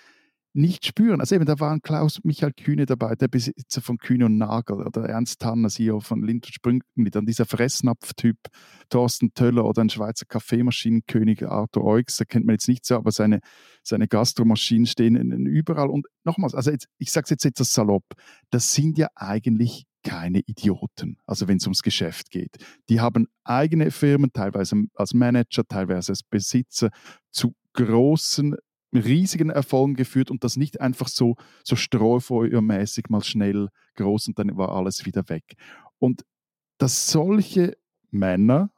nicht 0.59 0.85
spüren. 0.85 1.21
Also 1.21 1.37
eben, 1.37 1.47
da 1.47 1.61
waren 1.61 1.81
Klaus 1.83 2.19
Michael 2.25 2.53
Kühne 2.53 2.85
dabei, 2.85 3.15
der 3.15 3.29
Besitzer 3.29 3.81
von 3.81 3.97
Kühne 3.97 4.27
und 4.27 4.39
Nagel 4.39 4.83
oder 4.83 5.09
Ernst 5.09 5.41
Tanner, 5.41 5.69
CEO 5.69 6.01
von 6.01 6.23
Lind 6.23 6.47
und 6.47 6.53
Sprüngli, 6.53 7.11
dann 7.11 7.27
dieser 7.27 7.47
Fressnapf-Typ 7.47 8.37
Thorsten 8.91 9.33
Töller 9.35 9.65
oder 9.65 9.83
ein 9.83 9.89
Schweizer 9.89 10.27
Kaffeemaschinenkönig 10.27 11.47
ArthurEux, 11.47 12.17
da 12.17 12.25
kennt 12.25 12.45
man 12.45 12.55
jetzt 12.55 12.69
nicht 12.69 12.85
so, 12.85 12.97
aber 12.97 13.13
seine, 13.13 13.39
seine 13.85 14.09
Gastromaschinen 14.09 14.87
stehen 14.87 15.47
überall. 15.47 15.89
Und 15.89 16.07
nochmals, 16.25 16.55
also 16.55 16.73
jetzt, 16.73 16.89
ich 16.99 17.13
sage 17.13 17.25
es 17.25 17.31
jetzt 17.31 17.47
etwas 17.47 17.73
salopp, 17.73 18.05
das 18.51 18.75
sind 18.75 18.99
ja 18.99 19.07
eigentlich 19.15 19.85
keine 20.03 20.41
Idioten, 20.41 21.19
also 21.27 21.47
wenn 21.47 21.59
es 21.59 21.67
ums 21.67 21.83
Geschäft 21.83 22.31
geht. 22.31 22.57
Die 22.89 23.01
haben 23.01 23.29
eigene 23.45 23.93
Firmen, 23.93 24.33
teilweise 24.33 24.85
als 24.95 25.15
Manager, 25.15 25.65
teilweise 25.69 26.13
als 26.13 26.23
Besitzer, 26.25 26.91
zu 27.31 27.55
großen 27.75 28.57
riesigen 28.93 29.51
Erfolgen 29.51 29.95
geführt 29.95 30.31
und 30.31 30.45
das 30.45 30.57
nicht 30.57 30.81
einfach 30.81 31.09
so, 31.09 31.37
so 31.65 31.77
strohfeuermäßig 31.77 33.09
mal 33.09 33.23
schnell 33.23 33.69
groß 33.97 34.29
und 34.29 34.39
dann 34.39 34.57
war 34.57 34.73
alles 34.73 35.05
wieder 35.05 35.29
weg. 35.29 35.45
Und 35.99 36.25
dass 36.79 37.11
solche 37.11 37.77
Männer 38.11 38.71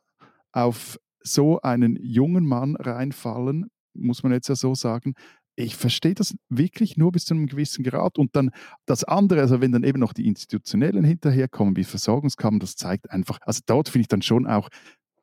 auf 0.53 0.99
so 1.23 1.61
einen 1.61 1.97
jungen 2.01 2.47
Mann 2.47 2.77
reinfallen, 2.77 3.71
muss 3.93 4.23
man 4.23 4.33
jetzt 4.33 4.49
ja 4.49 4.57
so 4.57 4.75
sagen, 4.75 5.15
ich 5.57 5.77
verstehe 5.77 6.15
das 6.15 6.35
wirklich 6.49 6.97
nur 6.97 7.13
bis 7.13 7.27
zu 7.27 7.35
einem 7.35 7.47
gewissen 7.47 7.85
Grad. 7.85 8.19
Und 8.19 8.35
dann 8.35 8.51
das 8.87 9.05
andere, 9.05 9.41
also 9.41 9.61
wenn 9.61 9.73
dann 9.73 9.85
eben 9.85 10.01
noch 10.01 10.13
die 10.13 10.27
Institutionellen 10.27 11.05
hinterherkommen, 11.05 11.77
wie 11.77 11.85
Versorgungskammern, 11.85 12.61
das 12.61 12.77
zeigt 12.77 13.11
einfach, 13.11 13.39
also 13.43 13.61
dort 13.67 13.89
finde 13.89 14.03
ich 14.03 14.09
dann 14.09 14.23
schon 14.23 14.47
auch 14.47 14.69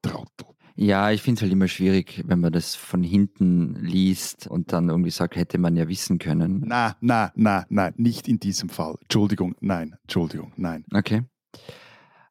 Trottel. 0.01 0.56
Ja, 0.79 1.09
ich 1.09 1.23
finde 1.23 1.39
es 1.39 1.41
halt 1.41 1.51
immer 1.51 1.67
schwierig, 1.67 2.23
wenn 2.27 2.39
man 2.39 2.53
das 2.53 2.75
von 2.75 3.01
hinten 3.01 3.73
liest 3.81 4.45
und 4.45 4.73
dann 4.73 4.89
irgendwie 4.89 5.09
sagt, 5.09 5.35
hätte 5.35 5.57
man 5.57 5.75
ja 5.75 5.87
wissen 5.87 6.19
können. 6.19 6.63
Na, 6.67 6.95
na, 7.01 7.31
na, 7.35 7.65
nein, 7.69 7.95
nicht 7.97 8.27
in 8.27 8.39
diesem 8.39 8.69
Fall. 8.69 8.95
Entschuldigung, 9.01 9.55
nein, 9.59 9.95
Entschuldigung, 10.03 10.53
nein. 10.55 10.85
Okay. 10.93 11.23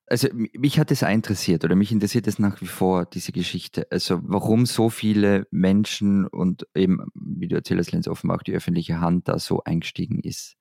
Also 0.07 0.29
mich 0.33 0.79
hat 0.79 0.93
es 0.93 1.03
interessiert 1.03 1.65
oder 1.65 1.75
mich 1.75 1.91
interessiert 1.91 2.29
es 2.29 2.39
nach 2.39 2.61
wie 2.61 2.69
vor, 2.69 3.05
diese 3.07 3.33
Geschichte. 3.33 3.89
Also 3.91 4.21
warum 4.23 4.65
so 4.65 4.91
viele 4.91 5.49
Menschen 5.51 6.25
und 6.25 6.69
eben, 6.77 7.01
wie 7.15 7.49
du 7.49 7.57
erzählst, 7.57 7.91
Lenz, 7.91 8.07
offenbar 8.07 8.37
auch 8.37 8.45
die 8.45 8.55
öffentliche 8.55 9.01
Hand 9.01 9.27
da 9.27 9.41
so 9.41 9.65
eingestiegen 9.65 10.21
ist. 10.21 10.55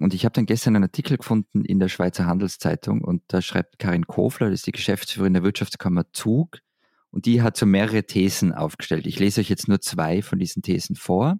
Und 0.00 0.14
ich 0.14 0.24
habe 0.24 0.32
dann 0.32 0.46
gestern 0.46 0.74
einen 0.74 0.84
Artikel 0.84 1.18
gefunden 1.18 1.66
in 1.66 1.80
der 1.80 1.88
Schweizer 1.88 2.24
Handelszeitung 2.24 3.02
und 3.02 3.22
da 3.28 3.42
schreibt 3.42 3.78
Karin 3.78 4.06
Kofler, 4.06 4.48
das 4.48 4.60
ist 4.60 4.66
die 4.68 4.72
Geschäftsführerin 4.72 5.34
der 5.34 5.42
Wirtschaftskammer 5.42 6.10
Zug, 6.14 6.60
und 7.14 7.26
die 7.26 7.42
hat 7.42 7.56
so 7.56 7.64
mehrere 7.64 8.02
Thesen 8.02 8.52
aufgestellt. 8.52 9.06
Ich 9.06 9.20
lese 9.20 9.40
euch 9.40 9.48
jetzt 9.48 9.68
nur 9.68 9.80
zwei 9.80 10.20
von 10.20 10.40
diesen 10.40 10.62
Thesen 10.62 10.96
vor. 10.96 11.38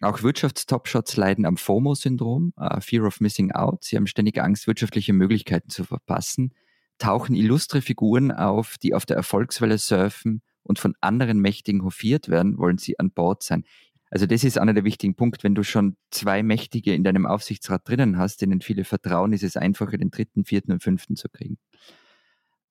Auch 0.00 0.22
Wirtschaftstopshots 0.22 1.16
leiden 1.16 1.46
am 1.46 1.56
FOMO-Syndrom, 1.56 2.52
uh, 2.56 2.80
Fear 2.80 3.04
of 3.04 3.18
Missing 3.18 3.50
Out. 3.50 3.82
Sie 3.82 3.96
haben 3.96 4.06
ständig 4.06 4.40
Angst, 4.40 4.68
wirtschaftliche 4.68 5.12
Möglichkeiten 5.12 5.68
zu 5.68 5.82
verpassen, 5.82 6.54
tauchen 6.98 7.34
illustre 7.34 7.82
Figuren 7.82 8.30
auf, 8.30 8.76
die 8.80 8.94
auf 8.94 9.04
der 9.04 9.16
Erfolgswelle 9.16 9.78
surfen 9.78 10.42
und 10.62 10.78
von 10.78 10.94
anderen 11.00 11.40
Mächtigen 11.40 11.82
hofiert 11.82 12.28
werden, 12.28 12.56
wollen 12.56 12.78
sie 12.78 13.00
an 13.00 13.10
Bord 13.10 13.42
sein. 13.42 13.64
Also 14.10 14.26
das 14.26 14.44
ist 14.44 14.58
einer 14.58 14.74
der 14.74 14.84
wichtigen 14.84 15.16
Punkte. 15.16 15.42
Wenn 15.42 15.56
du 15.56 15.64
schon 15.64 15.96
zwei 16.12 16.44
Mächtige 16.44 16.94
in 16.94 17.02
deinem 17.02 17.26
Aufsichtsrat 17.26 17.88
drinnen 17.88 18.16
hast, 18.16 18.42
denen 18.42 18.60
viele 18.60 18.84
vertrauen, 18.84 19.32
ist 19.32 19.42
es 19.42 19.56
einfacher, 19.56 19.98
den 19.98 20.12
dritten, 20.12 20.44
vierten 20.44 20.70
und 20.70 20.84
fünften 20.84 21.16
zu 21.16 21.28
kriegen. 21.28 21.58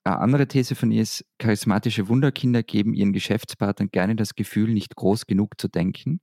Eine 0.07 0.19
andere 0.19 0.47
These 0.47 0.75
von 0.75 0.89
ihr 0.89 1.01
ist, 1.01 1.25
charismatische 1.37 2.07
Wunderkinder 2.07 2.63
geben 2.63 2.93
ihren 2.93 3.11
Geschäftspartnern 3.11 3.89
gerne 3.91 4.15
das 4.15 4.35
Gefühl, 4.35 4.73
nicht 4.73 4.95
groß 4.95 5.25
genug 5.25 5.59
zu 5.59 5.67
denken. 5.67 6.21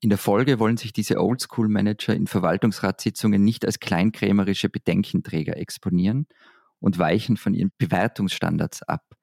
In 0.00 0.10
der 0.10 0.18
Folge 0.18 0.58
wollen 0.58 0.76
sich 0.76 0.92
diese 0.92 1.18
Oldschool-Manager 1.18 2.14
in 2.14 2.26
Verwaltungsratssitzungen 2.26 3.42
nicht 3.42 3.64
als 3.64 3.80
kleinkrämerische 3.80 4.68
Bedenkenträger 4.68 5.56
exponieren 5.56 6.26
und 6.78 6.98
weichen 6.98 7.38
von 7.38 7.54
ihren 7.54 7.72
Bewertungsstandards 7.78 8.82
ab. 8.82 9.14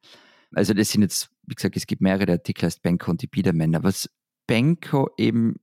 Also 0.51 0.73
das 0.73 0.89
sind 0.89 1.03
jetzt, 1.03 1.29
wie 1.45 1.53
gesagt, 1.53 1.77
es 1.77 1.85
gibt 1.85 2.01
mehrere 2.01 2.31
Artikel 2.31 2.65
als 2.65 2.79
Benko 2.79 3.11
und 3.11 3.21
die 3.21 3.27
Biedermänner. 3.27 3.83
Was 3.83 4.09
Benko 4.47 5.07
eben, 5.19 5.57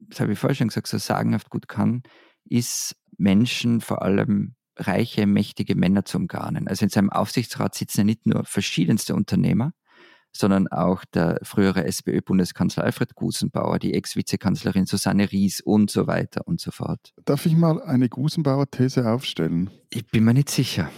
das 0.00 0.18
habe 0.18 0.32
ich 0.32 0.40
vorher 0.40 0.56
schon 0.56 0.68
gesagt, 0.68 0.88
so 0.88 0.98
sagenhaft 0.98 1.50
gut 1.50 1.68
kann, 1.68 2.02
ist 2.48 2.96
Menschen 3.16 3.80
vor 3.80 4.02
allem 4.02 4.56
reiche, 4.76 5.26
mächtige 5.26 5.74
Männer 5.74 6.04
zu 6.04 6.18
umgarnen. 6.18 6.68
Also 6.68 6.84
in 6.84 6.90
seinem 6.90 7.10
Aufsichtsrat 7.10 7.74
sitzen 7.74 8.00
ja 8.00 8.04
nicht 8.04 8.26
nur 8.26 8.44
verschiedenste 8.44 9.14
Unternehmer, 9.14 9.72
sondern 10.32 10.68
auch 10.68 11.04
der 11.06 11.38
frühere 11.42 11.84
SPÖ-Bundeskanzler 11.84 12.84
Alfred 12.84 13.14
Gusenbauer, 13.14 13.78
die 13.78 13.94
Ex-Vizekanzlerin 13.94 14.86
Susanne 14.86 15.32
Ries 15.32 15.60
und 15.60 15.90
so 15.90 16.06
weiter 16.06 16.46
und 16.46 16.60
so 16.60 16.70
fort. 16.70 17.14
Darf 17.24 17.46
ich 17.46 17.56
mal 17.56 17.82
eine 17.82 18.08
Gusenbauer-These 18.08 19.10
aufstellen? 19.10 19.70
Ich 19.90 20.06
bin 20.06 20.24
mir 20.24 20.34
nicht 20.34 20.50
sicher. 20.50 20.90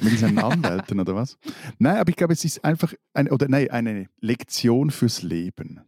Mit 0.00 0.12
diesen 0.12 0.38
Anwälten 0.38 0.98
oder 0.98 1.14
was? 1.14 1.38
Nein, 1.78 1.96
aber 1.96 2.10
ich 2.10 2.16
glaube, 2.16 2.32
es 2.32 2.44
ist 2.44 2.64
einfach 2.64 2.94
eine, 3.12 3.30
oder 3.30 3.48
nein, 3.48 3.70
eine 3.70 4.08
Lektion 4.20 4.90
fürs 4.90 5.22
Leben. 5.22 5.80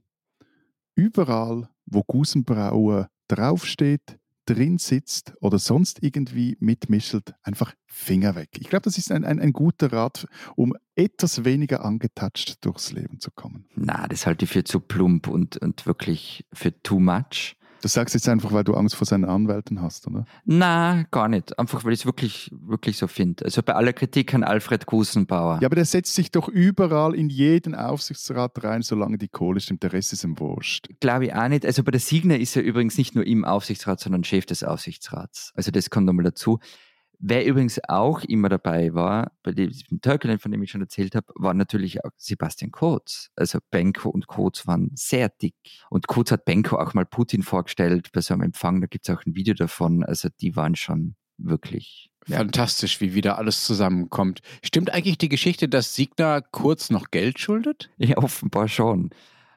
Überall, 0.94 1.68
wo 1.86 2.02
Gusenbauer 2.04 3.08
draufsteht, 3.28 4.18
drin 4.46 4.78
sitzt 4.78 5.34
oder 5.40 5.58
sonst 5.58 6.02
irgendwie 6.02 6.56
mitmischelt, 6.60 7.34
einfach 7.42 7.74
Finger 7.86 8.34
weg. 8.34 8.50
Ich 8.58 8.68
glaube, 8.68 8.82
das 8.82 8.98
ist 8.98 9.12
ein, 9.12 9.24
ein, 9.24 9.40
ein, 9.40 9.52
guter 9.52 9.92
Rat, 9.92 10.26
um 10.54 10.74
etwas 10.94 11.44
weniger 11.44 11.84
angetatscht 11.84 12.64
durchs 12.64 12.92
Leben 12.92 13.20
zu 13.20 13.30
kommen. 13.30 13.66
Na, 13.74 14.06
das 14.08 14.26
halte 14.26 14.44
ich 14.44 14.50
für 14.50 14.64
zu 14.64 14.80
plump 14.80 15.28
und, 15.28 15.56
und 15.58 15.86
wirklich 15.86 16.46
für 16.52 16.80
too 16.82 17.00
much. 17.00 17.56
Das 17.82 17.92
sagst 17.92 18.14
du 18.14 18.18
jetzt 18.18 18.28
einfach, 18.28 18.52
weil 18.52 18.64
du 18.64 18.74
Angst 18.74 18.96
vor 18.96 19.06
seinen 19.06 19.24
Anwälten 19.24 19.80
hast, 19.80 20.06
oder? 20.06 20.24
Na, 20.44 21.04
gar 21.10 21.28
nicht. 21.28 21.58
Einfach, 21.58 21.84
weil 21.84 21.92
ich 21.92 22.00
es 22.00 22.06
wirklich, 22.06 22.50
wirklich 22.52 22.96
so 22.96 23.06
finde. 23.06 23.44
Also 23.44 23.62
bei 23.62 23.74
aller 23.74 23.92
Kritik 23.92 24.34
an 24.34 24.44
Alfred 24.44 24.86
Gusenbauer. 24.86 25.58
Ja, 25.60 25.66
aber 25.66 25.76
der 25.76 25.84
setzt 25.84 26.14
sich 26.14 26.30
doch 26.30 26.48
überall 26.48 27.14
in 27.14 27.28
jeden 27.28 27.74
Aufsichtsrat 27.74 28.62
rein, 28.64 28.82
solange 28.82 29.18
die 29.18 29.28
Kohle 29.28 29.60
stimmt. 29.60 29.82
Der 29.82 29.92
Rest 29.92 30.12
ist 30.12 30.24
ihm 30.24 30.38
wurscht. 30.38 30.88
Glaube 31.00 31.26
ich 31.26 31.34
auch 31.34 31.48
nicht. 31.48 31.66
Also 31.66 31.82
bei 31.82 31.90
der 31.90 32.00
Signer 32.00 32.38
ist 32.38 32.56
er 32.56 32.62
übrigens 32.62 32.98
nicht 32.98 33.14
nur 33.14 33.26
im 33.26 33.44
Aufsichtsrat, 33.44 34.00
sondern 34.00 34.24
Chef 34.24 34.46
des 34.46 34.64
Aufsichtsrats. 34.64 35.52
Also 35.54 35.70
das 35.70 35.90
kommt 35.90 36.06
nochmal 36.06 36.24
dazu. 36.24 36.58
Wer 37.18 37.46
übrigens 37.46 37.80
auch 37.88 38.22
immer 38.22 38.48
dabei 38.48 38.94
war, 38.94 39.32
bei 39.42 39.52
diesem 39.52 40.00
Turkelen, 40.00 40.38
von 40.38 40.52
dem 40.52 40.62
ich 40.62 40.70
schon 40.70 40.80
erzählt 40.80 41.14
habe, 41.14 41.26
war 41.34 41.54
natürlich 41.54 42.04
auch 42.04 42.10
Sebastian 42.16 42.70
Kurz. 42.70 43.30
Also 43.36 43.58
Benko 43.70 44.10
und 44.10 44.26
Kurz 44.26 44.66
waren 44.66 44.90
sehr 44.94 45.28
dick. 45.28 45.54
Und 45.90 46.06
Kurz 46.08 46.30
hat 46.30 46.44
Benko 46.44 46.76
auch 46.76 46.94
mal 46.94 47.06
Putin 47.06 47.42
vorgestellt 47.42 48.10
bei 48.12 48.20
so 48.20 48.34
einem 48.34 48.42
Empfang, 48.42 48.80
da 48.80 48.86
gibt 48.86 49.08
es 49.08 49.14
auch 49.14 49.24
ein 49.24 49.34
Video 49.34 49.54
davon. 49.54 50.04
Also 50.04 50.28
die 50.40 50.56
waren 50.56 50.74
schon 50.74 51.16
wirklich. 51.38 52.10
Ja. 52.26 52.38
Fantastisch, 52.38 53.00
wie 53.00 53.14
wieder 53.14 53.38
alles 53.38 53.64
zusammenkommt. 53.64 54.40
Stimmt 54.62 54.92
eigentlich 54.92 55.18
die 55.18 55.28
Geschichte, 55.28 55.68
dass 55.68 55.94
Signa 55.94 56.40
kurz 56.40 56.90
noch 56.90 57.10
Geld 57.10 57.38
schuldet? 57.38 57.90
Ja, 57.98 58.16
offenbar 58.18 58.68
schon. 58.68 59.10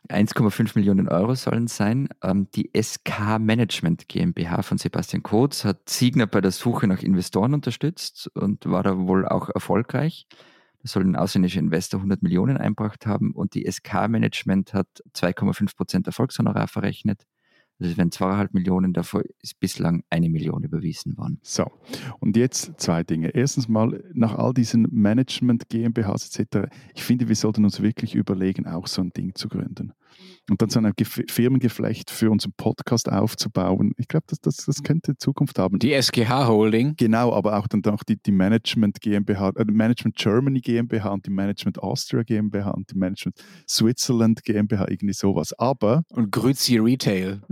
1,5 0.08 0.72
Millionen 0.76 1.08
Euro 1.08 1.36
sollen 1.36 1.68
sein. 1.68 2.10
Ähm, 2.24 2.48
die 2.56 2.70
SK 2.80 3.40
Management 3.40 4.08
GmbH 4.08 4.62
von 4.62 4.78
Sebastian 4.78 5.24
Kotz 5.24 5.66
hat 5.66 5.90
Signer 5.90 6.28
bei 6.28 6.42
der 6.42 6.52
Suche 6.52 6.88
nach 6.88 7.04
Investoren 7.04 7.54
unterstützt 7.54 8.30
und 8.36 8.66
war 8.66 8.84
da 8.84 8.98
wohl 8.98 9.28
auch 9.28 9.50
erfolgreich. 9.50 10.28
Da 10.82 10.88
soll 10.88 11.04
ein 11.04 11.16
ausländischer 11.16 11.60
Investor 11.60 12.00
100 12.00 12.24
Millionen 12.24 12.58
einbracht 12.58 13.06
haben 13.06 13.34
und 13.34 13.54
die 13.54 13.70
SK 13.70 14.08
Management 14.08 14.74
hat 14.74 14.88
2,5 15.14 15.76
Prozent 15.76 16.08
Erfolgshonorar 16.08 16.68
verrechnet. 16.68 17.24
Also 17.80 17.92
es 17.92 17.98
werden 17.98 18.12
zweieinhalb 18.12 18.54
Millionen, 18.54 18.94
davor 18.94 19.24
ist 19.42 19.60
bislang 19.60 20.04
eine 20.10 20.30
Million 20.30 20.64
überwiesen 20.64 21.18
worden. 21.18 21.40
So, 21.42 21.72
und 22.20 22.36
jetzt 22.36 22.80
zwei 22.80 23.04
Dinge. 23.04 23.30
Erstens 23.30 23.70
mal, 23.70 24.04
nach 24.14 24.36
all 24.36 24.54
diesen 24.54 24.88
Management, 24.92 25.70
GmbHs 25.70 26.38
etc., 26.38 26.68
ich 26.94 27.04
finde, 27.04 27.30
wir 27.30 27.36
sollten 27.36 27.64
uns 27.64 27.82
wirklich 27.82 28.16
überlegen, 28.16 28.68
auch 28.68 28.88
so 28.88 29.02
ein 29.02 29.12
Ding 29.12 29.34
zu 29.36 29.48
gründen 29.48 29.94
und 30.50 30.62
dann 30.62 30.70
so 30.70 30.80
ein 30.80 30.94
Firmengeflecht 31.04 32.10
für 32.12 32.32
unseren 32.32 32.54
Podcast 32.54 33.10
aufzubauen. 33.12 33.94
Ich 33.98 34.08
glaube, 34.08 34.26
das, 34.28 34.40
das, 34.40 34.58
das 34.66 34.84
könnte 34.84 35.18
Zukunft 35.18 35.60
haben. 35.60 35.80
Die 35.80 35.94
SGH 35.94 36.48
Holding. 36.48 36.96
Genau, 36.98 37.34
aber 37.34 37.58
auch 37.58 37.68
dann 37.68 37.84
auch 37.86 38.04
die, 38.04 38.18
die 38.18 38.32
Management 38.32 39.02
GmbH, 39.02 39.50
äh, 39.56 39.66
Management 39.66 40.16
Germany 40.16 40.62
GmbH 40.62 41.10
und 41.10 41.26
die 41.26 41.32
Management 41.32 41.80
Austria 41.80 42.24
GmbH 42.24 42.72
und 42.72 42.92
die 42.92 42.98
Management 42.98 43.40
Switzerland 43.68 44.44
GmbH, 44.44 44.88
irgendwie 44.90 45.14
sowas. 45.14 45.54
Aber. 45.58 46.04
Und 46.10 46.32
Grüzi 46.32 46.78
Retail. 46.78 47.42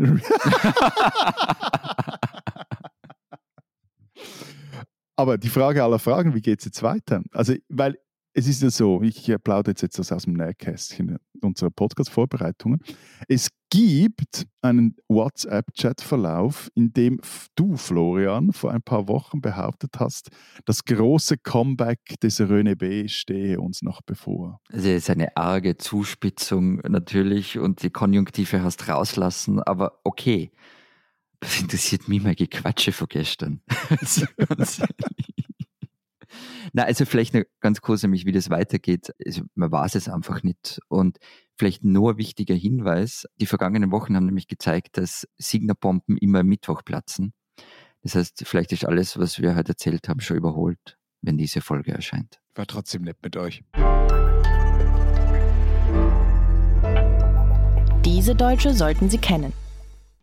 aber 5.15 5.37
die 5.37 5.49
Frage 5.49 5.83
aller 5.83 5.99
Fragen, 5.99 6.33
wie 6.35 6.41
geht 6.41 6.59
es 6.59 6.65
jetzt 6.65 6.83
weiter? 6.83 7.21
Also, 7.31 7.53
weil 7.69 7.97
es 8.37 8.47
ist 8.47 8.61
ja 8.61 8.69
so, 8.69 9.01
ich 9.01 9.33
plaudere 9.43 9.71
jetzt, 9.71 9.81
jetzt 9.81 10.11
aus 10.11 10.23
dem 10.23 10.33
Nähkästchen 10.33 11.17
unserer 11.41 11.71
Podcast-Vorbereitungen. 11.71 12.79
Es 13.27 13.49
gibt 13.71 14.45
einen 14.61 14.95
WhatsApp-Chat-Verlauf, 15.07 16.69
in 16.75 16.93
dem 16.93 17.19
du, 17.55 17.77
Florian, 17.77 18.53
vor 18.53 18.71
ein 18.71 18.83
paar 18.83 19.07
Wochen 19.07 19.41
behauptet 19.41 19.95
hast, 19.97 20.29
das 20.65 20.85
große 20.85 21.39
Comeback 21.39 21.99
des 22.21 22.39
René 22.39 22.75
B. 22.75 23.07
stehe 23.07 23.59
uns 23.59 23.81
noch 23.81 24.03
bevor. 24.03 24.61
Also 24.71 24.87
es 24.89 25.03
ist 25.03 25.09
eine 25.09 25.35
arge 25.35 25.77
Zuspitzung 25.77 26.75
natürlich 26.87 27.57
und 27.57 27.81
die 27.81 27.89
Konjunktive 27.89 28.61
hast 28.61 28.87
rauslassen, 28.87 29.63
aber 29.63 29.99
okay. 30.03 30.51
Das 31.39 31.59
interessiert 31.59 32.07
mich 32.07 32.21
mal 32.21 32.35
Gequatsche 32.35 32.91
von 32.91 33.07
gestern. 33.07 33.61
Na, 36.73 36.83
also 36.83 37.05
vielleicht 37.05 37.33
noch 37.33 37.43
ganz 37.59 37.81
kurz 37.81 38.03
nämlich, 38.03 38.25
wie 38.25 38.31
das 38.31 38.49
weitergeht. 38.49 39.13
Also 39.25 39.43
man 39.55 39.71
weiß 39.71 39.95
es 39.95 40.09
einfach 40.09 40.43
nicht. 40.43 40.79
Und 40.87 41.17
vielleicht 41.55 41.83
nur 41.83 42.11
ein 42.11 42.17
wichtiger 42.17 42.55
Hinweis. 42.55 43.25
Die 43.39 43.45
vergangenen 43.45 43.91
Wochen 43.91 44.15
haben 44.15 44.25
nämlich 44.25 44.47
gezeigt, 44.47 44.97
dass 44.97 45.27
Signer-Bomben 45.37 46.17
immer 46.17 46.43
Mittwoch 46.43 46.83
platzen. 46.83 47.33
Das 48.03 48.15
heißt, 48.15 48.43
vielleicht 48.45 48.71
ist 48.71 48.85
alles, 48.85 49.17
was 49.17 49.39
wir 49.39 49.55
heute 49.55 49.69
erzählt 49.69 50.07
haben, 50.07 50.19
schon 50.19 50.37
überholt, 50.37 50.97
wenn 51.21 51.37
diese 51.37 51.61
Folge 51.61 51.91
erscheint. 51.91 52.39
War 52.55 52.65
trotzdem 52.65 53.03
nett 53.03 53.17
mit 53.21 53.35
euch. 53.37 53.63
Diese 58.05 58.35
Deutsche 58.35 58.73
sollten 58.73 59.09
Sie 59.09 59.17
kennen. 59.17 59.53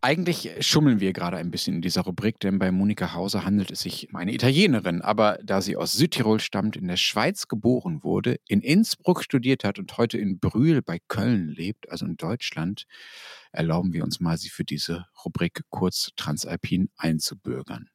Eigentlich 0.04 0.50
schummeln 0.60 1.00
wir 1.00 1.14
gerade 1.14 1.38
ein 1.38 1.50
bisschen 1.50 1.76
in 1.76 1.80
dieser 1.80 2.02
Rubrik, 2.02 2.38
denn 2.38 2.58
bei 2.58 2.70
Monika 2.70 3.14
Hauser 3.14 3.46
handelt 3.46 3.70
es 3.70 3.80
sich 3.80 4.10
um 4.10 4.16
eine 4.16 4.34
Italienerin. 4.34 5.00
Aber 5.00 5.38
da 5.42 5.62
sie 5.62 5.78
aus 5.78 5.94
Südtirol 5.94 6.40
stammt, 6.40 6.76
in 6.76 6.88
der 6.88 6.98
Schweiz 6.98 7.48
geboren 7.48 8.04
wurde, 8.04 8.36
in 8.46 8.60
Innsbruck 8.60 9.24
studiert 9.24 9.64
hat 9.64 9.78
und 9.78 9.96
heute 9.96 10.18
in 10.18 10.38
Brühl 10.38 10.82
bei 10.82 10.98
Köln 11.08 11.48
lebt, 11.48 11.90
also 11.90 12.04
in 12.04 12.18
Deutschland, 12.18 12.84
erlauben 13.50 13.94
wir 13.94 14.04
uns 14.04 14.20
mal, 14.20 14.36
sie 14.36 14.50
für 14.50 14.64
diese 14.64 15.06
Rubrik 15.24 15.62
kurz 15.70 16.10
transalpin 16.16 16.90
einzubürgern. 16.98 17.88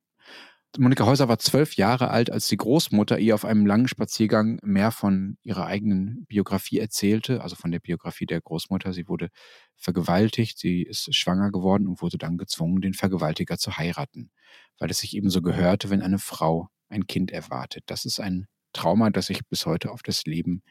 Monika 0.78 1.05
Häuser 1.05 1.28
war 1.28 1.39
zwölf 1.39 1.76
Jahre 1.76 2.11
alt, 2.11 2.32
als 2.32 2.47
die 2.47 2.57
Großmutter 2.57 3.17
ihr 3.17 3.34
auf 3.34 3.43
einem 3.43 3.65
langen 3.65 3.88
Spaziergang 3.88 4.59
mehr 4.61 4.91
von 4.91 5.38
ihrer 5.41 5.65
eigenen 5.65 6.26
Biografie 6.28 6.78
erzählte, 6.78 7.41
also 7.41 7.55
von 7.55 7.72
der 7.72 7.80
Biografie 7.80 8.28
der 8.28 8.39
Großmutter. 8.39 8.93
Sie 8.93 9.07
wurde 9.07 9.30
vergewaltigt, 9.76 10.59
sie 10.59 10.84
ist 10.84 11.13
schwanger 11.15 11.51
geworden 11.51 11.88
und 11.88 12.01
wurde 12.03 12.20
dann 12.20 12.38
gezwungen, 12.38 12.82
den 12.82 12.93
Vergewaltiger 12.93 13.57
zu 13.57 13.78
heiraten, 13.78 14.32
weil 14.78 14.91
es 14.91 14.99
sich 14.99 15.15
ebenso 15.15 15.41
gehörte, 15.41 15.89
wenn 15.89 16.03
eine 16.03 16.20
Frau 16.20 16.70
ein 16.89 17.07
Kind 17.07 17.32
erwartet. 17.32 17.84
Das 17.88 18.05
ist 18.05 18.20
ein 18.20 18.47
Trauma, 18.74 19.09
das 19.09 19.28
sich 19.28 19.45
bis 19.47 19.65
heute 19.65 19.91
auf 19.91 20.03
das 20.03 20.26
Leben 20.26 20.63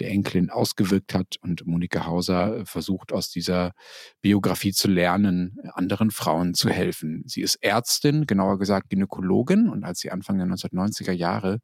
der 0.00 0.10
Enkelin 0.10 0.50
ausgewirkt 0.50 1.14
hat. 1.14 1.36
Und 1.40 1.66
Monika 1.66 2.06
Hauser 2.06 2.58
äh, 2.58 2.64
versucht 2.66 3.12
aus 3.12 3.30
dieser 3.30 3.72
Biografie 4.20 4.72
zu 4.72 4.88
lernen, 4.88 5.58
anderen 5.74 6.10
Frauen 6.10 6.54
zu 6.54 6.68
helfen. 6.68 7.22
Sie 7.26 7.42
ist 7.42 7.56
Ärztin, 7.56 8.26
genauer 8.26 8.58
gesagt 8.58 8.90
Gynäkologin. 8.90 9.68
Und 9.68 9.84
als 9.84 10.00
sie 10.00 10.10
Anfang 10.10 10.38
der 10.38 10.46
1990er 10.46 11.12
Jahre 11.12 11.60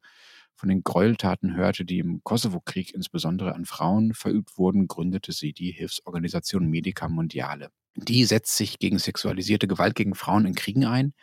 von 0.55 0.69
den 0.69 0.83
Gräueltaten 0.83 1.55
hörte, 1.55 1.85
die 1.85 1.99
im 1.99 2.21
Kosovo-Krieg 2.23 2.93
insbesondere 2.93 3.55
an 3.55 3.65
Frauen 3.65 4.13
verübt 4.13 4.57
wurden, 4.57 4.87
gründete 4.87 5.31
sie 5.31 5.53
die 5.53 5.71
Hilfsorganisation 5.71 6.69
Medica 6.69 7.09
Mondiale. 7.09 7.69
Die 7.95 8.25
setzt 8.25 8.57
sich 8.57 8.79
gegen 8.79 8.97
sexualisierte 8.97 9.67
Gewalt 9.67 9.95
gegen 9.95 10.15
Frauen 10.15 10.45
in 10.45 10.55
Kriegen 10.55 10.85
ein, 10.85 11.13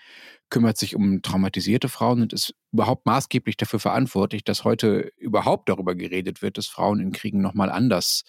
kümmert 0.50 0.78
sich 0.78 0.96
um 0.96 1.22
traumatisierte 1.22 1.88
Frauen 1.88 2.22
und 2.22 2.32
ist 2.32 2.54
überhaupt 2.72 3.06
maßgeblich 3.06 3.56
dafür 3.56 3.80
verantwortlich, 3.80 4.44
dass 4.44 4.64
heute 4.64 5.12
überhaupt 5.18 5.68
darüber 5.68 5.94
geredet 5.96 6.42
wird, 6.42 6.58
dass 6.58 6.66
Frauen 6.66 7.00
in 7.00 7.12
Kriegen 7.12 7.40
nochmal 7.40 7.70
anders 7.70 8.24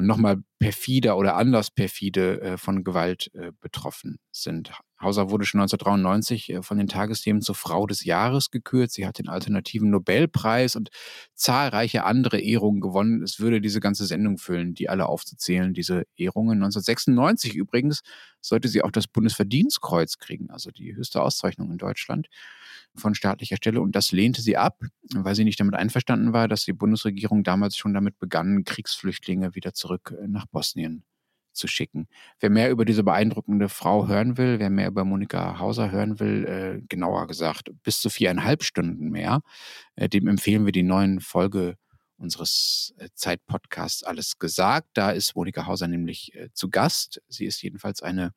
und 0.00 0.06
nochmal 0.06 0.42
perfider 0.58 1.18
oder 1.18 1.36
anders 1.36 1.70
perfide 1.70 2.40
äh, 2.40 2.56
von 2.56 2.84
Gewalt 2.84 3.30
äh, 3.34 3.52
betroffen 3.60 4.18
sind. 4.32 4.72
Hauser 4.98 5.30
wurde 5.30 5.44
schon 5.44 5.60
1993 5.60 6.50
äh, 6.50 6.62
von 6.62 6.78
den 6.78 6.88
Tagesthemen 6.88 7.42
zur 7.42 7.54
Frau 7.54 7.86
des 7.86 8.04
Jahres 8.04 8.50
gekürt. 8.50 8.90
Sie 8.90 9.06
hat 9.06 9.18
den 9.18 9.28
alternativen 9.28 9.90
Nobelpreis 9.90 10.74
und 10.74 10.88
zahlreiche 11.34 12.04
andere 12.04 12.40
Ehrungen 12.40 12.80
gewonnen. 12.80 13.22
Es 13.22 13.40
würde 13.40 13.60
diese 13.60 13.80
ganze 13.80 14.06
Sendung 14.06 14.38
füllen, 14.38 14.74
die 14.74 14.88
alle 14.88 15.06
aufzuzählen, 15.06 15.74
diese 15.74 16.04
Ehrungen. 16.16 16.62
1996 16.62 17.54
übrigens 17.54 18.00
sollte 18.40 18.68
sie 18.68 18.82
auch 18.82 18.90
das 18.90 19.06
Bundesverdienstkreuz 19.06 20.16
kriegen, 20.16 20.50
also 20.50 20.70
die 20.70 20.96
höchste 20.96 21.20
Auszeichnung 21.20 21.70
in 21.70 21.78
Deutschland 21.78 22.28
von 22.94 23.14
staatlicher 23.14 23.56
Stelle. 23.56 23.80
Und 23.80 23.94
das 23.96 24.12
lehnte 24.12 24.42
sie 24.42 24.56
ab, 24.56 24.82
weil 25.14 25.34
sie 25.34 25.44
nicht 25.44 25.60
damit 25.60 25.74
einverstanden 25.74 26.32
war, 26.32 26.48
dass 26.48 26.64
die 26.64 26.72
Bundesregierung 26.72 27.42
damals 27.42 27.76
schon 27.76 27.94
damit 27.94 28.18
begann, 28.18 28.64
Kriegsflüchtlinge 28.64 29.54
wieder 29.54 29.72
zurück 29.74 30.14
äh, 30.20 30.26
nach 30.28 30.46
Bosnien 30.46 31.04
zu 31.52 31.66
schicken. 31.66 32.08
Wer 32.38 32.50
mehr 32.50 32.70
über 32.70 32.84
diese 32.84 33.02
beeindruckende 33.02 33.68
Frau 33.68 34.08
hören 34.08 34.38
will, 34.38 34.58
wer 34.58 34.70
mehr 34.70 34.88
über 34.88 35.04
Monika 35.04 35.58
Hauser 35.58 35.90
hören 35.90 36.20
will, 36.20 36.44
äh, 36.46 36.82
genauer 36.88 37.26
gesagt 37.26 37.70
bis 37.82 38.00
zu 38.00 38.10
viereinhalb 38.10 38.62
Stunden 38.62 39.10
mehr, 39.10 39.42
äh, 39.96 40.08
dem 40.08 40.28
empfehlen 40.28 40.64
wir 40.64 40.72
die 40.72 40.82
neuen 40.82 41.20
Folge 41.20 41.76
unseres 42.16 42.94
äh, 42.98 43.08
Zeitpodcasts 43.14 44.04
Alles 44.04 44.38
gesagt. 44.38 44.88
Da 44.94 45.10
ist 45.10 45.34
Monika 45.34 45.66
Hauser 45.66 45.88
nämlich 45.88 46.34
äh, 46.34 46.50
zu 46.52 46.70
Gast. 46.70 47.20
Sie 47.28 47.46
ist 47.46 47.62
jedenfalls 47.62 48.02
eine, 48.02 48.32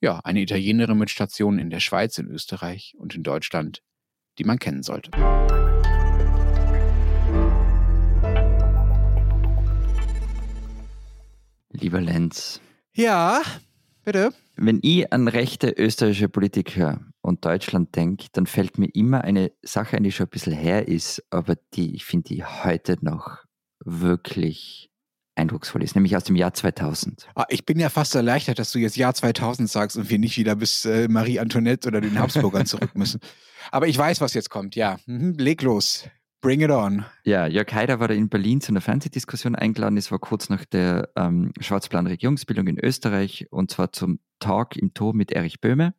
ja, 0.00 0.20
eine 0.24 0.40
Italienerin 0.40 0.98
mit 0.98 1.10
Stationen 1.10 1.58
in 1.58 1.70
der 1.70 1.80
Schweiz, 1.80 2.18
in 2.18 2.28
Österreich 2.28 2.94
und 2.98 3.14
in 3.14 3.22
Deutschland, 3.22 3.82
die 4.38 4.44
man 4.44 4.58
kennen 4.58 4.82
sollte. 4.82 5.10
Lieber 11.70 12.00
Lenz. 12.00 12.60
Ja, 12.94 13.42
bitte. 14.04 14.32
Wenn 14.56 14.80
ich 14.82 15.12
an 15.12 15.28
rechte 15.28 15.70
österreichische 15.70 16.30
Politik 16.30 16.76
höre 16.76 17.00
und 17.20 17.44
Deutschland 17.44 17.94
denke, 17.94 18.28
dann 18.32 18.46
fällt 18.46 18.78
mir 18.78 18.88
immer 18.94 19.22
eine 19.22 19.52
Sache 19.62 19.96
ein, 19.98 20.04
die 20.04 20.12
schon 20.12 20.26
ein 20.26 20.30
bisschen 20.30 20.54
her 20.54 20.88
ist, 20.88 21.22
aber 21.30 21.56
die 21.74 21.94
ich 21.94 22.04
finde, 22.06 22.28
die 22.28 22.44
heute 22.44 22.96
noch 23.02 23.44
wirklich 23.84 24.90
eindrucksvoll 25.36 25.82
ist, 25.82 25.94
nämlich 25.94 26.16
aus 26.16 26.24
dem 26.24 26.36
Jahr 26.36 26.52
2000. 26.52 27.28
Ah, 27.34 27.44
ich 27.48 27.64
bin 27.64 27.78
ja 27.78 27.88
fast 27.88 28.14
erleichtert, 28.14 28.58
dass 28.58 28.72
du 28.72 28.78
jetzt 28.78 28.96
Jahr 28.96 29.14
2000 29.14 29.70
sagst 29.70 29.96
und 29.96 30.10
wir 30.10 30.18
nicht 30.18 30.36
wieder 30.38 30.56
bis 30.56 30.84
äh, 30.84 31.08
Marie 31.08 31.38
Antoinette 31.38 31.88
oder 31.88 32.00
den 32.00 32.18
Habsburgern 32.18 32.66
zurück 32.66 32.90
müssen. 32.94 33.20
Aber 33.70 33.86
ich 33.86 33.98
weiß, 33.98 34.20
was 34.20 34.34
jetzt 34.34 34.50
kommt, 34.50 34.76
ja. 34.76 34.98
Mhm, 35.06 35.34
leg 35.34 35.62
los. 35.62 36.08
Bring 36.40 36.60
it 36.60 36.70
on. 36.70 37.04
Ja, 37.24 37.46
Jörg 37.46 37.72
Haider 37.72 37.98
war 37.98 38.08
da 38.08 38.14
in 38.14 38.28
Berlin 38.28 38.60
zu 38.60 38.70
einer 38.70 38.80
Fernsehdiskussion 38.80 39.54
eingeladen. 39.54 39.96
Es 39.96 40.12
war 40.12 40.18
kurz 40.18 40.48
nach 40.48 40.64
der 40.64 41.08
ähm, 41.16 41.52
Schwarzplan 41.60 42.06
Regierungsbildung 42.06 42.68
in 42.68 42.78
Österreich 42.78 43.46
und 43.50 43.70
zwar 43.70 43.92
zum 43.92 44.20
Talk 44.38 44.76
im 44.76 44.94
Tor 44.94 45.14
mit 45.14 45.32
Erich 45.32 45.60
Böhme. 45.60 45.94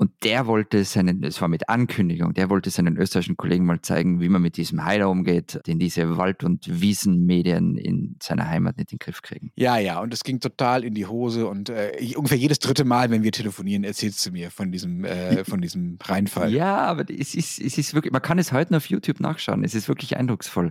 Und 0.00 0.12
der 0.22 0.46
wollte 0.46 0.84
seinen, 0.84 1.24
es 1.24 1.40
war 1.40 1.48
mit 1.48 1.68
Ankündigung, 1.68 2.32
der 2.32 2.50
wollte 2.50 2.70
seinen 2.70 2.96
österreichischen 2.96 3.36
Kollegen 3.36 3.66
mal 3.66 3.80
zeigen, 3.82 4.20
wie 4.20 4.28
man 4.28 4.40
mit 4.40 4.56
diesem 4.56 4.84
Haider 4.84 5.10
umgeht, 5.10 5.60
den 5.66 5.80
diese 5.80 6.16
Wald- 6.16 6.44
und 6.44 6.80
Wiesenmedien 6.80 7.76
in 7.76 8.14
seiner 8.22 8.48
Heimat 8.48 8.76
nicht 8.76 8.92
in 8.92 8.98
den 8.98 9.04
Griff 9.04 9.22
kriegen. 9.22 9.50
Ja, 9.56 9.76
ja, 9.76 10.00
und 10.00 10.14
es 10.14 10.22
ging 10.22 10.38
total 10.38 10.84
in 10.84 10.94
die 10.94 11.06
Hose 11.06 11.48
und 11.48 11.68
äh, 11.68 11.96
ungefähr 12.14 12.38
jedes 12.38 12.60
dritte 12.60 12.84
Mal, 12.84 13.10
wenn 13.10 13.24
wir 13.24 13.32
telefonieren, 13.32 13.82
erzählst 13.82 14.24
du 14.24 14.30
mir 14.30 14.52
von 14.52 14.70
diesem, 14.70 15.04
äh, 15.04 15.44
von 15.44 15.60
diesem 15.60 15.98
Reinfall. 16.00 16.54
Ja, 16.54 16.76
aber 16.76 17.04
es 17.10 17.34
ist, 17.34 17.60
es 17.60 17.76
ist 17.76 17.92
wirklich, 17.92 18.12
man 18.12 18.22
kann 18.22 18.38
es 18.38 18.52
heute 18.52 18.72
noch 18.72 18.78
auf 18.78 18.86
YouTube 18.86 19.18
nachschauen, 19.18 19.64
es 19.64 19.74
ist 19.74 19.88
wirklich 19.88 20.16
eindrucksvoll. 20.16 20.70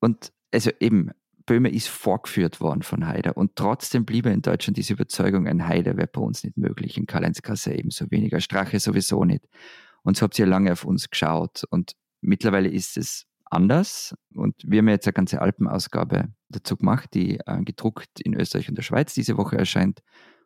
Und 0.00 0.32
also 0.52 0.72
eben, 0.80 1.12
Böhme 1.50 1.68
ist 1.68 1.88
vorgeführt 1.88 2.60
worden 2.60 2.82
von 2.82 3.08
Haider 3.08 3.36
und 3.36 3.56
trotzdem 3.56 4.04
blieb 4.04 4.24
er 4.24 4.32
in 4.32 4.40
Deutschland 4.40 4.76
diese 4.76 4.92
Überzeugung, 4.92 5.48
ein 5.48 5.66
Haider 5.66 5.96
wäre 5.96 6.06
bei 6.06 6.20
uns 6.20 6.44
nicht 6.44 6.56
möglich, 6.56 6.96
in 6.96 7.06
Karl-Heinz 7.06 7.40
ebenso 7.66 8.08
weniger, 8.12 8.40
Strache 8.40 8.78
sowieso 8.78 9.24
nicht. 9.24 9.48
Und 10.04 10.16
so 10.16 10.22
habt 10.22 10.38
ihr 10.38 10.46
lange 10.46 10.70
auf 10.70 10.84
uns 10.84 11.10
geschaut 11.10 11.64
und 11.70 11.96
mittlerweile 12.20 12.68
ist 12.68 12.96
es 12.96 13.26
anders 13.46 14.14
und 14.32 14.54
wir 14.64 14.78
haben 14.78 14.88
jetzt 14.90 15.08
eine 15.08 15.12
ganze 15.12 15.42
Alpenausgabe 15.42 16.28
dazu 16.50 16.76
gemacht, 16.76 17.08
die 17.14 17.40
äh, 17.44 17.64
gedruckt 17.64 18.20
in 18.20 18.34
Österreich 18.34 18.68
und 18.68 18.78
der 18.78 18.84
Schweiz 18.84 19.12
diese 19.14 19.36
Woche 19.36 19.58
erscheint 19.58 20.02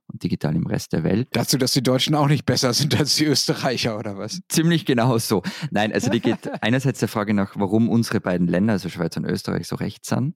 und 0.07 0.23
digital 0.23 0.57
im 0.57 0.67
Rest 0.67 0.95
der 0.95 1.05
Welt. 1.05 1.29
Dazu, 1.33 1.59
dass 1.59 1.73
die 1.73 1.83
Deutschen 1.83 2.15
auch 2.15 2.29
nicht 2.29 2.47
besser 2.47 2.73
sind 2.73 2.99
als 2.99 3.17
die 3.17 3.27
Österreicher 3.27 3.99
oder 3.99 4.17
was? 4.17 4.41
Ziemlich 4.49 4.87
genau 4.87 5.19
so. 5.19 5.43
Nein, 5.71 5.93
also 5.93 6.09
die 6.09 6.21
geht 6.21 6.49
einerseits 6.63 7.01
der 7.01 7.09
Frage 7.09 7.35
nach, 7.35 7.57
warum 7.57 7.91
unsere 7.91 8.23
beiden 8.23 8.47
Länder, 8.47 8.73
also 8.73 8.89
Schweiz 8.89 9.19
und 9.19 9.27
Österreich, 9.27 9.69
so 9.69 9.77
recht 9.77 10.07
sind. 10.07 10.35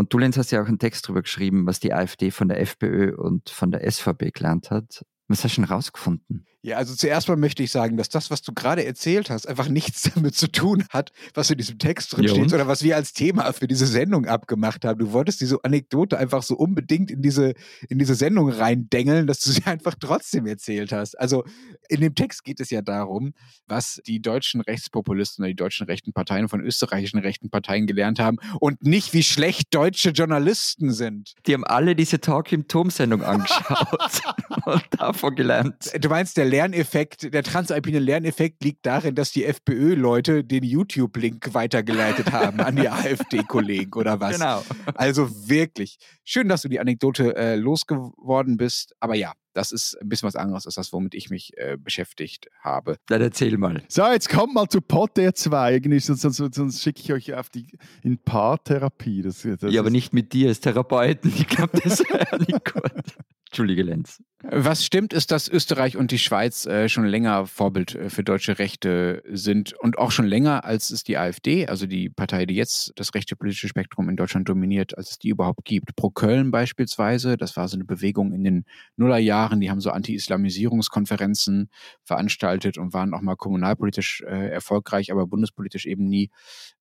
Und 0.00 0.14
du, 0.14 0.18
Lenz, 0.18 0.38
hast 0.38 0.50
ja 0.50 0.62
auch 0.62 0.66
einen 0.66 0.78
Text 0.78 1.04
darüber 1.04 1.20
geschrieben, 1.20 1.66
was 1.66 1.78
die 1.78 1.92
AfD 1.92 2.30
von 2.30 2.48
der 2.48 2.58
FPÖ 2.58 3.14
und 3.14 3.50
von 3.50 3.70
der 3.70 3.82
SVP 3.90 4.30
gelernt 4.30 4.70
hat. 4.70 5.04
Was 5.28 5.44
hast 5.44 5.52
du 5.52 5.56
schon 5.56 5.64
rausgefunden? 5.64 6.46
Ja, 6.62 6.76
also 6.76 6.94
zuerst 6.94 7.26
mal 7.26 7.36
möchte 7.36 7.62
ich 7.62 7.70
sagen, 7.70 7.96
dass 7.96 8.10
das, 8.10 8.30
was 8.30 8.42
du 8.42 8.52
gerade 8.52 8.84
erzählt 8.84 9.30
hast, 9.30 9.48
einfach 9.48 9.68
nichts 9.68 10.02
damit 10.14 10.34
zu 10.34 10.50
tun 10.50 10.84
hat, 10.90 11.10
was 11.32 11.50
in 11.50 11.56
diesem 11.56 11.78
Text 11.78 12.14
drin 12.14 12.28
steht 12.28 12.52
oder 12.52 12.68
was 12.68 12.82
wir 12.82 12.96
als 12.96 13.14
Thema 13.14 13.50
für 13.52 13.66
diese 13.66 13.86
Sendung 13.86 14.26
abgemacht 14.26 14.84
haben. 14.84 14.98
Du 14.98 15.12
wolltest 15.12 15.40
diese 15.40 15.58
Anekdote 15.64 16.18
einfach 16.18 16.42
so 16.42 16.56
unbedingt 16.56 17.10
in 17.10 17.22
diese, 17.22 17.54
in 17.88 17.98
diese 17.98 18.14
Sendung 18.14 18.50
reindengeln, 18.50 19.26
dass 19.26 19.40
du 19.40 19.50
sie 19.50 19.62
einfach 19.64 19.94
trotzdem 19.98 20.46
erzählt 20.46 20.92
hast. 20.92 21.18
Also 21.18 21.44
in 21.88 22.02
dem 22.02 22.14
Text 22.14 22.44
geht 22.44 22.60
es 22.60 22.68
ja 22.68 22.82
darum, 22.82 23.32
was 23.66 24.00
die 24.06 24.20
deutschen 24.20 24.60
Rechtspopulisten 24.60 25.42
oder 25.42 25.48
die 25.48 25.56
deutschen 25.56 25.86
rechten 25.86 26.12
Parteien 26.12 26.48
von 26.48 26.60
österreichischen 26.60 27.20
rechten 27.20 27.48
Parteien 27.48 27.86
gelernt 27.86 28.20
haben 28.20 28.36
und 28.60 28.84
nicht, 28.84 29.14
wie 29.14 29.22
schlecht 29.22 29.74
deutsche 29.74 30.10
Journalisten 30.10 30.92
sind. 30.92 31.32
Die 31.46 31.54
haben 31.54 31.64
alle 31.64 31.96
diese 31.96 32.20
Talk 32.20 32.52
im 32.52 32.68
Turm-Sendung 32.68 33.22
angeschaut 33.30 34.20
und 34.66 34.84
davon 34.98 35.34
gelernt. 35.34 35.90
Du 35.98 36.08
meinst, 36.10 36.36
der 36.36 36.49
Lerneffekt, 36.50 37.32
der 37.32 37.42
transalpine 37.42 38.00
Lerneffekt 38.00 38.64
liegt 38.64 38.84
darin, 38.84 39.14
dass 39.14 39.30
die 39.30 39.44
FPÖ-Leute 39.44 40.42
den 40.42 40.64
YouTube-Link 40.64 41.54
weitergeleitet 41.54 42.32
haben 42.32 42.60
an 42.60 42.76
die 42.76 42.88
AfD-Kollegen 42.88 43.94
oder 43.94 44.20
was? 44.20 44.38
Genau. 44.38 44.62
Also 44.94 45.48
wirklich. 45.48 45.98
Schön, 46.24 46.48
dass 46.48 46.62
du 46.62 46.68
die 46.68 46.80
Anekdote 46.80 47.36
äh, 47.36 47.54
losgeworden 47.54 48.56
bist. 48.56 48.94
Aber 48.98 49.14
ja, 49.14 49.32
das 49.52 49.72
ist 49.72 49.96
ein 50.00 50.08
bisschen 50.08 50.26
was 50.26 50.36
anderes 50.36 50.66
als 50.66 50.74
das, 50.74 50.92
womit 50.92 51.14
ich 51.14 51.30
mich 51.30 51.52
äh, 51.56 51.76
beschäftigt 51.78 52.48
habe. 52.60 52.96
Dann 53.06 53.20
erzähl 53.20 53.56
mal. 53.56 53.82
So, 53.88 54.04
jetzt 54.06 54.28
kommt 54.28 54.54
mal 54.54 54.68
zu 54.68 54.80
Potter 54.80 55.34
2. 55.34 55.80
Sonst, 56.00 56.22
sonst, 56.22 56.54
sonst 56.54 56.82
schicke 56.82 57.00
ich 57.00 57.12
euch 57.12 57.34
auf 57.34 57.48
die 57.48 57.66
in 58.02 58.18
Paartherapie. 58.18 59.22
Das, 59.22 59.42
das 59.42 59.72
ja, 59.72 59.80
aber 59.80 59.90
nicht 59.90 60.12
mit 60.12 60.32
dir 60.32 60.48
als 60.48 60.60
Therapeuten. 60.60 61.32
Ich 61.34 61.46
glaube, 61.46 61.80
das 61.80 62.00
wäre 62.10 62.38
nicht 62.38 62.64
gut. 62.64 63.16
Entschuldige, 63.50 63.82
Lenz. 63.82 64.22
Was 64.44 64.86
stimmt, 64.86 65.12
ist, 65.12 65.32
dass 65.32 65.48
Österreich 65.48 65.96
und 65.96 66.12
die 66.12 66.20
Schweiz 66.20 66.66
äh, 66.66 66.88
schon 66.88 67.04
länger 67.04 67.46
Vorbild 67.46 67.96
äh, 67.96 68.08
für 68.08 68.22
deutsche 68.22 68.60
Rechte 68.60 69.24
sind 69.28 69.72
und 69.72 69.98
auch 69.98 70.12
schon 70.12 70.26
länger, 70.26 70.64
als 70.64 70.92
es 70.92 71.02
die 71.02 71.18
AfD, 71.18 71.66
also 71.66 71.86
die 71.86 72.10
Partei, 72.10 72.46
die 72.46 72.54
jetzt 72.54 72.92
das 72.94 73.12
rechte 73.12 73.34
politische 73.34 73.66
Spektrum 73.66 74.08
in 74.08 74.14
Deutschland 74.14 74.48
dominiert, 74.48 74.96
als 74.96 75.10
es 75.10 75.18
die 75.18 75.30
überhaupt 75.30 75.64
gibt. 75.64 75.96
Pro 75.96 76.10
Köln 76.10 76.52
beispielsweise, 76.52 77.36
das 77.36 77.56
war 77.56 77.66
so 77.66 77.76
eine 77.76 77.84
Bewegung 77.84 78.32
in 78.32 78.44
den 78.44 78.66
Nullerjahren, 78.94 79.58
die 79.60 79.68
haben 79.68 79.80
so 79.80 79.90
Anti-Islamisierungskonferenzen 79.90 81.70
veranstaltet 82.04 82.78
und 82.78 82.94
waren 82.94 83.14
auch 83.14 83.20
mal 83.20 83.34
kommunalpolitisch 83.34 84.22
äh, 84.28 84.48
erfolgreich, 84.50 85.10
aber 85.10 85.26
bundespolitisch 85.26 85.86
eben 85.86 86.08
nie. 86.08 86.30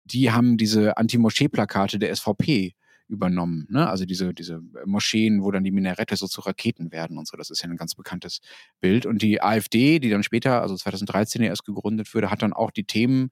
Die 0.05 0.31
haben 0.31 0.59
diese 0.59 0.99
Anti-Moschee-Plakate 0.99 1.99
der 1.99 2.15
SVP 2.15 2.75
übernommen. 3.11 3.67
Ne? 3.69 3.89
Also 3.89 4.07
diese, 4.07 4.33
diese 4.33 4.63
Moscheen, 4.87 5.43
wo 5.43 5.51
dann 5.51 5.65
die 5.65 5.73
Minarette 5.73 6.17
so 6.17 6.27
zu 6.27 6.41
Raketen 6.41 6.93
werden 6.93 7.19
und 7.19 7.27
so. 7.29 7.37
Das 7.37 7.51
ist 7.51 7.63
ja 7.63 7.69
ein 7.69 7.77
ganz 7.77 7.95
bekanntes 7.95 8.41
Bild. 8.81 9.05
Und 9.05 9.23
die 9.23 9.43
AfD, 9.43 9.99
die 9.99 10.09
dann 10.09 10.23
später, 10.23 10.63
also 10.63 10.77
2013 10.77 11.43
erst 11.43 11.65
gegründet 11.65 12.15
wurde, 12.15 12.31
hat 12.31 12.43
dann 12.43 12.53
auch 12.53 12.71
die 12.71 12.85
Themen 12.85 13.31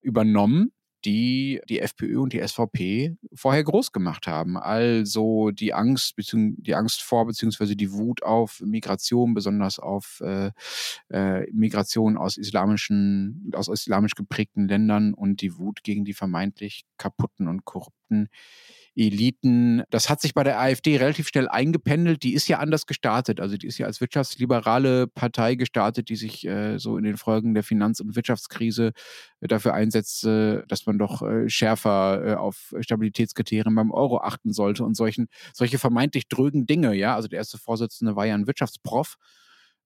übernommen, 0.00 0.72
die 1.04 1.60
die 1.68 1.80
FPÖ 1.80 2.20
und 2.20 2.32
die 2.32 2.46
SVP 2.46 3.16
vorher 3.34 3.64
groß 3.64 3.92
gemacht 3.92 4.26
haben. 4.26 4.58
Also 4.58 5.50
die 5.50 5.72
Angst, 5.72 6.14
die 6.18 6.74
Angst 6.74 7.02
vor 7.02 7.26
beziehungsweise 7.26 7.76
die 7.76 7.92
Wut 7.92 8.22
auf 8.22 8.60
Migration, 8.60 9.34
besonders 9.34 9.78
auf 9.78 10.20
äh, 10.22 10.50
äh, 11.08 11.46
Migration 11.52 12.16
aus 12.18 12.36
islamischen, 12.36 13.50
aus 13.54 13.68
islamisch 13.68 14.14
geprägten 14.14 14.68
Ländern 14.68 15.14
und 15.14 15.40
die 15.40 15.56
Wut 15.56 15.82
gegen 15.82 16.04
die 16.04 16.14
vermeintlich 16.14 16.84
kaputten 16.98 17.48
und 17.48 17.64
korrupten 17.64 18.28
Eliten. 18.96 19.82
Das 19.90 20.10
hat 20.10 20.20
sich 20.20 20.34
bei 20.34 20.42
der 20.44 20.60
AfD 20.60 20.96
relativ 20.96 21.28
schnell 21.28 21.48
eingependelt. 21.48 22.22
Die 22.22 22.34
ist 22.34 22.48
ja 22.48 22.58
anders 22.58 22.86
gestartet. 22.86 23.40
Also 23.40 23.56
die 23.56 23.66
ist 23.66 23.78
ja 23.78 23.86
als 23.86 24.00
wirtschaftsliberale 24.00 25.06
Partei 25.06 25.54
gestartet, 25.54 26.08
die 26.08 26.16
sich 26.16 26.46
äh, 26.46 26.78
so 26.78 26.96
in 26.96 27.04
den 27.04 27.16
Folgen 27.16 27.54
der 27.54 27.62
Finanz- 27.62 28.00
und 28.00 28.16
Wirtschaftskrise 28.16 28.92
äh, 29.40 29.48
dafür 29.48 29.74
einsetzt, 29.74 30.24
äh, 30.24 30.62
dass 30.66 30.86
man 30.86 30.98
doch 30.98 31.22
äh, 31.22 31.48
schärfer 31.48 32.22
äh, 32.24 32.34
auf 32.34 32.74
Stabilitätskriterien 32.80 33.74
beim 33.74 33.90
Euro 33.90 34.18
achten 34.18 34.52
sollte 34.52 34.84
und 34.84 34.96
solchen, 34.96 35.28
solche 35.52 35.78
vermeintlich 35.78 36.28
drögen 36.28 36.66
Dinge. 36.66 36.94
Ja, 36.94 37.14
also 37.14 37.28
der 37.28 37.38
erste 37.38 37.58
Vorsitzende 37.58 38.16
war 38.16 38.26
ja 38.26 38.34
ein 38.34 38.46
Wirtschaftsprof 38.46 39.16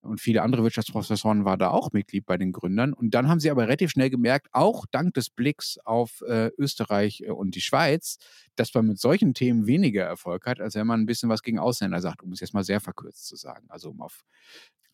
und 0.05 0.21
viele 0.21 0.43
andere 0.43 0.63
Wirtschaftsprofessoren 0.63 1.45
waren 1.45 1.59
da 1.59 1.71
auch 1.71 1.93
Mitglied 1.93 2.27
bei 2.27 2.37
den 2.37 2.53
Gründern. 2.53 2.93
Und 2.93 3.15
dann 3.15 3.29
haben 3.29 3.41
sie 3.41 3.51
aber 3.51 3.65
relativ 3.65 3.91
schnell 3.91 4.11
gemerkt, 4.11 4.49
auch 4.53 4.87
dank 4.91 5.15
des 5.15 5.31
Blicks 5.31 5.79
auf 5.85 6.23
äh, 6.23 6.51
Österreich 6.59 7.23
äh, 7.23 7.31
und 7.31 7.55
die 7.55 7.61
Schweiz, 7.61 8.19
dass 8.57 8.73
man 8.75 8.87
mit 8.87 8.99
solchen 8.99 9.35
Themen 9.35 9.67
weniger 9.67 10.05
Erfolg 10.05 10.47
hat, 10.47 10.61
als 10.61 10.75
wenn 10.75 10.87
man 10.87 11.01
ein 11.01 11.07
bisschen 11.07 11.29
was 11.29 11.43
gegen 11.43 11.59
Ausländer 11.59 12.01
sagt, 12.01 12.23
um 12.23 12.33
es 12.33 12.41
jetzt 12.41 12.55
mal 12.55 12.65
sehr 12.65 12.81
verkürzt 12.81 13.27
zu 13.27 13.37
sagen. 13.37 13.67
Also 13.69 13.91
um 13.91 14.01
auf, 14.01 14.21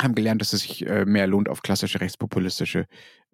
haben 0.01 0.15
gelernt, 0.15 0.41
dass 0.41 0.53
es 0.53 0.63
sich 0.63 0.87
äh, 0.87 1.05
mehr 1.05 1.27
lohnt, 1.27 1.49
auf 1.49 1.63
klassische 1.63 2.01
rechtspopulistische 2.01 2.87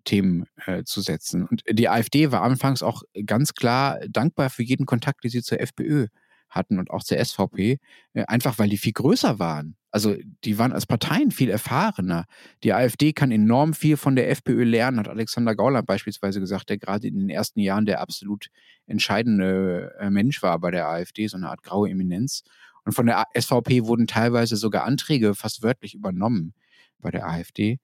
Themen 0.04 0.46
äh, 0.66 0.84
zu 0.84 1.00
setzen. 1.00 1.46
Und 1.46 1.62
die 1.68 1.88
AfD 1.88 2.32
war 2.32 2.42
anfangs 2.42 2.82
auch 2.82 3.02
ganz 3.26 3.54
klar 3.54 3.98
dankbar 4.08 4.50
für 4.50 4.62
jeden 4.62 4.86
Kontakt, 4.86 5.24
den 5.24 5.30
sie 5.30 5.42
zur 5.42 5.60
FPÖ 5.60 6.06
hatten 6.48 6.78
und 6.78 6.90
auch 6.90 7.02
zur 7.02 7.18
SVP, 7.18 7.78
äh, 8.14 8.24
einfach 8.26 8.58
weil 8.58 8.68
die 8.68 8.78
viel 8.78 8.92
größer 8.92 9.38
waren. 9.38 9.76
Also 9.90 10.14
die 10.44 10.58
waren 10.58 10.72
als 10.72 10.84
Parteien 10.86 11.30
viel 11.30 11.48
erfahrener. 11.48 12.26
Die 12.62 12.72
AfD 12.72 13.12
kann 13.12 13.30
enorm 13.30 13.72
viel 13.72 13.96
von 13.96 14.14
der 14.14 14.30
FPÖ 14.30 14.64
lernen, 14.64 14.98
hat 14.98 15.08
Alexander 15.08 15.54
Gauland 15.54 15.86
beispielsweise 15.86 16.40
gesagt, 16.40 16.68
der 16.68 16.78
gerade 16.78 17.06
in 17.06 17.14
den 17.18 17.30
ersten 17.30 17.60
Jahren 17.60 17.86
der 17.86 18.00
absolut 18.00 18.48
entscheidende 18.86 19.94
äh, 19.98 20.10
Mensch 20.10 20.42
war 20.42 20.58
bei 20.58 20.70
der 20.70 20.88
AfD, 20.88 21.26
so 21.28 21.36
eine 21.36 21.48
Art 21.48 21.62
graue 21.62 21.88
Eminenz. 21.88 22.42
Und 22.84 22.92
von 22.92 23.06
der 23.06 23.24
SVP 23.34 23.84
wurden 23.84 24.06
teilweise 24.06 24.56
sogar 24.56 24.84
Anträge 24.84 25.34
fast 25.34 25.62
wörtlich 25.62 25.94
übernommen 25.94 26.54
bei 27.00 27.10
der 27.10 27.26
AfD. 27.26 27.78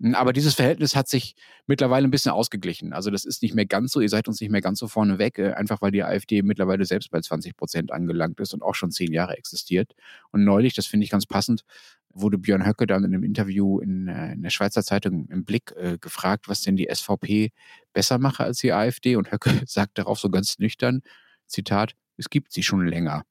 Hm, 0.00 0.14
aber 0.14 0.32
dieses 0.32 0.54
Verhältnis 0.54 0.94
hat 0.94 1.08
sich 1.08 1.34
mittlerweile 1.66 2.06
ein 2.06 2.10
bisschen 2.10 2.32
ausgeglichen. 2.32 2.92
Also 2.92 3.10
das 3.10 3.24
ist 3.24 3.42
nicht 3.42 3.54
mehr 3.54 3.66
ganz 3.66 3.92
so, 3.92 4.00
ihr 4.00 4.08
seid 4.08 4.28
uns 4.28 4.40
nicht 4.40 4.50
mehr 4.50 4.60
ganz 4.60 4.78
so 4.78 4.88
vorne 4.88 5.18
weg, 5.18 5.38
äh, 5.38 5.52
einfach 5.52 5.80
weil 5.82 5.90
die 5.90 6.02
AfD 6.04 6.42
mittlerweile 6.42 6.84
selbst 6.84 7.10
bei 7.10 7.20
20 7.20 7.56
Prozent 7.56 7.92
angelangt 7.92 8.40
ist 8.40 8.54
und 8.54 8.62
auch 8.62 8.74
schon 8.74 8.90
zehn 8.90 9.12
Jahre 9.12 9.36
existiert. 9.36 9.94
Und 10.32 10.44
neulich, 10.44 10.74
das 10.74 10.86
finde 10.86 11.04
ich 11.04 11.10
ganz 11.10 11.26
passend, 11.26 11.64
wurde 12.10 12.38
Björn 12.38 12.66
Höcke 12.66 12.86
dann 12.86 13.04
in 13.04 13.14
einem 13.14 13.24
Interview 13.24 13.80
in, 13.80 14.08
äh, 14.08 14.32
in 14.32 14.42
der 14.42 14.50
Schweizer 14.50 14.82
Zeitung 14.82 15.28
im 15.28 15.44
Blick 15.44 15.72
äh, 15.76 15.98
gefragt, 15.98 16.48
was 16.48 16.62
denn 16.62 16.76
die 16.76 16.88
SVP 16.92 17.52
besser 17.92 18.18
mache 18.18 18.44
als 18.44 18.58
die 18.58 18.72
AfD. 18.72 19.16
Und 19.16 19.32
Höcke 19.32 19.50
sagt 19.66 19.98
darauf 19.98 20.18
so 20.18 20.30
ganz 20.30 20.58
nüchtern, 20.58 21.02
Zitat, 21.46 21.94
es 22.16 22.30
gibt 22.30 22.52
sie 22.52 22.62
schon 22.62 22.86
länger. 22.86 23.24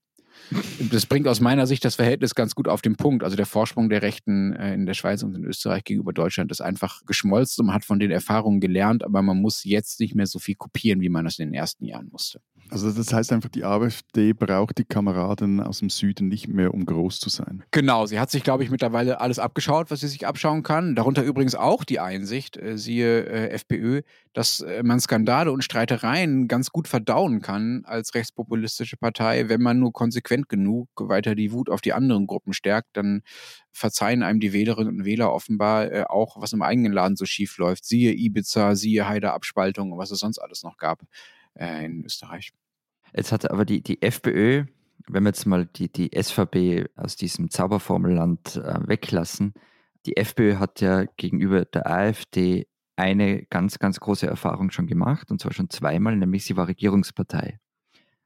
Das 0.92 1.06
bringt 1.06 1.28
aus 1.28 1.40
meiner 1.40 1.68
Sicht 1.68 1.84
das 1.86 1.96
Verhältnis 1.96 2.36
ganz 2.36 2.56
gut 2.56 2.68
auf 2.68 2.82
den 2.82 2.96
Punkt. 2.96 3.24
Also 3.24 3.36
der 3.36 3.46
Vorsprung 3.46 3.90
der 3.90 4.02
Rechten 4.02 4.54
äh, 4.54 4.74
in 4.74 4.86
der 4.86 4.94
Schweiz 4.94 5.24
und 5.24 5.36
in 5.36 5.44
Österreich 5.44 5.84
gegenüber 5.84 6.14
Deutschland 6.14 6.52
ist 6.52 6.62
einfach 6.62 7.06
geschmolzen 7.06 7.62
und 7.62 7.68
man 7.68 7.76
hat 7.76 7.86
von 7.86 8.00
den 8.00 8.12
Erfahrungen 8.12 8.60
gelernt, 8.60 9.04
aber 9.04 9.22
man 9.22 9.42
muss 9.42 9.64
jetzt 9.64 10.00
nicht 10.00 10.16
mehr 10.16 10.28
so 10.28 10.40
viel 10.40 10.56
kopieren, 10.56 11.02
wie 11.02 11.10
man 11.10 11.26
das 11.26 11.40
in 11.40 11.48
den 11.48 11.54
ersten 11.54 11.86
Jahren 11.86 12.10
musste. 12.12 12.42
Also 12.70 12.92
das 12.92 13.14
heißt 13.14 13.32
einfach, 13.32 13.50
die 13.50 13.64
AfD 13.64 14.34
braucht 14.34 14.80
die 14.80 14.86
Kameraden 14.86 15.60
aus 15.60 15.80
dem 15.80 15.90
Süden 15.92 16.28
nicht 16.28 16.48
mehr, 16.48 16.74
um 16.74 16.86
groß 16.86 17.20
zu 17.20 17.30
sein. 17.30 17.64
Genau, 17.70 18.08
sie 18.08 18.20
hat 18.20 18.32
sich, 18.32 18.44
glaube 18.44 18.64
ich, 18.64 18.72
mittlerweile 18.72 19.22
alles 19.22 19.38
abgeschaut, 19.38 19.92
was 19.92 20.00
sie 20.00 20.08
sich 20.08 20.26
abschauen 20.26 20.64
kann. 20.64 20.96
Darunter 20.96 21.24
übrigens 21.24 21.54
auch 21.54 21.84
die 21.84 22.00
Einsicht, 22.00 22.58
äh, 22.58 22.78
siehe 22.78 23.26
äh, 23.26 23.50
FPÖ, 23.52 24.02
dass 24.34 24.62
äh, 24.62 24.82
man 24.82 25.00
Skandale 25.00 25.52
und 25.52 25.64
Streitereien 25.64 26.48
ganz 26.48 26.72
gut 26.72 26.88
verdauen 26.88 27.42
kann 27.42 27.84
als 27.86 28.16
rechtspopulistische 28.16 28.98
Partei, 28.98 29.48
wenn 29.48 29.62
man 29.62 29.80
nur 29.80 29.94
konsequent 29.94 30.25
genug 30.30 30.90
weiter 30.98 31.36
die 31.36 31.52
Wut 31.52 31.70
auf 31.70 31.82
die 31.82 31.94
anderen 31.94 32.28
Gruppen 32.28 32.54
stärkt, 32.54 32.98
dann 32.98 33.22
verzeihen 33.72 34.24
einem 34.24 34.40
die 34.40 34.54
Wählerinnen 34.54 35.00
und 35.00 35.06
Wähler 35.06 35.32
offenbar 35.32 35.92
äh, 35.92 36.04
auch, 36.08 36.42
was 36.42 36.54
im 36.54 36.62
eigenen 36.62 36.92
Laden 36.92 37.16
so 37.16 37.26
schief 37.26 37.58
läuft. 37.58 37.86
Siehe 37.86 38.14
Ibiza, 38.14 38.76
siehe 38.76 39.08
Haider-Abspaltung 39.08 39.92
und 39.92 39.98
was 39.98 40.12
es 40.12 40.20
sonst 40.20 40.40
alles 40.40 40.64
noch 40.64 40.78
gab 40.78 41.02
äh, 41.56 41.86
in 41.86 42.04
Österreich. 42.04 42.52
Jetzt 43.16 43.32
hat 43.32 43.50
aber 43.50 43.66
die, 43.66 43.82
die 43.82 44.02
FPÖ, 44.02 44.66
wenn 45.08 45.24
wir 45.24 45.30
jetzt 45.30 45.46
mal 45.46 45.66
die, 45.66 45.92
die 45.92 46.12
SVP 46.14 46.86
aus 46.96 47.16
diesem 47.16 47.50
Zauberformelland 47.50 48.58
äh, 48.58 48.88
weglassen, 48.88 49.54
die 50.06 50.18
FPÖ 50.18 50.58
hat 50.58 50.82
ja 50.82 51.06
gegenüber 51.18 51.66
der 51.66 51.88
AfD 51.88 52.68
eine 52.96 53.44
ganz, 53.46 53.80
ganz 53.80 54.00
große 54.00 54.28
Erfahrung 54.28 54.72
schon 54.72 54.88
gemacht, 54.88 55.32
und 55.32 55.42
zwar 55.42 55.54
schon 55.54 55.70
zweimal, 55.70 56.16
nämlich 56.16 56.46
sie 56.46 56.56
war 56.56 56.68
Regierungspartei. 56.68 57.60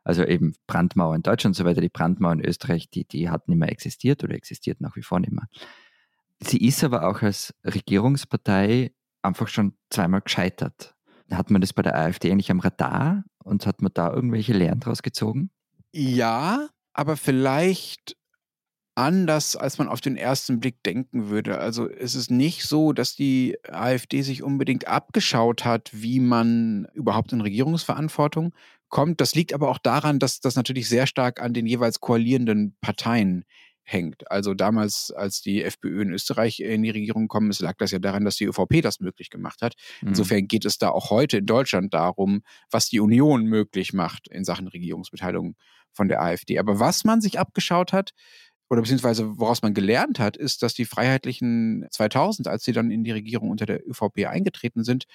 Also 0.10 0.26
eben 0.26 0.56
Brandmauer 0.66 1.14
in 1.16 1.22
Deutschland 1.22 1.52
und 1.52 1.58
so 1.64 1.66
weiter, 1.66 1.82
die 1.82 1.90
Brandmauer 1.90 2.34
in 2.34 2.44
Österreich, 2.44 2.90
die, 2.90 3.06
die 3.06 3.30
hat 3.30 3.48
nicht 3.48 3.60
mehr 3.60 3.72
existiert 3.72 4.24
oder 4.24 4.34
existiert 4.34 4.82
nach 4.82 4.96
wie 4.96 5.04
vor 5.04 5.20
nicht 5.20 5.32
mehr. 5.32 5.48
Sie 6.40 6.58
ist 6.58 6.84
aber 6.84 7.08
auch 7.08 7.22
als 7.22 7.54
Regierungspartei 7.64 8.92
einfach 9.22 9.48
schon 9.48 9.74
zweimal 9.92 10.22
gescheitert. 10.22 10.96
Hat 11.30 11.52
man 11.52 11.62
das 11.62 11.74
bei 11.74 11.84
der 11.84 11.96
AfD 11.96 12.32
eigentlich 12.32 12.50
am 12.50 12.60
Radar 12.60 13.24
und 13.44 13.68
hat 13.68 13.84
man 13.84 13.92
da 13.94 14.12
irgendwelche 14.12 14.54
Lehren 14.54 14.80
draus 14.80 15.04
gezogen? 15.04 15.52
Ja, 15.92 16.70
aber 16.94 17.16
vielleicht 17.16 18.18
anders, 18.96 19.56
als 19.56 19.78
man 19.78 19.90
auf 19.90 20.02
den 20.02 20.18
ersten 20.18 20.60
Blick 20.60 20.82
denken 20.82 21.30
würde. 21.30 21.60
Also 21.60 21.88
es 21.88 22.16
ist 22.16 22.32
nicht 22.32 22.64
so, 22.64 22.94
dass 22.94 23.16
die 23.16 23.60
AfD 23.70 24.24
sich 24.24 24.42
unbedingt 24.42 24.88
abgeschaut 24.88 25.66
hat, 25.66 25.92
wie 25.94 26.20
man 26.20 26.88
überhaupt 26.96 27.32
in 27.32 27.42
Regierungsverantwortung 27.42 28.54
kommt. 28.90 29.22
Das 29.22 29.36
liegt 29.36 29.54
aber 29.54 29.70
auch 29.70 29.78
daran, 29.78 30.20
dass 30.20 30.40
das 30.40 30.56
natürlich 30.56 30.90
sehr 30.90 31.08
stark 31.08 31.42
an 31.42 31.54
den 31.54 31.66
jeweils 31.66 32.00
koalierenden 32.00 32.76
Parteien 32.82 33.46
hängt. 33.84 34.30
Also 34.30 34.54
damals, 34.54 35.12
als 35.12 35.42
die 35.42 35.64
FPÖ 35.64 36.04
in 36.04 36.12
Österreich 36.12 36.60
in 36.60 36.84
die 36.84 36.92
Regierung 36.92 37.24
gekommen 37.24 37.50
ist, 37.50 37.60
lag 37.60 37.76
das 37.78 37.92
ja 37.92 38.00
daran, 38.00 38.24
dass 38.24 38.36
die 38.36 38.46
ÖVP 38.46 38.82
das 38.82 39.00
möglich 39.00 39.30
gemacht 39.30 39.62
hat. 39.62 39.74
Mhm. 40.02 40.10
Insofern 40.10 40.48
geht 40.48 40.66
es 40.66 40.78
da 40.78 40.90
auch 40.90 41.10
heute 41.10 41.38
in 41.38 41.46
Deutschland 41.46 41.94
darum, 41.94 42.42
was 42.70 42.88
die 42.88 43.00
Union 43.00 43.46
möglich 43.46 43.94
macht 43.94 44.28
in 44.28 44.44
Sachen 44.44 44.68
Regierungsbeteiligung 44.68 45.56
von 45.92 46.08
der 46.08 46.22
AfD. 46.22 46.60
Aber 46.60 46.80
was 46.80 47.04
man 47.04 47.20
sich 47.20 47.40
abgeschaut 47.40 47.92
hat, 47.92 48.12
oder 48.70 48.82
beziehungsweise 48.82 49.40
woraus 49.40 49.62
man 49.62 49.74
gelernt 49.74 50.20
hat, 50.20 50.38
ist, 50.38 50.62
dass 50.62 50.74
die 50.74 50.86
Freiheitlichen 50.86 51.88
2000, 51.92 52.48
als 52.48 52.64
sie 52.64 52.72
dann 52.72 52.92
in 52.92 53.04
die 53.04 53.12
Regierung 53.12 53.50
unter 53.50 53.66
der 53.66 53.88
ÖVP 53.88 54.28
eingetreten 54.28 54.84
sind, 54.84 55.06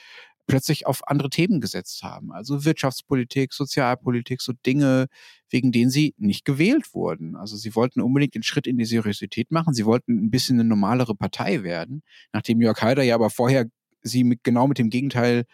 plötzlich 0.47 0.87
auf 0.87 1.07
andere 1.09 1.31
Themen 1.31 1.61
gesetzt 1.61 2.03
haben. 2.03 2.33
Also 2.33 2.65
Wirtschaftspolitik, 2.65 3.53
Sozialpolitik, 3.53 4.43
so 4.43 4.53
Dinge, 4.67 5.07
wegen 5.49 5.73
denen 5.73 5.91
sie 5.91 6.15
nicht 6.19 6.45
gewählt 6.45 6.93
wurden. 6.95 7.37
Also 7.37 7.57
sie 7.57 7.75
wollten 7.75 8.01
unbedingt 8.01 8.35
den 8.35 8.43
Schritt 8.43 8.67
in 8.67 8.77
die 8.77 8.85
Seriosität 8.85 9.51
machen. 9.51 9.73
Sie 9.73 9.87
wollten 9.87 10.27
ein 10.27 10.31
bisschen 10.31 10.59
eine 10.59 10.69
normalere 10.69 11.15
Partei 11.15 11.63
werden, 11.63 12.03
nachdem 12.33 12.61
Jörg 12.61 12.83
Haider 12.83 13.03
ja 13.03 13.15
aber 13.15 13.31
vorher 13.31 13.67
sie 14.03 14.25
mit, 14.25 14.45
genau 14.45 14.67
mit 14.67 14.79
dem 14.79 14.91
Gegenteil 14.91 15.45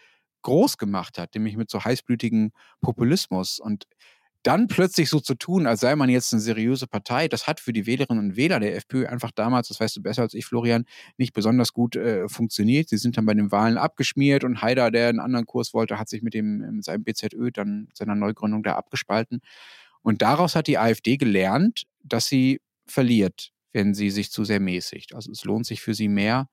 groß 0.41 0.77
gemacht 0.77 1.17
hat, 1.17 1.35
nämlich 1.35 1.55
mit 1.55 1.69
so 1.69 1.83
heißblütigen 1.83 2.51
Populismus. 2.81 3.59
Und 3.59 3.85
dann 4.43 4.67
plötzlich 4.67 5.09
so 5.09 5.19
zu 5.19 5.35
tun, 5.35 5.67
als 5.67 5.81
sei 5.81 5.95
man 5.95 6.09
jetzt 6.09 6.33
eine 6.33 6.41
seriöse 6.41 6.87
Partei, 6.87 7.27
das 7.27 7.47
hat 7.47 7.59
für 7.59 7.73
die 7.73 7.85
Wählerinnen 7.85 8.23
und 8.23 8.35
Wähler 8.35 8.59
der 8.59 8.75
FPÖ 8.75 9.07
einfach 9.07 9.31
damals, 9.31 9.67
das 9.67 9.79
weißt 9.79 9.97
du 9.97 10.01
besser 10.01 10.23
als 10.23 10.33
ich, 10.33 10.45
Florian, 10.45 10.85
nicht 11.17 11.33
besonders 11.33 11.73
gut 11.73 11.95
äh, 11.95 12.27
funktioniert. 12.27 12.89
Sie 12.89 12.97
sind 12.97 13.17
dann 13.17 13.25
bei 13.25 13.33
den 13.33 13.51
Wahlen 13.51 13.77
abgeschmiert 13.77 14.43
und 14.43 14.61
Haider, 14.61 14.89
der 14.91 15.09
einen 15.09 15.19
anderen 15.19 15.45
Kurs 15.45 15.73
wollte, 15.73 15.99
hat 15.99 16.09
sich 16.09 16.21
mit, 16.23 16.33
dem, 16.33 16.57
mit 16.75 16.83
seinem 16.83 17.03
BZÖ, 17.03 17.51
dann 17.51 17.89
seiner 17.93 18.15
Neugründung 18.15 18.63
da 18.63 18.75
abgespalten. 18.75 19.41
Und 20.01 20.21
daraus 20.21 20.55
hat 20.55 20.67
die 20.67 20.77
AfD 20.77 21.17
gelernt, 21.17 21.83
dass 22.03 22.25
sie 22.25 22.61
verliert, 22.87 23.51
wenn 23.71 23.93
sie 23.93 24.09
sich 24.09 24.31
zu 24.31 24.43
sehr 24.43 24.59
mäßigt. 24.59 25.13
Also 25.13 25.31
es 25.31 25.45
lohnt 25.45 25.65
sich 25.65 25.81
für 25.81 25.93
sie 25.93 26.07
mehr, 26.07 26.47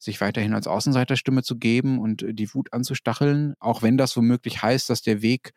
sich 0.00 0.20
weiterhin 0.20 0.54
als 0.54 0.66
Außenseiterstimme 0.66 1.42
zu 1.42 1.56
geben 1.58 1.98
und 1.98 2.22
äh, 2.22 2.34
die 2.34 2.52
Wut 2.54 2.72
anzustacheln, 2.72 3.54
auch 3.60 3.82
wenn 3.82 3.98
das 3.98 4.16
womöglich 4.16 4.62
heißt, 4.62 4.88
dass 4.90 5.02
der 5.02 5.22
Weg 5.22 5.52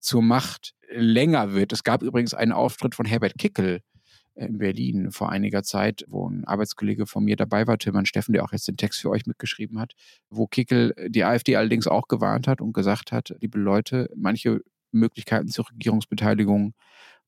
zur 0.00 0.22
Macht 0.22 0.74
länger 0.90 1.52
wird. 1.52 1.72
Es 1.72 1.84
gab 1.84 2.02
übrigens 2.02 2.34
einen 2.34 2.52
Auftritt 2.52 2.94
von 2.94 3.06
Herbert 3.06 3.38
Kickel 3.38 3.80
äh, 4.34 4.46
in 4.46 4.58
Berlin 4.58 5.10
vor 5.10 5.30
einiger 5.30 5.62
Zeit, 5.62 6.04
wo 6.08 6.28
ein 6.28 6.44
Arbeitskollege 6.44 7.06
von 7.06 7.24
mir 7.24 7.36
dabei 7.36 7.66
war, 7.66 7.78
Tilman 7.78 8.06
Steffen, 8.06 8.32
der 8.32 8.44
auch 8.44 8.52
jetzt 8.52 8.68
den 8.68 8.76
Text 8.76 9.00
für 9.00 9.10
euch 9.10 9.26
mitgeschrieben 9.26 9.78
hat, 9.78 9.92
wo 10.30 10.46
Kickel 10.46 10.94
die 11.08 11.24
AfD 11.24 11.56
allerdings 11.56 11.86
auch 11.86 12.08
gewarnt 12.08 12.48
hat 12.48 12.60
und 12.60 12.72
gesagt 12.72 13.12
hat, 13.12 13.34
liebe 13.40 13.58
Leute, 13.58 14.10
manche 14.16 14.60
Möglichkeiten 14.90 15.48
zur 15.48 15.70
Regierungsbeteiligung 15.70 16.74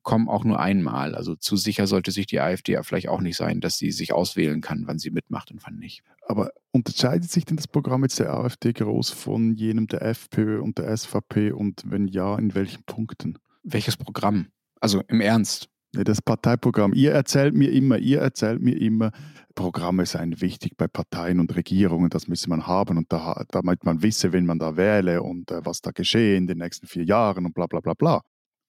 kommen 0.02 0.28
auch 0.28 0.44
nur 0.44 0.60
einmal. 0.60 1.14
Also 1.14 1.34
zu 1.34 1.56
sicher 1.56 1.86
sollte 1.86 2.10
sich 2.10 2.26
die 2.26 2.40
AfD 2.40 2.72
ja 2.72 2.82
vielleicht 2.82 3.08
auch 3.08 3.20
nicht 3.20 3.36
sein, 3.36 3.60
dass 3.60 3.78
sie 3.78 3.90
sich 3.90 4.12
auswählen 4.12 4.60
kann, 4.60 4.84
wann 4.86 4.98
sie 4.98 5.10
mitmacht 5.10 5.50
und 5.50 5.64
wann 5.64 5.76
nicht. 5.76 6.02
Aber 6.26 6.50
unterscheidet 6.72 7.30
sich 7.30 7.44
denn 7.44 7.56
das 7.56 7.68
Programm 7.68 8.02
jetzt 8.02 8.18
der 8.18 8.32
AfD 8.32 8.72
groß 8.72 9.10
von 9.10 9.54
jenem 9.54 9.86
der 9.86 10.02
FPÖ 10.02 10.60
und 10.60 10.78
der 10.78 10.96
SVP 10.96 11.52
und 11.52 11.82
wenn 11.86 12.08
ja, 12.08 12.36
in 12.38 12.54
welchen 12.54 12.84
Punkten? 12.84 13.38
Welches 13.62 13.96
Programm? 13.96 14.46
Also 14.80 15.02
im 15.08 15.20
Ernst. 15.20 15.68
Das 15.92 16.22
Parteiprogramm. 16.22 16.92
Ihr 16.94 17.10
erzählt 17.10 17.52
mir 17.52 17.72
immer, 17.72 17.98
ihr 17.98 18.20
erzählt 18.20 18.62
mir 18.62 18.80
immer, 18.80 19.10
Programme 19.56 20.06
seien 20.06 20.40
wichtig 20.40 20.76
bei 20.76 20.86
Parteien 20.86 21.40
und 21.40 21.54
Regierungen, 21.56 22.10
das 22.10 22.28
müsse 22.28 22.48
man 22.48 22.68
haben 22.68 22.96
und 22.96 23.12
da, 23.12 23.44
damit 23.50 23.84
man 23.84 24.00
wisse, 24.00 24.32
wenn 24.32 24.46
man 24.46 24.60
da 24.60 24.76
wähle 24.76 25.22
und 25.22 25.50
äh, 25.50 25.64
was 25.64 25.80
da 25.80 25.90
geschehe 25.90 26.36
in 26.36 26.46
den 26.46 26.58
nächsten 26.58 26.86
vier 26.86 27.02
Jahren 27.02 27.44
und 27.44 27.54
bla 27.54 27.66
bla 27.66 27.80
bla 27.80 27.94
bla. 27.94 28.22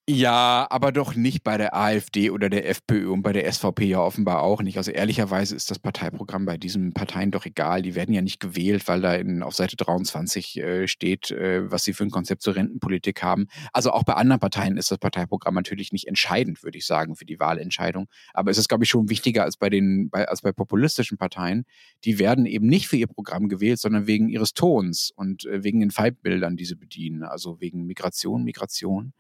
Ja, 0.10 0.66
aber 0.72 0.92
doch 0.92 1.14
nicht 1.16 1.44
bei 1.44 1.58
der 1.58 1.76
AfD 1.76 2.32
oder 2.32 2.50
der 2.50 2.68
FPÖ 2.68 3.12
und 3.12 3.22
bei 3.22 3.34
der 3.34 3.50
SVP 3.50 3.86
ja 3.86 4.00
offenbar 4.00 4.42
auch 4.42 4.62
nicht. 4.64 4.78
Also 4.78 4.90
ehrlicherweise 4.92 5.56
ist 5.56 5.70
das 5.70 5.78
Parteiprogramm 5.78 6.44
bei 6.46 6.58
diesen 6.58 6.92
Parteien 6.94 7.30
doch 7.30 7.46
egal. 7.46 7.84
Die 7.84 7.94
werden 7.94 8.14
ja 8.14 8.22
nicht 8.24 8.40
gewählt, 8.40 8.88
weil 8.88 9.00
da 9.00 9.14
in, 9.14 9.44
auf 9.44 9.54
Seite 9.56 9.78
23 9.78 10.58
äh, 10.58 10.88
steht, 10.88 11.30
äh, 11.30 11.70
was 11.72 11.84
sie 11.84 11.94
für 11.94 12.04
ein 12.04 12.10
Konzept 12.10 12.42
zur 12.42 12.56
Rentenpolitik 12.56 13.22
haben. 13.22 13.46
Also 13.74 13.92
auch 13.92 14.04
bei 14.04 14.16
anderen 14.16 14.40
Parteien 14.40 14.76
ist 14.76 14.90
das 14.90 14.98
Parteiprogramm 14.98 15.54
natürlich 15.54 15.92
nicht 15.92 16.08
entscheidend, 16.08 16.64
würde 16.64 16.80
ich 16.80 16.88
sagen, 16.88 17.16
für 17.16 17.26
die 17.26 17.40
Wahlentscheidung. 17.40 18.08
Aber 18.34 18.50
es 18.50 18.58
ist, 18.58 18.70
glaube 18.70 18.84
ich, 18.84 18.90
schon 18.90 19.08
wichtiger 19.08 19.44
als 19.44 19.56
bei 19.56 19.70
den, 19.70 20.10
bei, 20.10 20.28
als 20.28 20.42
bei 20.42 20.52
populistischen 20.52 21.20
Parteien. 21.20 21.64
Die 22.06 22.18
werden 22.18 22.48
eben 22.48 22.66
nicht 22.66 22.88
für 22.88 22.98
ihr 22.98 23.08
Programm 23.08 23.50
gewählt, 23.50 23.80
sondern 23.80 24.08
wegen 24.08 24.30
ihres 24.30 24.56
Tons 24.56 25.12
und 25.16 25.46
äh, 25.46 25.64
wegen 25.64 25.80
den 25.80 25.92
Feindbildern, 25.92 26.58
die 26.58 26.66
sie 26.66 26.76
bedienen. 26.76 27.24
Also 27.24 27.62
wegen 27.62 27.86
Migration, 27.86 28.44
Migration 28.44 29.14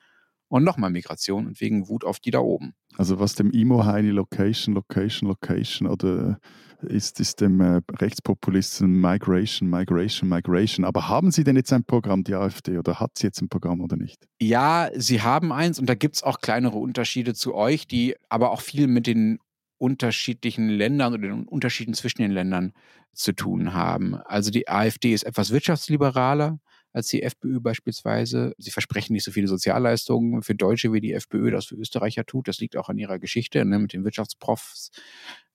und 0.51 0.65
nochmal 0.65 0.89
Migration 0.89 1.47
und 1.47 1.61
wegen 1.61 1.87
Wut 1.87 2.03
auf 2.03 2.19
die 2.19 2.29
da 2.29 2.39
oben. 2.39 2.73
Also 2.97 3.19
was 3.19 3.35
dem 3.35 3.51
Imo-Heini 3.51 4.09
Location, 4.09 4.75
Location, 4.75 5.29
Location 5.29 5.87
oder 5.87 6.39
ist, 6.81 7.21
ist 7.21 7.39
dem 7.39 7.61
äh, 7.61 7.79
Rechtspopulisten 7.89 8.99
Migration, 8.99 9.69
Migration, 9.69 10.27
Migration. 10.27 10.85
Aber 10.85 11.07
haben 11.07 11.31
Sie 11.31 11.45
denn 11.45 11.55
jetzt 11.55 11.71
ein 11.71 11.85
Programm, 11.85 12.25
die 12.25 12.35
AfD, 12.35 12.77
oder 12.77 12.99
hat 12.99 13.11
sie 13.17 13.27
jetzt 13.27 13.41
ein 13.41 13.47
Programm 13.47 13.79
oder 13.79 13.95
nicht? 13.95 14.27
Ja, 14.41 14.89
sie 14.93 15.21
haben 15.21 15.53
eins 15.53 15.79
und 15.79 15.87
da 15.87 15.95
gibt 15.95 16.15
es 16.15 16.23
auch 16.23 16.41
kleinere 16.41 16.77
Unterschiede 16.77 17.33
zu 17.33 17.55
euch, 17.55 17.87
die 17.87 18.15
aber 18.27 18.51
auch 18.51 18.61
viel 18.61 18.87
mit 18.87 19.07
den 19.07 19.39
unterschiedlichen 19.77 20.67
Ländern 20.67 21.13
oder 21.13 21.29
den 21.29 21.47
Unterschieden 21.47 21.93
zwischen 21.93 22.23
den 22.23 22.31
Ländern 22.31 22.73
zu 23.13 23.31
tun 23.31 23.73
haben. 23.73 24.15
Also 24.15 24.51
die 24.51 24.67
AfD 24.67 25.13
ist 25.13 25.23
etwas 25.23 25.51
wirtschaftsliberaler, 25.51 26.59
als 26.93 27.07
die 27.07 27.23
FPÖ 27.23 27.59
beispielsweise. 27.59 28.53
Sie 28.57 28.71
versprechen 28.71 29.13
nicht 29.13 29.23
so 29.23 29.31
viele 29.31 29.47
Sozialleistungen 29.47 30.41
für 30.43 30.55
Deutsche, 30.55 30.91
wie 30.93 31.01
die 31.01 31.13
FPÖ 31.13 31.51
das 31.51 31.65
für 31.65 31.75
Österreicher 31.75 32.25
tut. 32.25 32.47
Das 32.47 32.59
liegt 32.59 32.75
auch 32.77 32.89
an 32.89 32.97
ihrer 32.97 33.19
Geschichte 33.19 33.63
ne, 33.65 33.79
mit 33.79 33.93
den 33.93 34.03
Wirtschaftsprofs, 34.03 34.91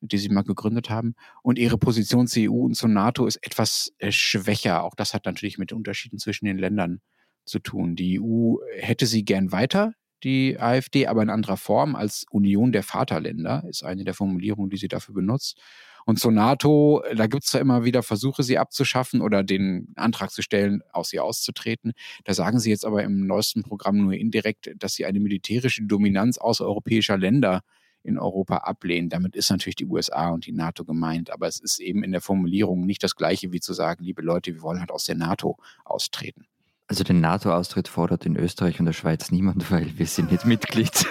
die 0.00 0.18
sie 0.18 0.28
mal 0.28 0.42
gegründet 0.42 0.90
haben. 0.90 1.14
Und 1.42 1.58
ihre 1.58 1.78
Position 1.78 2.26
zur 2.26 2.50
EU 2.50 2.64
und 2.64 2.74
zur 2.74 2.88
NATO 2.88 3.26
ist 3.26 3.36
etwas 3.42 3.92
äh, 3.98 4.12
schwächer. 4.12 4.84
Auch 4.84 4.94
das 4.94 5.14
hat 5.14 5.26
natürlich 5.26 5.58
mit 5.58 5.70
den 5.70 5.78
Unterschieden 5.78 6.18
zwischen 6.18 6.46
den 6.46 6.58
Ländern 6.58 7.00
zu 7.44 7.58
tun. 7.58 7.96
Die 7.96 8.20
EU 8.20 8.56
hätte 8.78 9.06
sie 9.06 9.24
gern 9.24 9.52
weiter, 9.52 9.92
die 10.24 10.58
AfD, 10.58 11.06
aber 11.06 11.22
in 11.22 11.30
anderer 11.30 11.56
Form 11.56 11.94
als 11.94 12.24
Union 12.30 12.72
der 12.72 12.82
Vaterländer, 12.82 13.64
ist 13.68 13.84
eine 13.84 14.04
der 14.04 14.14
Formulierungen, 14.14 14.70
die 14.70 14.76
sie 14.76 14.88
dafür 14.88 15.14
benutzt. 15.14 15.60
Und 16.06 16.20
zur 16.20 16.30
NATO, 16.30 17.02
da 17.16 17.26
gibt 17.26 17.44
es 17.44 17.52
ja 17.52 17.58
immer 17.58 17.84
wieder 17.84 18.04
Versuche, 18.04 18.44
sie 18.44 18.58
abzuschaffen 18.58 19.20
oder 19.20 19.42
den 19.42 19.92
Antrag 19.96 20.30
zu 20.30 20.40
stellen, 20.40 20.82
aus 20.92 21.12
ihr 21.12 21.24
auszutreten. 21.24 21.94
Da 22.24 22.32
sagen 22.32 22.60
sie 22.60 22.70
jetzt 22.70 22.86
aber 22.86 23.02
im 23.02 23.26
neuesten 23.26 23.64
Programm 23.64 23.98
nur 23.98 24.14
indirekt, 24.14 24.70
dass 24.78 24.94
sie 24.94 25.04
eine 25.04 25.18
militärische 25.18 25.82
Dominanz 25.82 26.38
außereuropäischer 26.38 27.18
Länder 27.18 27.62
in 28.04 28.18
Europa 28.18 28.58
ablehnen. 28.58 29.08
Damit 29.08 29.34
ist 29.34 29.50
natürlich 29.50 29.74
die 29.74 29.86
USA 29.86 30.28
und 30.30 30.46
die 30.46 30.52
NATO 30.52 30.84
gemeint, 30.84 31.30
aber 31.30 31.48
es 31.48 31.58
ist 31.58 31.80
eben 31.80 32.04
in 32.04 32.12
der 32.12 32.20
Formulierung 32.20 32.86
nicht 32.86 33.02
das 33.02 33.16
gleiche 33.16 33.50
wie 33.50 33.60
zu 33.60 33.72
sagen, 33.72 34.04
liebe 34.04 34.22
Leute, 34.22 34.54
wir 34.54 34.62
wollen 34.62 34.78
halt 34.78 34.92
aus 34.92 35.04
der 35.04 35.16
NATO 35.16 35.56
austreten. 35.84 36.46
Also 36.86 37.02
den 37.02 37.20
NATO-Austritt 37.20 37.88
fordert 37.88 38.26
in 38.26 38.36
Österreich 38.36 38.78
und 38.78 38.86
der 38.86 38.92
Schweiz 38.92 39.32
niemand, 39.32 39.70
weil 39.72 39.98
wir 39.98 40.06
sind 40.06 40.30
nicht 40.30 40.44
Mitglied. 40.44 41.06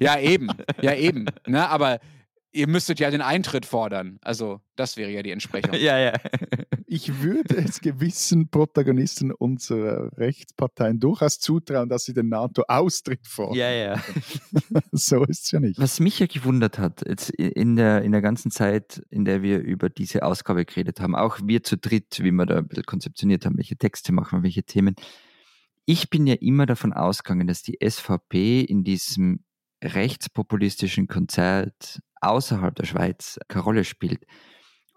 ja, 0.00 0.18
eben. 0.18 0.48
Ja, 0.80 0.94
eben. 0.94 1.26
Ne, 1.46 1.68
aber 1.68 2.00
ihr 2.52 2.68
müsstet 2.68 3.00
ja 3.00 3.10
den 3.10 3.20
Eintritt 3.20 3.66
fordern. 3.66 4.18
Also, 4.22 4.60
das 4.76 4.96
wäre 4.96 5.10
ja 5.10 5.22
die 5.22 5.30
Entsprechung. 5.30 5.74
ja, 5.78 5.98
ja. 5.98 6.12
Ich 6.86 7.22
würde 7.22 7.56
es 7.56 7.80
gewissen 7.80 8.48
Protagonisten 8.48 9.30
unserer 9.30 10.10
Rechtsparteien 10.16 10.98
durchaus 10.98 11.38
zutrauen, 11.38 11.88
dass 11.88 12.04
sie 12.04 12.14
den 12.14 12.28
NATO-Austritt 12.28 13.26
fordern. 13.26 13.56
Ja, 13.56 13.70
ja. 13.70 14.02
so 14.92 15.24
ist 15.24 15.44
es 15.44 15.50
ja 15.52 15.60
nicht. 15.60 15.78
Was 15.78 16.00
mich 16.00 16.18
ja 16.18 16.26
gewundert 16.26 16.78
hat, 16.78 17.06
jetzt 17.06 17.30
in 17.30 17.76
der, 17.76 18.02
in 18.02 18.10
der 18.10 18.22
ganzen 18.22 18.50
Zeit, 18.50 19.02
in 19.10 19.24
der 19.24 19.42
wir 19.42 19.60
über 19.60 19.88
diese 19.88 20.24
Ausgabe 20.24 20.64
geredet 20.64 21.00
haben, 21.00 21.14
auch 21.14 21.38
wir 21.44 21.62
zu 21.62 21.76
dritt, 21.76 22.18
wie 22.22 22.32
wir 22.32 22.46
da 22.46 22.58
ein 22.58 22.66
bisschen 22.66 22.86
konzeptioniert 22.86 23.46
haben, 23.46 23.56
welche 23.56 23.76
Texte 23.76 24.12
machen 24.12 24.40
wir, 24.40 24.42
welche 24.42 24.64
Themen. 24.64 24.96
Ich 25.86 26.10
bin 26.10 26.26
ja 26.26 26.34
immer 26.34 26.66
davon 26.66 26.92
ausgegangen, 26.92 27.46
dass 27.46 27.62
die 27.62 27.78
SVP 27.80 28.62
in 28.62 28.82
diesem 28.84 29.44
rechtspopulistischen 29.82 31.08
Konzert 31.08 32.00
außerhalb 32.20 32.74
der 32.74 32.86
Schweiz 32.86 33.38
keine 33.48 33.64
Rolle 33.64 33.84
spielt. 33.84 34.26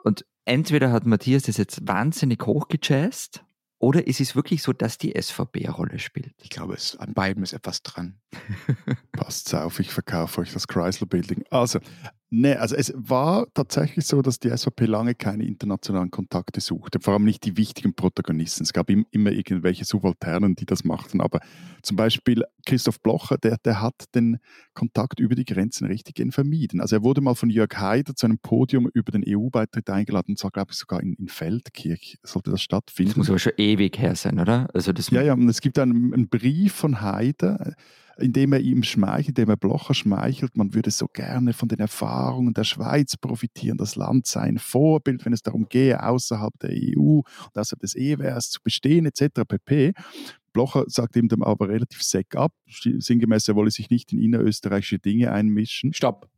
Und 0.03 0.25
entweder 0.45 0.91
hat 0.91 1.05
Matthias 1.05 1.43
das 1.43 1.57
jetzt 1.57 1.87
wahnsinnig 1.87 2.45
hochgejazzt 2.45 3.43
oder 3.83 4.07
ist 4.07 4.21
es 4.21 4.33
wirklich 4.33 4.63
so, 4.63 4.71
dass 4.71 4.97
die 4.97 5.13
SVP 5.21 5.65
eine 5.65 5.75
Rolle 5.75 5.99
spielt? 5.99 6.33
Ich 6.41 6.49
glaube, 6.49 6.73
es, 6.73 6.95
an 6.95 7.13
beiden 7.13 7.43
ist 7.43 7.51
etwas 7.51 7.83
dran. 7.83 8.17
Passt 9.11 9.53
auf, 9.53 9.77
ich 9.81 9.91
verkaufe 9.91 10.39
euch 10.39 10.53
das 10.53 10.69
Chrysler 10.69 11.05
Building. 11.05 11.43
Also, 11.49 11.79
Nee, 12.35 12.55
also 12.55 12.75
es 12.75 12.91
war 12.95 13.45
tatsächlich 13.53 14.07
so, 14.07 14.23
dass 14.23 14.39
die 14.39 14.49
SVP 14.49 14.87
lange 14.87 15.13
keine 15.13 15.45
internationalen 15.45 16.09
Kontakte 16.09 16.61
suchte, 16.61 16.99
vor 16.99 17.13
allem 17.13 17.25
nicht 17.25 17.45
die 17.45 17.57
wichtigen 17.57 17.93
Protagonisten. 17.93 18.63
Es 18.63 18.73
gab 18.73 18.89
immer 18.89 19.31
irgendwelche 19.31 19.85
Subalternen, 19.85 20.55
die 20.55 20.65
das 20.65 20.83
machten, 20.83 21.21
aber 21.21 21.41
zum 21.83 21.95
Beispiel 21.95 22.43
Christoph 22.65 23.01
Blocher, 23.01 23.37
der, 23.37 23.57
der 23.57 23.81
hat 23.81 24.05
den 24.15 24.39
Kontakt 24.73 25.19
über 25.19 25.35
die 25.35 25.45
Grenzen 25.45 25.85
richtig 25.85 26.23
vermieden. 26.33 26.81
Also 26.81 26.95
er 26.95 27.03
wurde 27.03 27.21
mal 27.21 27.35
von 27.35 27.51
Jörg 27.51 27.77
Haider 27.77 28.15
zu 28.15 28.25
einem 28.25 28.39
Podium 28.39 28.89
über 28.95 29.11
den 29.11 29.23
EU-Beitritt 29.27 29.91
eingeladen, 29.91 30.31
und 30.31 30.39
zwar 30.39 30.49
glaube 30.49 30.71
ich 30.71 30.79
sogar 30.79 31.01
in, 31.01 31.13
in 31.13 31.27
Feldkirch 31.27 32.17
sollte 32.23 32.49
das 32.49 32.63
stattfinden. 32.63 33.11
Das 33.11 33.17
muss 33.17 33.29
aber 33.29 33.37
schon 33.37 33.53
ewig 33.57 33.99
her 33.99 34.15
sein, 34.15 34.39
oder? 34.39 34.69
Also 34.73 34.91
das 34.91 35.11
ja, 35.11 35.21
ja, 35.21 35.33
und 35.33 35.47
es 35.49 35.61
gibt 35.61 35.77
einen, 35.77 36.11
einen 36.11 36.29
Brief 36.29 36.73
von 36.73 36.99
Haider, 36.99 37.75
indem 38.17 38.53
er 38.53 38.59
ihm 38.59 38.83
schmeichelt, 38.83 39.39
indem 39.39 39.49
er 39.49 39.57
Blocher 39.57 39.93
schmeichelt, 39.93 40.55
man 40.55 40.73
würde 40.73 40.91
so 40.91 41.07
gerne 41.07 41.53
von 41.53 41.69
den 41.69 41.79
Erfahrungen 41.79 42.53
der 42.53 42.63
Schweiz 42.63 43.17
profitieren. 43.17 43.77
Das 43.77 43.95
Land 43.95 44.27
sei 44.27 44.41
ein 44.41 44.59
Vorbild, 44.59 45.25
wenn 45.25 45.33
es 45.33 45.41
darum 45.41 45.67
gehe, 45.69 46.01
außerhalb 46.03 46.57
der 46.59 46.71
EU 46.71 47.21
und 47.21 47.57
außerhalb 47.57 47.79
des 47.79 47.95
EWRs 47.95 48.49
zu 48.49 48.61
bestehen, 48.63 49.05
etc. 49.05 49.41
pp. 49.47 49.93
Blocher 50.53 50.85
sagt 50.87 51.15
ihm 51.15 51.27
dann 51.27 51.41
aber 51.41 51.69
relativ 51.69 52.03
seck 52.03 52.35
ab. 52.35 52.53
Sinngemäß, 52.67 53.47
er 53.47 53.55
wolle 53.55 53.71
sich 53.71 53.89
nicht 53.89 54.13
in 54.13 54.19
innerösterreichische 54.19 54.99
Dinge 54.99 55.31
einmischen. 55.31 55.93
Stopp. 55.93 56.29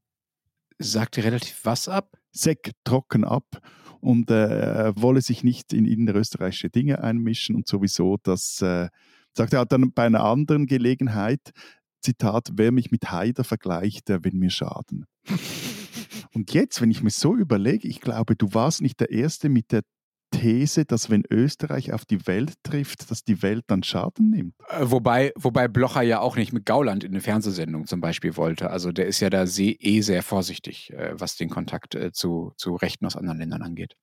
Sagt 0.80 1.18
er 1.18 1.26
relativ 1.26 1.60
was 1.64 1.88
ab? 1.88 2.18
Seck, 2.32 2.72
trocken 2.84 3.24
ab 3.24 3.62
und 4.02 4.30
äh, 4.30 4.94
wolle 4.96 5.22
sich 5.22 5.44
nicht 5.44 5.74
in 5.74 5.86
innerösterreichische 5.86 6.70
Dinge 6.70 7.04
einmischen 7.04 7.56
und 7.56 7.68
sowieso 7.68 8.18
das 8.22 8.62
äh, 8.62 8.90
Sagt 9.38 9.54
er 9.54 9.66
dann 9.66 9.92
bei 9.94 10.06
einer 10.06 10.24
anderen 10.24 10.66
Gelegenheit, 10.66 11.52
Zitat, 12.02 12.50
wer 12.54 12.72
mich 12.72 12.92
mit 12.92 13.12
Haider 13.12 13.44
vergleicht, 13.44 14.08
der 14.08 14.24
will 14.24 14.34
mir 14.34 14.52
schaden. 14.52 15.06
Und 16.34 16.54
jetzt, 16.54 16.82
wenn 16.82 16.92
ich 16.92 17.02
mir 17.02 17.10
so 17.10 17.36
überlege, 17.36 17.88
ich 17.88 18.00
glaube, 18.00 18.36
du 18.36 18.54
warst 18.54 18.82
nicht 18.82 19.00
der 19.00 19.12
Erste 19.12 19.50
mit 19.50 19.72
der 19.72 19.82
These, 20.32 20.86
dass 20.86 21.10
wenn 21.10 21.24
Österreich 21.30 21.94
auf 21.94 22.06
die 22.06 22.28
Welt 22.28 22.54
trifft, 22.64 23.10
dass 23.10 23.24
die 23.24 23.42
Welt 23.42 23.64
dann 23.68 23.84
Schaden 23.84 24.30
nimmt. 24.32 24.54
Äh, 24.70 24.82
wobei, 24.84 25.32
wobei 25.36 25.68
Blocher 25.68 26.02
ja 26.02 26.20
auch 26.20 26.36
nicht 26.36 26.52
mit 26.52 26.66
Gauland 26.66 27.04
in 27.04 27.12
eine 27.12 27.22
Fernsehsendung 27.22 27.88
zum 27.88 28.02
Beispiel 28.02 28.36
wollte. 28.36 28.70
Also 28.70 28.92
der 28.92 29.08
ist 29.08 29.20
ja 29.20 29.30
da 29.30 29.46
eh 29.46 30.02
sehr 30.02 30.24
vorsichtig, 30.24 30.92
äh, 30.94 31.14
was 31.18 31.38
den 31.38 31.50
Kontakt 31.50 31.96
äh, 31.96 32.12
zu, 32.12 32.54
zu 32.58 32.76
Rechten 32.76 33.06
aus 33.06 33.16
anderen 33.16 33.40
Ländern 33.40 33.62
angeht. 33.62 33.96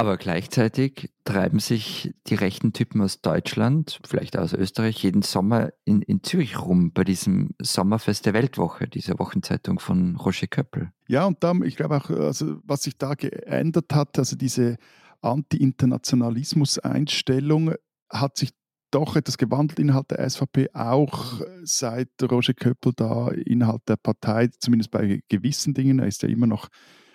Aber 0.00 0.16
gleichzeitig 0.16 1.12
treiben 1.24 1.58
sich 1.58 2.14
die 2.26 2.34
rechten 2.34 2.72
Typen 2.72 3.02
aus 3.02 3.20
Deutschland, 3.20 4.00
vielleicht 4.06 4.38
aus 4.38 4.54
Österreich, 4.54 5.02
jeden 5.02 5.20
Sommer 5.20 5.74
in, 5.84 6.00
in 6.00 6.22
Zürich 6.22 6.58
rum 6.58 6.94
bei 6.94 7.04
diesem 7.04 7.50
Sommerfest 7.60 8.24
der 8.24 8.32
Weltwoche, 8.32 8.88
dieser 8.88 9.18
Wochenzeitung 9.18 9.78
von 9.78 10.16
Roger 10.16 10.46
Köppel. 10.46 10.90
Ja, 11.06 11.26
und 11.26 11.44
dann, 11.44 11.62
ich 11.62 11.76
glaube 11.76 11.98
auch, 11.98 12.08
also, 12.08 12.60
was 12.64 12.84
sich 12.84 12.96
da 12.96 13.12
geändert 13.12 13.92
hat, 13.92 14.18
also 14.18 14.36
diese 14.36 14.78
Anti-Internationalismus-Einstellung 15.20 17.74
hat 18.08 18.38
sich 18.38 18.52
doch 18.90 19.16
etwas 19.16 19.36
gewandelt 19.36 19.78
innerhalb 19.78 20.08
der 20.08 20.30
SVP, 20.30 20.70
auch 20.72 21.42
seit 21.62 22.08
Roger 22.22 22.54
Köppel 22.54 22.94
da 22.96 23.28
innerhalb 23.28 23.84
der 23.84 23.96
Partei, 23.96 24.48
zumindest 24.60 24.92
bei 24.92 25.20
gewissen 25.28 25.74
Dingen, 25.74 25.98
er 25.98 26.06
ist 26.06 26.22
ja 26.22 26.30
immer 26.30 26.46
noch 26.46 26.70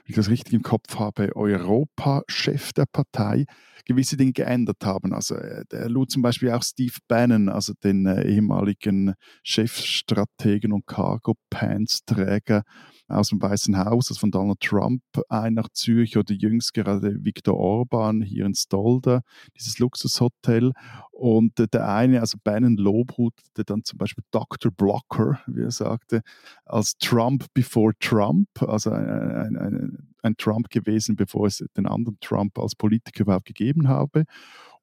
wenn 0.05 0.11
ich 0.11 0.15
das 0.15 0.29
richtig 0.29 0.53
im 0.53 0.61
Kopf 0.61 0.99
habe, 0.99 1.35
Europa-Chef 1.35 2.73
der 2.73 2.85
Partei, 2.85 3.45
gewisse 3.85 4.17
Dinge 4.17 4.33
geändert 4.33 4.85
haben. 4.85 5.13
Also 5.13 5.35
äh, 5.35 5.63
er 5.71 5.89
lud 5.89 6.11
zum 6.11 6.21
Beispiel 6.21 6.51
auch 6.51 6.61
Steve 6.61 6.97
Bannon, 7.07 7.49
also 7.49 7.73
den 7.73 8.05
äh, 8.05 8.23
ehemaligen 8.27 9.15
Chefstrategen 9.43 10.73
und 10.73 10.85
Cargo-Pants-Träger 10.85 12.63
aus 13.07 13.29
dem 13.29 13.41
Weißen 13.41 13.77
Haus, 13.77 14.09
also 14.09 14.19
von 14.19 14.31
Donald 14.31 14.59
Trump, 14.59 15.01
ein 15.29 15.53
nach 15.53 15.69
Zürich 15.69 16.17
oder 16.17 16.33
jüngst 16.33 16.73
gerade 16.73 17.23
Viktor 17.23 17.55
Orban 17.55 18.21
hier 18.21 18.45
in 18.45 18.55
Stolder, 18.55 19.21
dieses 19.55 19.79
Luxushotel. 19.79 20.71
Und 21.11 21.53
der 21.73 21.87
eine, 21.87 22.19
also 22.19 22.37
Bannon 22.43 22.75
lobhutete 22.77 23.63
dann 23.63 23.83
zum 23.83 23.97
Beispiel 23.97 24.23
Dr. 24.31 24.71
Blocker, 24.71 25.39
wie 25.47 25.61
er 25.61 25.71
sagte, 25.71 26.21
als 26.65 26.97
Trump 26.97 27.45
before 27.53 27.93
Trump, 27.99 28.49
also 28.61 28.91
ein, 28.91 29.07
ein, 29.07 29.57
ein, 29.57 30.13
ein 30.21 30.37
Trump 30.37 30.69
gewesen, 30.69 31.15
bevor 31.15 31.47
es 31.47 31.63
den 31.77 31.85
anderen 31.85 32.17
Trump 32.19 32.57
als 32.57 32.75
Politiker 32.75 33.21
überhaupt 33.21 33.45
gegeben 33.45 33.87
habe. 33.87 34.25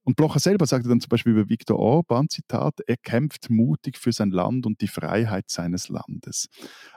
Und 0.04 0.16
Blocher 0.16 0.40
selber 0.40 0.66
sagte 0.66 0.88
dann 0.88 1.00
zum 1.00 1.08
Beispiel 1.08 1.32
über 1.32 1.48
Viktor 1.48 1.78
Orban, 1.78 2.28
Zitat, 2.28 2.80
er 2.86 2.96
kämpft 2.96 3.50
mutig 3.50 3.98
für 3.98 4.12
sein 4.12 4.30
Land 4.30 4.66
und 4.66 4.80
die 4.80 4.88
Freiheit 4.88 5.44
seines 5.48 5.88
Landes. 5.88 6.48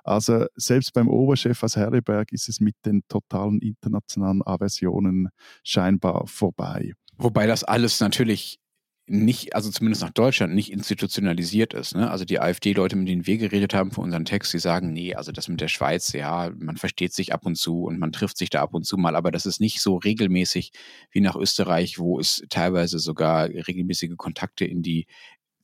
Also 0.04 0.46
selbst 0.56 0.94
beim 0.94 1.08
Oberchef 1.08 1.62
aus 1.62 1.76
Herreberg 1.76 2.32
ist 2.32 2.50
es 2.50 2.60
mit 2.60 2.76
den 2.86 3.04
totalen 3.08 3.60
internationalen 3.60 4.42
Aversionen 4.46 5.30
scheinbar 5.64 6.26
vorbei. 6.28 6.94
Wobei 7.18 7.48
das 7.48 7.64
alles 7.64 8.00
natürlich 8.00 8.60
nicht, 9.08 9.56
also 9.56 9.70
zumindest 9.70 10.02
nach 10.02 10.12
Deutschland, 10.12 10.56
nicht 10.56 10.72
institutionalisiert 10.72 11.74
ist. 11.74 11.96
Ne? 11.96 12.10
Also 12.10 12.26
die 12.26 12.40
AfD-Leute, 12.40 12.96
mit 12.96 13.08
denen 13.08 13.28
wir 13.28 13.38
geredet 13.38 13.74
haben 13.74 13.92
für 13.92 14.02
unseren 14.02 14.26
Text, 14.26 14.52
die 14.54 14.60
sagen, 14.60 14.94
nee, 14.94 15.14
also 15.14 15.32
das 15.32 15.48
mit 15.48 15.62
der 15.62 15.68
Schweiz, 15.68 16.12
ja, 16.14 16.52
man 16.58 16.78
versteht 16.78 17.14
sich 17.14 17.32
ab 17.32 17.46
und 17.46 17.56
zu 17.56 17.84
und 17.84 18.00
man 18.00 18.12
trifft 18.12 18.38
sich 18.38 18.50
da 18.50 18.62
ab 18.62 18.74
und 18.74 18.86
zu 18.86 18.98
mal, 18.98 19.16
aber 19.16 19.32
das 19.32 19.46
ist 19.46 19.60
nicht 19.60 19.80
so 19.80 19.98
regelmäßig 19.98 20.72
wie 21.12 21.22
nach 21.22 21.36
Österreich, 21.36 22.00
wo 22.00 22.20
es 22.20 22.44
teilweise 22.50 22.98
sogar 22.98 23.48
regelmäßige 23.50 24.18
Kontakte 24.18 24.66
in 24.66 24.82
die 24.82 25.06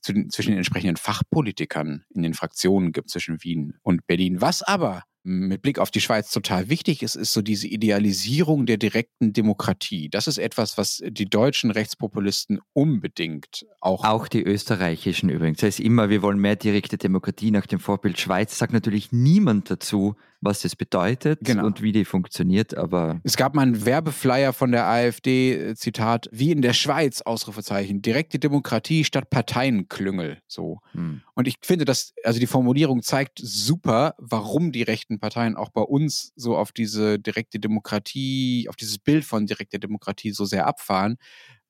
zwischen 0.02 0.50
den 0.50 0.56
entsprechenden 0.56 0.96
Fachpolitikern 0.96 2.04
in 2.10 2.22
den 2.22 2.34
Fraktionen 2.34 2.90
gibt 2.90 3.08
zwischen 3.08 3.42
Wien 3.44 3.78
und 3.82 4.06
Berlin. 4.06 4.40
Was 4.40 4.62
aber 4.62 5.04
mit 5.24 5.62
Blick 5.62 5.78
auf 5.78 5.90
die 5.90 6.00
Schweiz 6.00 6.30
total 6.30 6.68
wichtig 6.68 7.02
ist, 7.02 7.14
ist 7.14 7.32
so 7.32 7.42
diese 7.42 7.68
Idealisierung 7.68 8.66
der 8.66 8.76
direkten 8.76 9.32
Demokratie. 9.32 10.08
Das 10.08 10.26
ist 10.26 10.38
etwas, 10.38 10.76
was 10.78 11.02
die 11.06 11.28
deutschen 11.28 11.70
Rechtspopulisten 11.70 12.60
unbedingt 12.72 13.66
auch. 13.80 14.04
Auch 14.04 14.28
die 14.28 14.42
österreichischen 14.42 15.28
übrigens. 15.28 15.58
Das 15.58 15.68
heißt 15.68 15.80
immer, 15.80 16.10
wir 16.10 16.22
wollen 16.22 16.38
mehr 16.38 16.56
direkte 16.56 16.98
Demokratie 16.98 17.50
nach 17.50 17.66
dem 17.66 17.78
Vorbild 17.78 18.18
Schweiz. 18.18 18.58
Sagt 18.58 18.72
natürlich 18.72 19.12
niemand 19.12 19.70
dazu, 19.70 20.16
was 20.42 20.60
das 20.60 20.76
bedeutet 20.76 21.38
genau. 21.42 21.64
und 21.64 21.82
wie 21.82 21.92
die 21.92 22.04
funktioniert, 22.04 22.76
aber. 22.76 23.20
Es 23.22 23.36
gab 23.36 23.54
mal 23.54 23.62
einen 23.62 23.86
Werbeflyer 23.86 24.52
von 24.52 24.72
der 24.72 24.86
AfD, 24.86 25.52
äh, 25.54 25.74
Zitat, 25.76 26.28
wie 26.32 26.50
in 26.50 26.62
der 26.62 26.72
Schweiz, 26.72 27.22
Ausrufezeichen, 27.22 28.02
direkte 28.02 28.38
Demokratie 28.38 29.04
statt 29.04 29.30
Parteienklüngel. 29.30 30.38
So. 30.48 30.80
Hm. 30.92 31.22
Und 31.34 31.48
ich 31.48 31.56
finde, 31.62 31.84
dass, 31.84 32.12
also 32.24 32.40
die 32.40 32.46
Formulierung 32.46 33.02
zeigt 33.02 33.40
super, 33.40 34.14
warum 34.18 34.72
die 34.72 34.82
rechten 34.82 35.11
Parteien 35.18 35.56
auch 35.56 35.70
bei 35.70 35.82
uns 35.82 36.32
so 36.36 36.56
auf 36.56 36.72
diese 36.72 37.18
direkte 37.18 37.58
Demokratie, 37.58 38.66
auf 38.68 38.76
dieses 38.76 38.98
Bild 38.98 39.24
von 39.24 39.46
direkter 39.46 39.78
Demokratie 39.78 40.32
so 40.32 40.44
sehr 40.44 40.66
abfahren, 40.66 41.16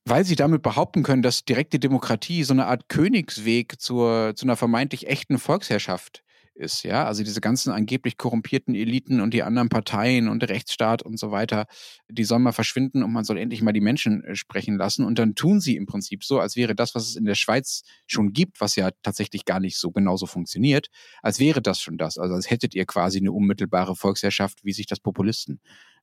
weil 0.04 0.24
sie 0.24 0.36
damit 0.36 0.62
behaupten 0.62 1.02
können, 1.02 1.22
dass 1.22 1.44
direkte 1.44 1.78
Demokratie 1.78 2.44
so 2.44 2.54
eine 2.54 2.66
Art 2.66 2.88
Königsweg 2.88 3.80
zur, 3.80 4.34
zu 4.36 4.46
einer 4.46 4.56
vermeintlich 4.56 5.06
echten 5.06 5.38
Volksherrschaft 5.38 6.21
ist, 6.54 6.82
ja. 6.84 7.04
Also 7.04 7.22
diese 7.24 7.40
ganzen 7.40 7.72
angeblich 7.72 8.16
korrumpierten 8.16 8.74
Eliten 8.74 9.20
und 9.20 9.34
die 9.34 9.42
anderen 9.42 9.68
Parteien 9.68 10.28
und 10.28 10.40
der 10.40 10.48
Rechtsstaat 10.48 11.02
und 11.02 11.18
so 11.18 11.30
weiter, 11.30 11.66
die 12.08 12.24
sollen 12.24 12.42
mal 12.42 12.52
verschwinden 12.52 13.02
und 13.02 13.12
man 13.12 13.24
soll 13.24 13.38
endlich 13.38 13.62
mal 13.62 13.72
die 13.72 13.80
Menschen 13.80 14.24
äh, 14.24 14.34
sprechen 14.34 14.76
lassen. 14.76 15.04
Und 15.04 15.18
dann 15.18 15.34
tun 15.34 15.60
sie 15.60 15.76
im 15.76 15.86
Prinzip 15.86 16.24
so, 16.24 16.40
als 16.40 16.56
wäre 16.56 16.74
das, 16.74 16.94
was 16.94 17.08
es 17.08 17.16
in 17.16 17.24
der 17.24 17.34
Schweiz 17.34 17.82
schon 18.06 18.32
gibt, 18.32 18.60
was 18.60 18.76
ja 18.76 18.90
tatsächlich 19.02 19.44
gar 19.44 19.60
nicht 19.60 19.78
so 19.78 19.90
genauso 19.90 20.26
funktioniert, 20.26 20.88
als 21.22 21.38
wäre 21.38 21.62
das 21.62 21.80
schon 21.80 21.98
das. 21.98 22.18
Also 22.18 22.34
als 22.34 22.50
hättet 22.50 22.74
ihr 22.74 22.86
quasi 22.86 23.18
eine 23.18 23.32
unmittelbare 23.32 23.96
Volksherrschaft, 23.96 24.64
wie 24.64 24.72
sich 24.72 24.86
das 24.86 25.00
Populisten 25.00 25.60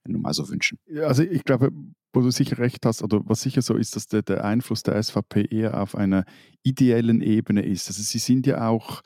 nun 0.08 0.22
mal 0.22 0.34
so 0.34 0.50
wünschen. 0.50 0.80
Also 1.04 1.24
ich 1.24 1.43
glaube, 1.43 1.72
wo 2.14 2.22
du 2.22 2.32
sicher 2.32 2.58
recht 2.58 2.86
hast, 2.86 3.04
oder 3.04 3.22
was 3.26 3.41
sicher 3.41 3.62
so 3.62 3.76
ist, 3.76 3.95
dass 3.95 4.08
der, 4.08 4.22
der 4.22 4.43
Einfluss 4.45 4.84
der 4.84 5.02
SVP 5.02 5.45
eher 5.50 5.82
auf 5.82 5.95
einer 5.95 6.26
ideellen 6.64 7.22
Ebene 7.22 7.64
ist. 7.64 7.88
Also 7.88 8.02
sie 8.02 8.20
sind 8.20 8.47
ja 8.47 8.68
auch 8.68 9.02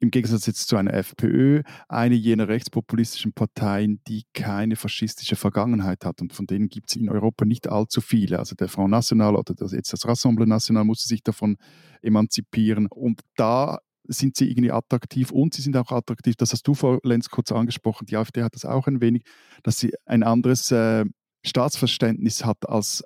im 0.00 0.10
Gegensatz 0.10 0.46
jetzt 0.46 0.68
zu 0.68 0.76
einer 0.76 0.94
FPÖ, 0.94 1.62
eine 1.88 2.14
jener 2.14 2.48
rechtspopulistischen 2.48 3.32
Parteien, 3.32 4.00
die 4.06 4.24
keine 4.32 4.76
faschistische 4.76 5.36
Vergangenheit 5.36 6.04
hat. 6.04 6.20
Und 6.20 6.32
von 6.32 6.46
denen 6.46 6.68
gibt 6.68 6.90
es 6.90 6.96
in 6.96 7.08
Europa 7.08 7.44
nicht 7.44 7.68
allzu 7.68 8.00
viele. 8.00 8.38
Also 8.38 8.54
der 8.54 8.68
Front 8.68 8.90
National 8.90 9.34
oder 9.34 9.54
das, 9.54 9.72
jetzt 9.72 9.92
das 9.92 10.06
Rassemblement 10.06 10.50
National 10.50 10.84
musste 10.84 11.08
sich 11.08 11.22
davon 11.22 11.56
emanzipieren. 12.00 12.86
Und 12.86 13.22
da 13.36 13.78
sind 14.04 14.36
sie 14.36 14.50
irgendwie 14.50 14.72
attraktiv 14.72 15.30
und 15.30 15.54
sie 15.54 15.62
sind 15.62 15.76
auch 15.76 15.92
attraktiv, 15.92 16.34
das 16.36 16.52
hast 16.52 16.66
du 16.66 16.74
vor 16.74 16.98
Lenz 17.02 17.28
kurz 17.28 17.52
angesprochen, 17.52 18.06
die 18.06 18.16
AfD 18.16 18.42
hat 18.42 18.54
das 18.54 18.64
auch 18.64 18.86
ein 18.86 19.02
wenig, 19.02 19.22
dass 19.62 19.78
sie 19.78 19.92
ein 20.06 20.22
anderes 20.22 20.70
äh, 20.70 21.04
Staatsverständnis 21.44 22.44
hat 22.44 22.68
als 22.68 23.04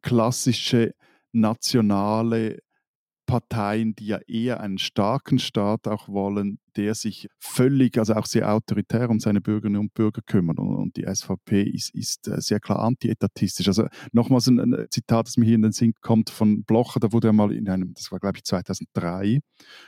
klassische 0.00 0.94
nationale 1.32 2.58
Parteien, 3.32 3.94
die 3.94 4.08
ja 4.08 4.18
eher 4.28 4.60
einen 4.60 4.76
starken 4.76 5.38
Staat 5.38 5.88
auch 5.88 6.06
wollen, 6.06 6.58
der 6.76 6.94
sich 6.94 7.28
völlig, 7.38 7.96
also 7.96 8.12
auch 8.12 8.26
sehr 8.26 8.52
autoritär 8.52 9.08
um 9.08 9.20
seine 9.20 9.40
Bürgerinnen 9.40 9.80
und 9.80 9.94
Bürger 9.94 10.20
kümmert. 10.20 10.58
Und 10.58 10.98
die 10.98 11.06
SVP 11.06 11.62
ist, 11.62 11.94
ist 11.94 12.28
äh, 12.28 12.42
sehr 12.42 12.60
klar 12.60 12.80
antietatistisch. 12.80 13.68
Also 13.68 13.86
nochmals 14.12 14.48
ein, 14.48 14.60
ein, 14.60 14.86
Zitat, 14.90 15.28
das 15.28 15.38
mir 15.38 15.46
hier 15.46 15.54
in 15.54 15.62
den 15.62 15.72
Sinn 15.72 15.94
kommt 16.02 16.28
von 16.28 16.62
Blocher, 16.64 17.00
da 17.00 17.10
wurde 17.12 17.28
er 17.28 17.32
mal 17.32 17.52
in 17.52 17.70
einem, 17.70 17.94
das 17.94 18.12
war 18.12 18.18
glaube 18.18 18.36
ich 18.36 18.44
2003, 18.44 19.40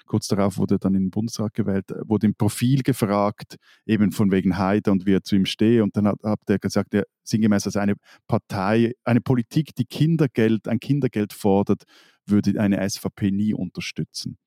kurz 0.07 0.27
darauf 0.29 0.57
wurde 0.57 0.77
er 0.77 0.79
dann 0.79 0.95
in 0.95 1.05
den 1.05 1.11
Bundesrat 1.11 1.53
gewählt, 1.53 1.91
äh, 1.91 2.01
wurde 2.09 2.27
im 2.27 2.35
Profil 2.35 2.83
gefragt, 2.83 3.57
eben 3.85 4.11
von 4.11 4.31
wegen 4.31 4.57
Haider 4.57 4.91
und 4.93 5.05
wie 5.05 5.13
er 5.13 5.23
zu 5.23 5.37
ihm 5.37 5.45
stehe. 5.45 5.83
Und 5.83 5.99
dann 5.99 6.07
hat, 6.07 6.23
hat 6.25 6.41
er 6.47 6.59
gesagt, 6.59 6.95
er 6.95 7.05
sinngemäß 7.25 7.67
als 7.67 7.77
eine 7.77 7.95
Partei, 8.27 8.95
eine 9.05 9.21
Politik, 9.21 9.75
die 9.75 9.85
Kindergeld, 9.85 10.67
ein 10.67 10.81
Kindergeld 10.81 11.35
fordert, 11.35 11.85
würde 12.27 12.61
eine 12.61 12.89
SVP 12.89 13.31
nie 13.31 13.55
unterstützen. 13.55 14.39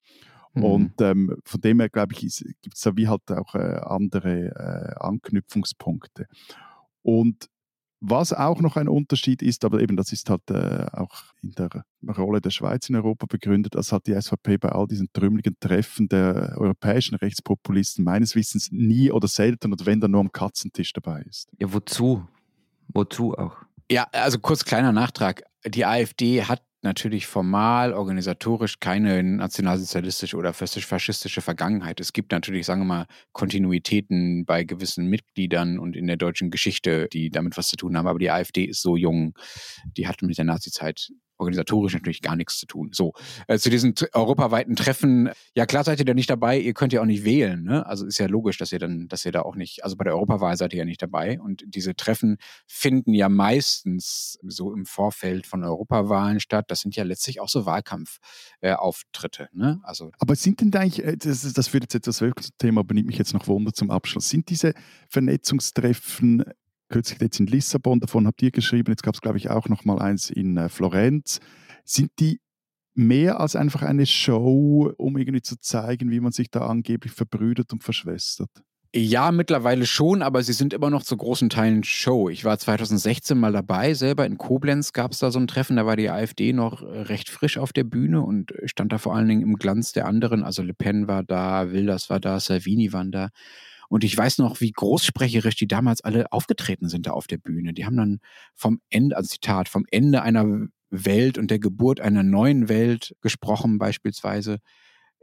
Mhm. 0.54 0.64
Und 0.64 1.02
ähm, 1.02 1.38
von 1.44 1.62
dem 1.62 1.80
her, 1.80 1.90
glaube 1.90 2.14
ich, 2.14 2.44
gibt 2.62 2.76
es 2.76 2.82
da 2.82 2.96
wie 2.96 3.08
halt 3.08 3.30
auch 3.32 3.56
äh, 3.56 3.80
andere 3.84 4.96
äh, 5.00 5.04
Anknüpfungspunkte. 5.04 6.28
Und 7.02 7.50
was 8.00 8.32
auch 8.32 8.62
noch 8.62 8.76
ein 8.76 8.88
Unterschied 8.88 9.42
ist, 9.42 9.66
aber 9.66 9.82
eben 9.82 9.98
das 9.98 10.12
ist 10.12 10.30
halt 10.30 10.50
äh, 10.52 10.86
auch 10.92 11.16
in 11.42 11.54
der 11.54 11.84
Rolle 12.16 12.42
der 12.42 12.52
Schweiz 12.52 12.90
in 12.90 12.96
Europa 12.96 13.26
begründet, 13.28 13.74
dass 13.74 13.92
hat 13.92 14.06
die 14.06 14.20
SVP 14.20 14.58
bei 14.58 14.70
all 14.70 14.88
diesen 14.88 15.12
trümmeligen 15.14 15.56
Treffen 15.60 16.08
der 16.08 16.56
europäischen 16.58 17.16
Rechtspopulisten 17.16 18.04
meines 18.04 18.36
Wissens 18.36 18.70
nie 18.72 19.12
oder 19.12 19.28
selten 19.28 19.74
oder 19.74 19.86
wenn 19.86 20.00
dann 20.00 20.12
nur 20.12 20.22
am 20.22 20.32
Katzentisch 20.32 20.94
dabei 20.94 21.22
ist. 21.24 21.50
Ja, 21.60 21.74
wozu? 21.74 22.28
Wozu 22.90 23.34
auch? 23.34 23.58
Ja, 23.90 24.08
also 24.12 24.38
kurz 24.40 24.64
kleiner 24.64 24.92
Nachtrag. 24.92 25.44
Die 25.66 25.86
AfD 25.86 26.44
hat 26.44 26.62
natürlich 26.88 27.28
formal, 27.28 27.94
organisatorisch 27.94 28.80
keine 28.80 29.22
nationalsozialistische 29.22 30.38
oder 30.38 30.54
faschistische 30.54 31.42
Vergangenheit. 31.42 32.00
Es 32.00 32.14
gibt 32.14 32.32
natürlich, 32.32 32.66
sagen 32.66 32.82
wir 32.82 32.86
mal, 32.86 33.06
Kontinuitäten 33.34 34.46
bei 34.46 34.64
gewissen 34.64 35.08
Mitgliedern 35.08 35.78
und 35.78 35.96
in 35.96 36.08
der 36.08 36.18
deutschen 36.18 36.50
Geschichte, 36.50 37.08
die 37.12 37.30
damit 37.30 37.58
was 37.58 37.68
zu 37.68 37.76
tun 37.76 37.96
haben. 37.98 38.08
Aber 38.08 38.20
die 38.20 38.32
AfD 38.32 38.64
ist 38.64 38.82
so 38.82 38.96
jung, 38.96 39.34
die 39.98 40.08
hat 40.08 40.22
mit 40.22 40.38
der 40.38 40.46
Nazizeit 40.46 41.12
organisatorisch 41.38 41.94
natürlich 41.94 42.22
gar 42.22 42.36
nichts 42.36 42.58
zu 42.58 42.66
tun. 42.66 42.90
So, 42.94 43.14
äh, 43.48 43.58
zu 43.58 43.70
diesen 43.70 43.94
europaweiten 44.14 44.76
Treffen, 44.76 45.30
ja 45.56 45.66
klar 45.66 45.84
seid 45.84 46.00
ihr 46.00 46.06
da 46.06 46.14
nicht 46.14 46.30
dabei, 46.30 46.60
ihr 46.60 46.74
könnt 46.74 46.94
ja 46.94 47.02
auch 47.02 47.06
nicht 47.06 47.24
wählen, 47.24 47.64
ne? 47.64 47.86
Also 47.86 48.06
ist 48.06 48.18
ja 48.18 48.28
logisch, 48.28 48.58
dass 48.58 48.72
ihr 48.72 48.80
dann, 48.80 49.08
dass 49.08 49.26
ihr 49.26 49.32
da 49.32 49.42
auch 49.42 49.56
nicht, 49.56 49.84
also 49.84 49.96
bei 49.96 50.04
der 50.04 50.14
Europawahl 50.14 50.58
seid 50.58 50.74
ihr 50.74 50.80
ja 50.80 50.86
nicht 50.86 51.02
dabei. 51.02 51.40
Und 51.40 51.64
diese 51.66 51.96
Treffen 51.96 52.38
finden 52.66 53.14
ja 53.14 53.30
meistens 53.30 54.40
so 54.44 54.74
im 54.74 54.86
Vorfeld 54.86 55.48
von 55.48 55.64
Europawahlen 55.64 56.40
statt. 56.40 56.66
Das 56.70 56.82
sind 56.82 56.96
ja 56.96 57.04
letztlich 57.04 57.40
auch 57.40 57.50
so 57.50 57.66
Wahlkampfauftritte, 57.66 59.44
äh, 59.44 59.58
ne? 59.58 59.80
Also. 59.84 60.12
Aber 60.20 60.36
sind 60.36 60.62
denn 60.62 60.74
eigentlich, 60.74 61.04
äh, 61.04 61.18
das, 61.18 61.54
das 61.54 61.74
wird 61.74 61.94
jetzt 61.94 62.08
etwas 62.08 62.50
Thema, 62.58 62.82
aber 62.82 62.94
nimmt 62.94 63.08
mich 63.08 63.18
jetzt 63.18 63.34
noch 63.34 63.48
Wunder 63.48 63.74
zum 63.74 63.92
Abschluss. 63.92 64.30
Sind 64.30 64.50
diese 64.50 64.74
Vernetzungstreffen 65.10 66.44
kürzlich 66.90 67.20
jetzt 67.20 67.40
in 67.40 67.48
Lissabon, 67.48 68.00
davon 68.00 68.28
habt 68.28 68.42
ihr 68.42 68.52
geschrieben, 68.52 68.92
jetzt 68.92 69.04
gab 69.04 69.16
es, 69.16 69.22
glaube 69.22 69.38
ich, 69.38 69.50
auch 69.50 69.70
noch 69.70 69.86
mal 69.86 70.00
eins 70.00 70.30
in 70.30 70.58
äh, 70.58 70.70
Florenz. 70.70 71.40
Sind 71.84 72.12
die 72.20 72.40
mehr 72.94 73.40
als 73.40 73.56
einfach 73.56 73.84
eine 73.84 74.06
Show, 74.06 74.92
um 74.98 75.18
irgendwie 75.18 75.42
zu 75.42 75.60
zeigen, 75.60 76.10
wie 76.12 76.20
man 76.20 76.32
sich 76.32 76.50
da 76.50 76.68
angeblich 76.68 77.14
verbrüdert 77.14 77.72
und 77.72 77.84
verschwestert? 77.84 78.50
Ja, 78.96 79.32
mittlerweile 79.32 79.86
schon, 79.86 80.22
aber 80.22 80.42
sie 80.42 80.54
sind 80.54 80.74
immer 80.74 80.90
noch 80.90 81.04
zu 81.04 81.18
großen 81.18 81.50
Teilen 81.50 81.84
Show. 81.84 82.30
Ich 82.30 82.46
war 82.46 82.58
2016 82.58 83.38
mal 83.38 83.52
dabei, 83.52 83.94
selber 83.94 84.26
in 84.26 84.38
Koblenz 84.38 84.94
gab 84.94 85.12
es 85.12 85.20
da 85.20 85.30
so 85.30 85.40
ein 85.40 85.48
Treffen, 85.48 85.76
da 85.76 85.86
war 85.86 85.98
die 85.98 86.10
AfD 86.10 86.54
noch 86.54 86.82
äh, 86.82 87.02
recht 87.02 87.30
frisch 87.30 87.58
auf 87.58 87.74
der 87.74 87.84
Bühne 87.84 88.22
und 88.22 88.54
stand 88.66 88.94
da 88.94 88.98
vor 88.98 89.14
allen 89.14 89.28
Dingen 89.28 89.42
im 89.42 89.56
Glanz 89.58 89.92
der 89.92 90.08
anderen. 90.08 90.44
Also 90.44 90.64
Le 90.64 90.74
Pen 90.74 91.08
war 91.08 91.24
da, 91.24 91.70
Wilders 91.72 92.10
war 92.10 92.20
da, 92.20 92.40
Salvini 92.40 92.94
waren 92.94 93.12
da. 93.12 93.30
Und 93.90 94.04
ich 94.04 94.18
weiß 94.18 94.40
noch, 94.40 94.62
wie 94.62 94.72
großsprecherisch 94.72 95.56
die 95.56 95.68
damals 95.68 96.02
alle 96.02 96.32
aufgetreten 96.32 96.90
sind 96.90 97.08
da 97.08 97.12
auf 97.12 97.28
der 97.28 97.38
Bühne. 97.38 97.74
Die 97.74 97.86
haben 97.86 97.98
dann 97.98 98.20
vom 98.54 98.82
Ende, 98.90 99.16
also 99.16 99.30
Zitat, 99.30 99.70
vom 99.70 99.86
Ende 99.92 100.22
einer 100.22 100.68
Welt 100.90 101.38
und 101.38 101.52
der 101.52 101.60
Geburt 101.60 102.00
einer 102.00 102.24
neuen 102.24 102.70
Welt 102.70 103.16
gesprochen 103.22 103.78
beispielsweise. 103.78 104.60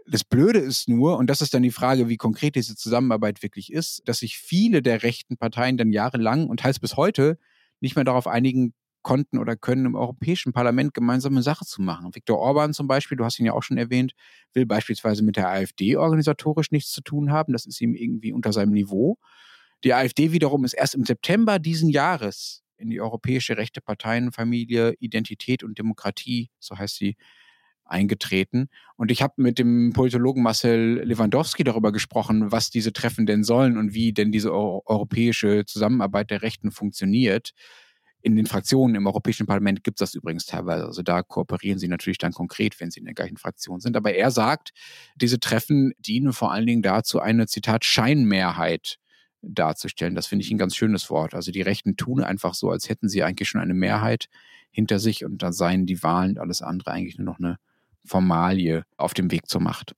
Das 0.06 0.24
Blöde 0.24 0.58
ist 0.58 0.88
nur, 0.88 1.16
und 1.16 1.30
das 1.30 1.40
ist 1.40 1.54
dann 1.54 1.62
die 1.62 1.70
Frage, 1.70 2.08
wie 2.08 2.16
konkret 2.16 2.56
diese 2.56 2.76
Zusammenarbeit 2.76 3.42
wirklich 3.42 3.72
ist, 3.72 4.02
dass 4.06 4.18
sich 4.18 4.36
viele 4.36 4.82
der 4.82 5.02
rechten 5.02 5.38
Parteien 5.38 5.76
dann 5.78 5.90
jahrelang 5.92 6.46
und 6.46 6.62
heißt 6.62 6.80
bis 6.80 6.96
heute 6.96 7.38
nicht 7.80 7.96
mehr 7.96 8.04
darauf 8.04 8.26
einigen 8.26 8.74
konnten 9.04 9.38
oder 9.38 9.54
können 9.54 9.86
im 9.86 9.94
Europäischen 9.94 10.52
Parlament 10.52 10.94
gemeinsame 10.94 11.42
Sache 11.42 11.64
zu 11.64 11.80
machen. 11.80 12.12
Viktor 12.14 12.38
Orban 12.40 12.74
zum 12.74 12.88
Beispiel, 12.88 13.16
du 13.16 13.24
hast 13.24 13.38
ihn 13.38 13.46
ja 13.46 13.52
auch 13.52 13.62
schon 13.62 13.78
erwähnt, 13.78 14.14
will 14.52 14.66
beispielsweise 14.66 15.22
mit 15.22 15.36
der 15.36 15.48
AfD 15.48 15.96
organisatorisch 15.96 16.72
nichts 16.72 16.90
zu 16.90 17.02
tun 17.02 17.30
haben. 17.30 17.52
Das 17.52 17.66
ist 17.66 17.80
ihm 17.80 17.94
irgendwie 17.94 18.32
unter 18.32 18.52
seinem 18.52 18.72
Niveau. 18.72 19.18
Die 19.84 19.94
AfD 19.94 20.32
wiederum 20.32 20.64
ist 20.64 20.72
erst 20.72 20.96
im 20.96 21.04
September 21.04 21.60
diesen 21.60 21.90
Jahres 21.90 22.64
in 22.76 22.90
die 22.90 23.00
europäische 23.00 23.56
rechte 23.56 23.80
Parteienfamilie 23.80 24.94
Identität 24.98 25.62
und 25.62 25.78
Demokratie, 25.78 26.50
so 26.58 26.76
heißt 26.76 26.96
sie, 26.96 27.16
eingetreten. 27.84 28.68
Und 28.96 29.10
ich 29.10 29.22
habe 29.22 29.34
mit 29.36 29.58
dem 29.58 29.92
Politologen 29.92 30.42
Marcel 30.42 31.02
Lewandowski 31.04 31.64
darüber 31.64 31.92
gesprochen, 31.92 32.50
was 32.50 32.70
diese 32.70 32.92
Treffen 32.92 33.26
denn 33.26 33.44
sollen 33.44 33.76
und 33.76 33.94
wie 33.94 34.12
denn 34.12 34.32
diese 34.32 34.52
europäische 34.52 35.64
Zusammenarbeit 35.66 36.30
der 36.30 36.42
Rechten 36.42 36.70
funktioniert. 36.70 37.52
In 38.24 38.36
den 38.36 38.46
Fraktionen 38.46 38.96
im 38.96 39.06
Europäischen 39.06 39.46
Parlament 39.46 39.84
gibt 39.84 40.00
es 40.00 40.08
das 40.08 40.14
übrigens 40.14 40.46
teilweise. 40.46 40.86
Also 40.86 41.02
da 41.02 41.22
kooperieren 41.22 41.78
sie 41.78 41.88
natürlich 41.88 42.16
dann 42.16 42.32
konkret, 42.32 42.80
wenn 42.80 42.90
sie 42.90 43.00
in 43.00 43.04
der 43.04 43.12
gleichen 43.12 43.36
Fraktion 43.36 43.80
sind. 43.80 43.98
Aber 43.98 44.14
er 44.14 44.30
sagt, 44.30 44.72
diese 45.14 45.38
Treffen 45.38 45.92
dienen 45.98 46.32
vor 46.32 46.50
allen 46.50 46.64
Dingen 46.64 46.80
dazu, 46.80 47.20
eine 47.20 47.46
Zitat 47.46 47.84
Scheinmehrheit 47.84 48.96
darzustellen. 49.42 50.14
Das 50.14 50.26
finde 50.26 50.42
ich 50.42 50.50
ein 50.50 50.56
ganz 50.56 50.74
schönes 50.74 51.10
Wort. 51.10 51.34
Also 51.34 51.52
die 51.52 51.60
Rechten 51.60 51.98
tun 51.98 52.24
einfach 52.24 52.54
so, 52.54 52.70
als 52.70 52.88
hätten 52.88 53.10
sie 53.10 53.22
eigentlich 53.22 53.50
schon 53.50 53.60
eine 53.60 53.74
Mehrheit 53.74 54.30
hinter 54.70 55.00
sich 55.00 55.26
und 55.26 55.42
dann 55.42 55.52
seien 55.52 55.84
die 55.84 56.02
Wahlen 56.02 56.30
und 56.30 56.38
alles 56.38 56.62
andere 56.62 56.92
eigentlich 56.92 57.18
nur 57.18 57.26
noch 57.26 57.38
eine 57.38 57.58
Formalie 58.06 58.86
auf 58.96 59.12
dem 59.12 59.30
Weg 59.32 59.50
zur 59.50 59.60
Macht. 59.60 59.94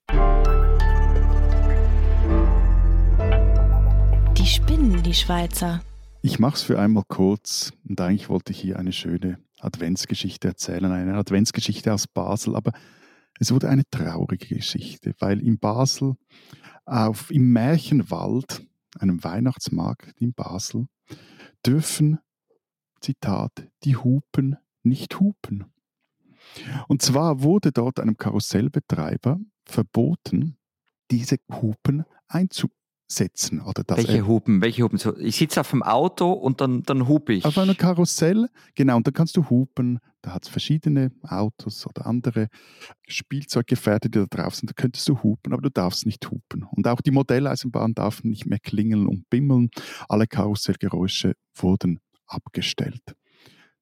Die 4.37 4.47
spinnen, 4.47 5.01
die 5.05 5.15
Schweizer. 5.15 5.81
Ich 6.27 6.41
mache 6.41 6.57
es 6.57 6.63
für 6.63 6.77
einmal 6.81 7.05
kurz 7.07 7.73
und 7.89 8.01
eigentlich 8.01 8.29
wollte 8.29 8.51
ich 8.51 8.61
hier 8.61 8.81
eine 8.81 8.91
schöne 8.91 9.39
Adventsgeschichte 9.61 10.49
erzählen, 10.49 10.91
eine 10.91 11.15
Adventsgeschichte 11.15 11.95
aus 11.95 12.09
Basel, 12.09 12.57
aber 12.57 12.73
es 13.39 13.53
wurde 13.53 13.69
eine 13.69 13.89
traurige 13.93 14.57
Geschichte, 14.57 15.15
weil 15.21 15.41
in 15.41 15.61
Basel 15.61 16.17
auf, 16.85 17.31
im 17.31 17.53
Märchenwald, 17.53 18.67
einem 18.99 19.23
Weihnachtsmarkt 19.23 20.21
in 20.21 20.35
Basel, 20.35 20.89
dürfen, 21.65 22.19
Zitat, 23.01 23.53
die 23.85 23.95
Hupen 23.95 24.57
nicht 24.83 25.21
hupen. 25.21 25.73
Und 26.89 27.03
zwar 27.03 27.45
wurde 27.45 27.71
dort 27.71 28.01
einem 28.01 28.17
Karussellbetreiber 28.17 29.39
verboten, 29.65 30.57
diese 31.09 31.37
Hupen 31.53 32.05
einzubauen 32.27 32.76
setzen. 33.09 33.61
Oder 33.61 33.85
das 33.85 33.99
welche 33.99 34.27
Hupen? 34.27 34.61
Welche 34.61 34.83
Hupen? 34.83 34.99
So, 34.99 35.17
ich 35.17 35.37
sitze 35.37 35.61
auf 35.61 35.71
dem 35.71 35.83
Auto 35.83 36.33
und 36.33 36.61
dann, 36.61 36.83
dann 36.83 37.07
hupe 37.09 37.35
ich. 37.35 37.45
Auf 37.45 37.59
einem 37.59 37.77
Karussell, 37.77 38.49
genau, 38.75 38.97
und 38.97 39.07
dann 39.07 39.15
kannst 39.15 39.37
du 39.37 39.49
hupen. 39.49 40.01
Da 40.23 40.33
hat 40.33 40.45
es 40.45 40.49
verschiedene 40.49 41.13
Autos 41.23 41.87
oder 41.87 42.07
andere 42.07 42.49
Spielzeuggefährte, 43.07 44.11
die 44.11 44.19
da 44.19 44.27
drauf 44.27 44.57
sind. 44.57 44.71
Da 44.71 44.75
könntest 44.75 45.09
du 45.09 45.23
hupen, 45.23 45.53
aber 45.53 45.63
du 45.63 45.71
darfst 45.71 46.05
nicht 46.05 46.29
hupen. 46.29 46.65
Und 46.65 46.89
auch 46.89 47.01
die 47.01 47.13
Modelleisenbahn 47.13 47.95
darf 47.95 48.25
nicht 48.25 48.47
mehr 48.47 48.59
klingeln 48.59 49.07
und 49.07 49.31
bimmeln. 49.31 49.71
Alle 50.09 50.27
Karussellgeräusche 50.27 51.35
wurden 51.55 52.01
abgestellt. 52.27 53.15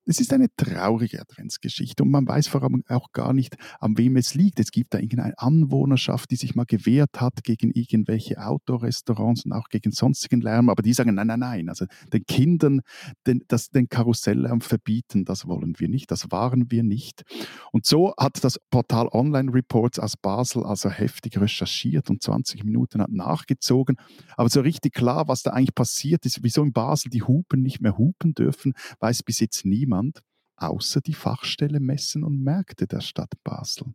Es 0.07 0.21
ist 0.21 0.33
eine 0.33 0.49
traurige 0.57 1.21
Adventsgeschichte 1.21 2.03
und 2.03 2.11
man 2.11 2.27
weiß 2.27 2.49
vor 2.49 2.63
allem 2.63 2.85
auch 2.89 3.13
gar 3.13 3.33
nicht, 3.33 3.57
an 3.81 3.97
wem 3.97 4.17
es 4.17 4.35
liegt. 4.35 4.61
Es 4.61 4.71
gibt 4.71 4.95
da 4.95 4.99
irgendeine 4.99 5.39
Anwohnerschaft, 5.39 6.31
die 6.31 6.37
sich 6.37 6.55
mal 6.55 6.65
gewehrt 6.65 7.21
hat 7.21 7.43
gegen 7.43 7.71
irgendwelche 7.71 8.39
Outdoor-Restaurants 8.45 9.45
und 9.45 9.53
auch 9.53 9.69
gegen 9.69 9.93
sonstigen 9.93 10.41
Lärm, 10.41 10.69
aber 10.69 10.83
die 10.83 10.93
sagen, 10.93 11.15
nein, 11.15 11.27
nein, 11.27 11.41
nein, 11.41 11.69
also 11.69 11.87
den 12.13 12.25
Kindern 12.27 12.81
den, 13.27 13.43
das, 13.49 13.71
den 13.71 13.89
Karusselllärm 13.89 14.61
verbieten, 14.61 15.25
das 15.25 15.47
wollen 15.47 15.75
wir 15.79 15.89
nicht, 15.89 16.11
das 16.11 16.31
waren 16.31 16.71
wir 16.71 16.83
nicht. 16.83 17.25
Und 17.73 17.87
so 17.87 18.15
hat 18.19 18.43
das 18.45 18.59
Portal 18.71 19.09
Online 19.13 19.53
Reports 19.53 19.99
aus 19.99 20.17
Basel 20.17 20.65
also 20.65 20.91
heftig 20.91 21.41
recherchiert 21.41 22.11
und 22.11 22.23
20 22.23 22.65
Minuten 22.65 23.01
hat 23.01 23.11
nachgezogen, 23.11 23.97
aber 24.37 24.49
so 24.49 24.61
richtig 24.61 24.95
klar, 24.95 25.29
was 25.29 25.43
da 25.43 25.51
eigentlich 25.51 25.75
passiert 25.75 26.27
ist, 26.27 26.43
wieso 26.43 26.63
in 26.63 26.73
Basel 26.73 27.11
die 27.11 27.23
Hupen 27.23 27.63
nicht 27.63 27.81
mehr 27.81 27.97
hupen 27.97 28.35
dürfen, 28.35 28.75
weiß 29.01 29.23
bis 29.23 29.41
jetzt 29.41 29.65
niemand, 29.65 29.94
außer 30.57 31.01
die 31.01 31.15
Fachstelle 31.15 31.81
Messen 31.81 32.25
und 32.25 32.43
Märkte 32.43 32.87
der 32.87 33.01
Stadt 33.01 33.33
Basel. 33.43 33.95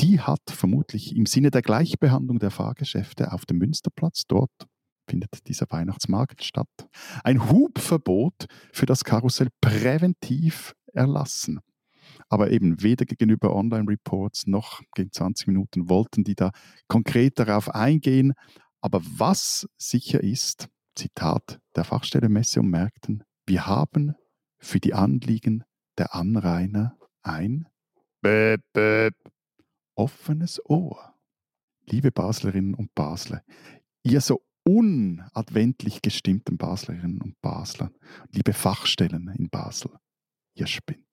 Die 0.00 0.20
hat 0.20 0.42
vermutlich 0.48 1.16
im 1.16 1.26
Sinne 1.26 1.50
der 1.50 1.62
Gleichbehandlung 1.62 2.38
der 2.38 2.50
Fahrgeschäfte 2.50 3.32
auf 3.32 3.46
dem 3.46 3.58
Münsterplatz, 3.58 4.24
dort 4.26 4.50
findet 5.08 5.48
dieser 5.48 5.66
Weihnachtsmarkt 5.70 6.44
statt, 6.44 6.68
ein 7.24 7.50
Hubverbot 7.50 8.46
für 8.72 8.86
das 8.86 9.04
Karussell 9.04 9.48
präventiv 9.60 10.74
erlassen. 10.92 11.60
Aber 12.28 12.50
eben 12.50 12.82
weder 12.82 13.04
gegenüber 13.04 13.54
Online-Reports 13.54 14.46
noch 14.46 14.82
gegen 14.94 15.12
20 15.12 15.46
Minuten 15.48 15.88
wollten 15.88 16.24
die 16.24 16.34
da 16.34 16.50
konkret 16.86 17.38
darauf 17.38 17.74
eingehen. 17.74 18.34
Aber 18.80 19.00
was 19.02 19.66
sicher 19.76 20.22
ist, 20.22 20.68
Zitat 20.94 21.58
der 21.74 21.84
Fachstelle 21.84 22.28
Messe 22.28 22.60
und 22.60 22.68
Märkten, 22.68 23.24
wir 23.46 23.66
haben 23.66 24.14
für 24.58 24.80
die 24.80 24.94
Anliegen 24.94 25.64
der 25.96 26.14
Anrainer 26.14 26.96
ein 27.22 27.68
böp, 28.22 28.60
böp, 28.72 29.14
offenes 29.94 30.60
Ohr. 30.66 31.14
Liebe 31.86 32.12
Baslerinnen 32.12 32.74
und 32.74 32.94
Basler, 32.94 33.42
ihr 34.02 34.20
so 34.20 34.42
unadventlich 34.64 36.02
gestimmten 36.02 36.58
Baslerinnen 36.58 37.22
und 37.22 37.40
Basler, 37.40 37.90
liebe 38.30 38.52
Fachstellen 38.52 39.28
in 39.38 39.48
Basel, 39.48 39.92
ihr 40.54 40.66
spinnt. 40.66 41.06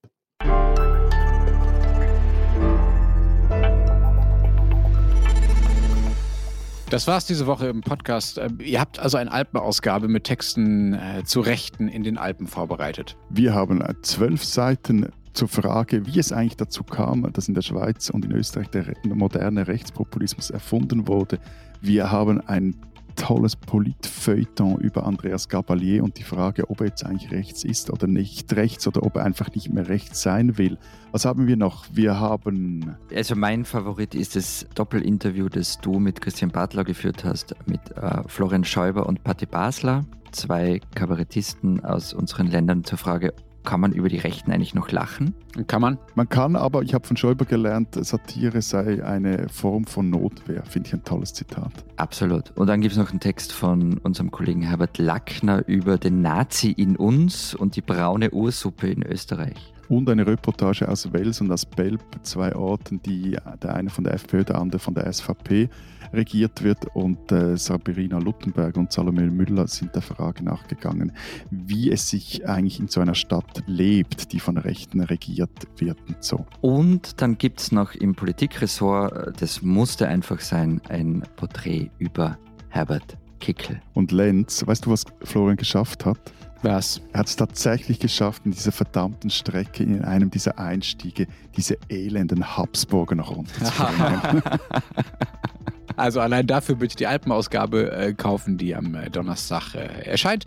Das 6.92 7.08
war's 7.08 7.26
diese 7.26 7.48
Woche 7.48 7.68
im 7.68 7.82
Podcast. 7.82 8.38
Ähm, 8.38 8.60
ihr 8.62 8.80
habt 8.80 9.00
also 9.00 9.18
eine 9.18 9.32
Alpenausgabe 9.32 10.08
mit 10.08 10.24
Texten 10.24 10.94
äh, 10.94 11.24
zu 11.26 11.40
Rechten 11.40 11.88
in 11.88 12.04
den 12.04 12.20
Alpen 12.20 12.46
vorbereitet. 12.46 13.18
Wir 13.30 13.56
haben 13.56 13.82
äh, 13.82 13.96
zwölf 14.04 14.44
Seiten 14.44 15.10
zur 15.34 15.48
Frage, 15.48 16.06
wie 16.06 16.20
es 16.20 16.32
eigentlich 16.32 16.58
dazu 16.58 16.84
kam, 16.84 17.32
dass 17.34 17.48
in 17.48 17.56
der 17.56 17.64
Schweiz 17.64 18.12
und 18.12 18.24
in 18.24 18.32
Österreich 18.32 18.70
der 18.70 18.86
moderne 19.04 19.68
Rechtspopulismus 19.68 20.52
erfunden 20.52 21.08
wurde. 21.08 21.40
Wir 21.82 22.12
haben 22.12 22.40
ein 22.48 22.76
tolles 23.16 23.56
Politfeuilleton 23.56 24.80
über 24.80 25.06
Andreas 25.06 25.50
Gabalier 25.50 26.04
und 26.04 26.18
die 26.18 26.24
Frage, 26.24 26.70
ob 26.70 26.82
er 26.82 26.88
jetzt 26.88 27.06
eigentlich 27.06 27.32
rechts 27.32 27.64
ist 27.64 27.90
oder 27.90 28.08
nicht 28.08 28.54
rechts 28.56 28.88
oder 28.88 29.04
ob 29.04 29.16
er 29.16 29.24
einfach 29.24 29.54
nicht 29.54 29.70
mehr 29.74 29.88
rechts 29.88 30.22
sein 30.22 30.58
will. 30.58 30.78
Was 31.12 31.26
haben 31.26 31.48
wir 31.48 31.58
noch? 31.58 31.86
Wir 31.92 32.20
haben. 32.20 32.96
Also, 33.14 33.36
mein 33.36 33.66
Favorit 33.66 34.16
ist 34.16 34.36
das 34.36 34.68
Doppelinterview, 34.76 35.50
das 35.50 35.80
du 35.80 36.00
mit 36.00 36.22
Christian 36.22 36.52
Bartler 36.52 36.84
geführt 36.84 37.24
hast, 37.24 37.56
mit 37.66 37.80
äh, 37.98 38.22
Florian 38.28 38.64
Schäuber 38.64 39.08
und 39.08 39.24
Patti 39.24 39.46
Basler, 39.46 40.06
zwei 40.32 40.82
Kabarettisten 40.94 41.84
aus 41.84 42.14
unseren 42.14 42.48
Ländern, 42.48 42.84
zur 42.84 42.98
Frage, 42.98 43.34
kann 43.66 43.82
man 43.82 43.92
über 43.92 44.10
die 44.10 44.18
Rechten 44.18 44.52
eigentlich 44.52 44.76
noch 44.76 44.92
lachen? 44.92 45.34
Kann 45.68 45.82
man? 45.82 45.98
Man 46.16 46.30
kann, 46.30 46.56
aber 46.56 46.84
ich 46.84 46.94
habe 46.94 47.06
von 47.06 47.18
Schäuber 47.18 47.46
gelernt, 47.46 47.96
Satire 48.00 48.62
sei 48.62 49.04
eine 49.04 49.50
Form 49.50 49.86
von 49.86 50.10
Notwehr. 50.10 50.64
Finde 50.66 50.88
ich 50.88 50.94
ein 50.94 51.04
tolles 51.04 51.34
Zitat. 51.34 51.72
Absolut. 51.98 52.52
Und 52.56 52.68
dann 52.68 52.82
gibt 52.82 52.94
es 52.94 52.98
noch 52.98 53.10
einen 53.10 53.20
Text 53.20 53.52
von 53.52 53.98
unserem 53.98 54.32
Kollegen 54.32 54.62
Herbert 54.62 54.98
Lackner 54.98 55.68
über 55.68 55.98
den 55.98 56.22
Nazi 56.22 56.72
in 56.72 56.96
uns 56.96 57.56
und 57.56 57.76
die 57.76 57.82
braune 57.82 58.32
Ursuppe 58.32 58.88
in 58.88 59.04
Österreich. 59.04 59.74
Und 59.88 60.10
eine 60.10 60.26
Reportage 60.26 60.90
aus 60.90 61.14
Wels 61.14 61.42
und 61.42 61.52
aus 61.52 61.66
Belp, 61.66 62.02
zwei 62.24 62.56
Orten, 62.56 63.02
die 63.04 63.38
der 63.62 63.76
eine 63.76 63.90
von 63.90 64.04
der 64.04 64.16
FPÖ, 64.16 64.44
der 64.44 64.60
andere 64.60 64.80
von 64.80 64.96
der 64.96 65.12
SVP 65.12 65.70
regiert 66.16 66.64
wird. 66.64 66.86
Und 66.96 67.32
äh, 67.32 67.58
Sabrina 67.58 68.18
Luttenberg 68.18 68.78
und 68.78 68.92
Salome 68.92 69.30
Müller 69.30 69.68
sind 69.68 69.94
der 69.96 70.02
Frage 70.02 70.44
nachgegangen, 70.44 71.12
wie 71.52 71.92
es 71.92 72.10
sich 72.10 72.48
eigentlich 72.48 72.80
in 72.80 72.88
so 72.88 73.02
einer 73.02 73.16
Stadt 73.16 73.64
lebt, 73.68 74.32
die 74.32 74.40
von 74.40 74.58
Rechten 74.58 75.02
regiert 75.02 75.68
wird 75.78 75.98
und 76.08 76.24
so. 76.24 76.46
Und 76.62 77.22
dann 77.22 77.38
gibt 77.38 77.60
es 77.60 77.72
noch 77.72 77.94
im 77.96 78.16
Politikressort, 78.16 79.28
äh, 79.28 79.32
das 79.40 79.62
musste 79.62 80.08
einfach 80.08 80.40
sein, 80.40 80.82
ein 80.90 81.24
Porträt 81.36 81.90
über 82.00 82.38
Herbert 82.70 83.18
Kickel. 83.40 83.82
Und 83.94 84.12
Lenz, 84.12 84.66
weißt 84.66 84.86
du, 84.86 84.92
was 84.92 85.06
Florian 85.24 85.58
geschafft 85.58 86.06
hat? 86.06 86.18
Was? 86.62 87.00
Er 87.14 87.20
hat 87.20 87.28
es 87.28 87.36
tatsächlich 87.36 88.00
geschafft, 88.00 88.42
in 88.46 88.52
dieser 88.52 88.72
verdammten 88.72 89.30
Strecke, 89.30 89.84
in 89.84 90.04
einem 90.04 90.32
dieser 90.32 90.58
Einstiege, 90.58 91.28
diese 91.56 91.78
elenden 91.90 92.58
Habsburger 92.58 93.16
noch 93.16 93.30
runterzubringen. 93.36 94.42
also 95.96 96.20
allein 96.20 96.48
dafür 96.48 96.80
ich 96.82 96.96
die 96.96 97.08
Alpenausgabe 97.08 97.92
äh, 97.92 98.14
kaufen, 98.14 98.58
die 98.58 98.76
am 98.76 98.96
äh, 98.96 99.10
Donnerstag 99.10 99.76
äh, 99.76 100.10
erscheint. 100.10 100.46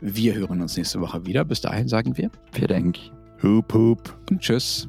Wir 0.00 0.34
hören 0.34 0.60
uns 0.60 0.76
nächste 0.76 1.00
Woche 1.00 1.26
wieder. 1.26 1.44
Bis 1.44 1.60
dahin 1.60 1.88
sagen 1.88 2.16
wir. 2.16 2.30
Vielen 2.52 2.68
Dank. 2.68 2.98
Hup, 3.42 3.72
hup. 3.74 4.16
Und 4.30 4.40
tschüss. 4.40 4.88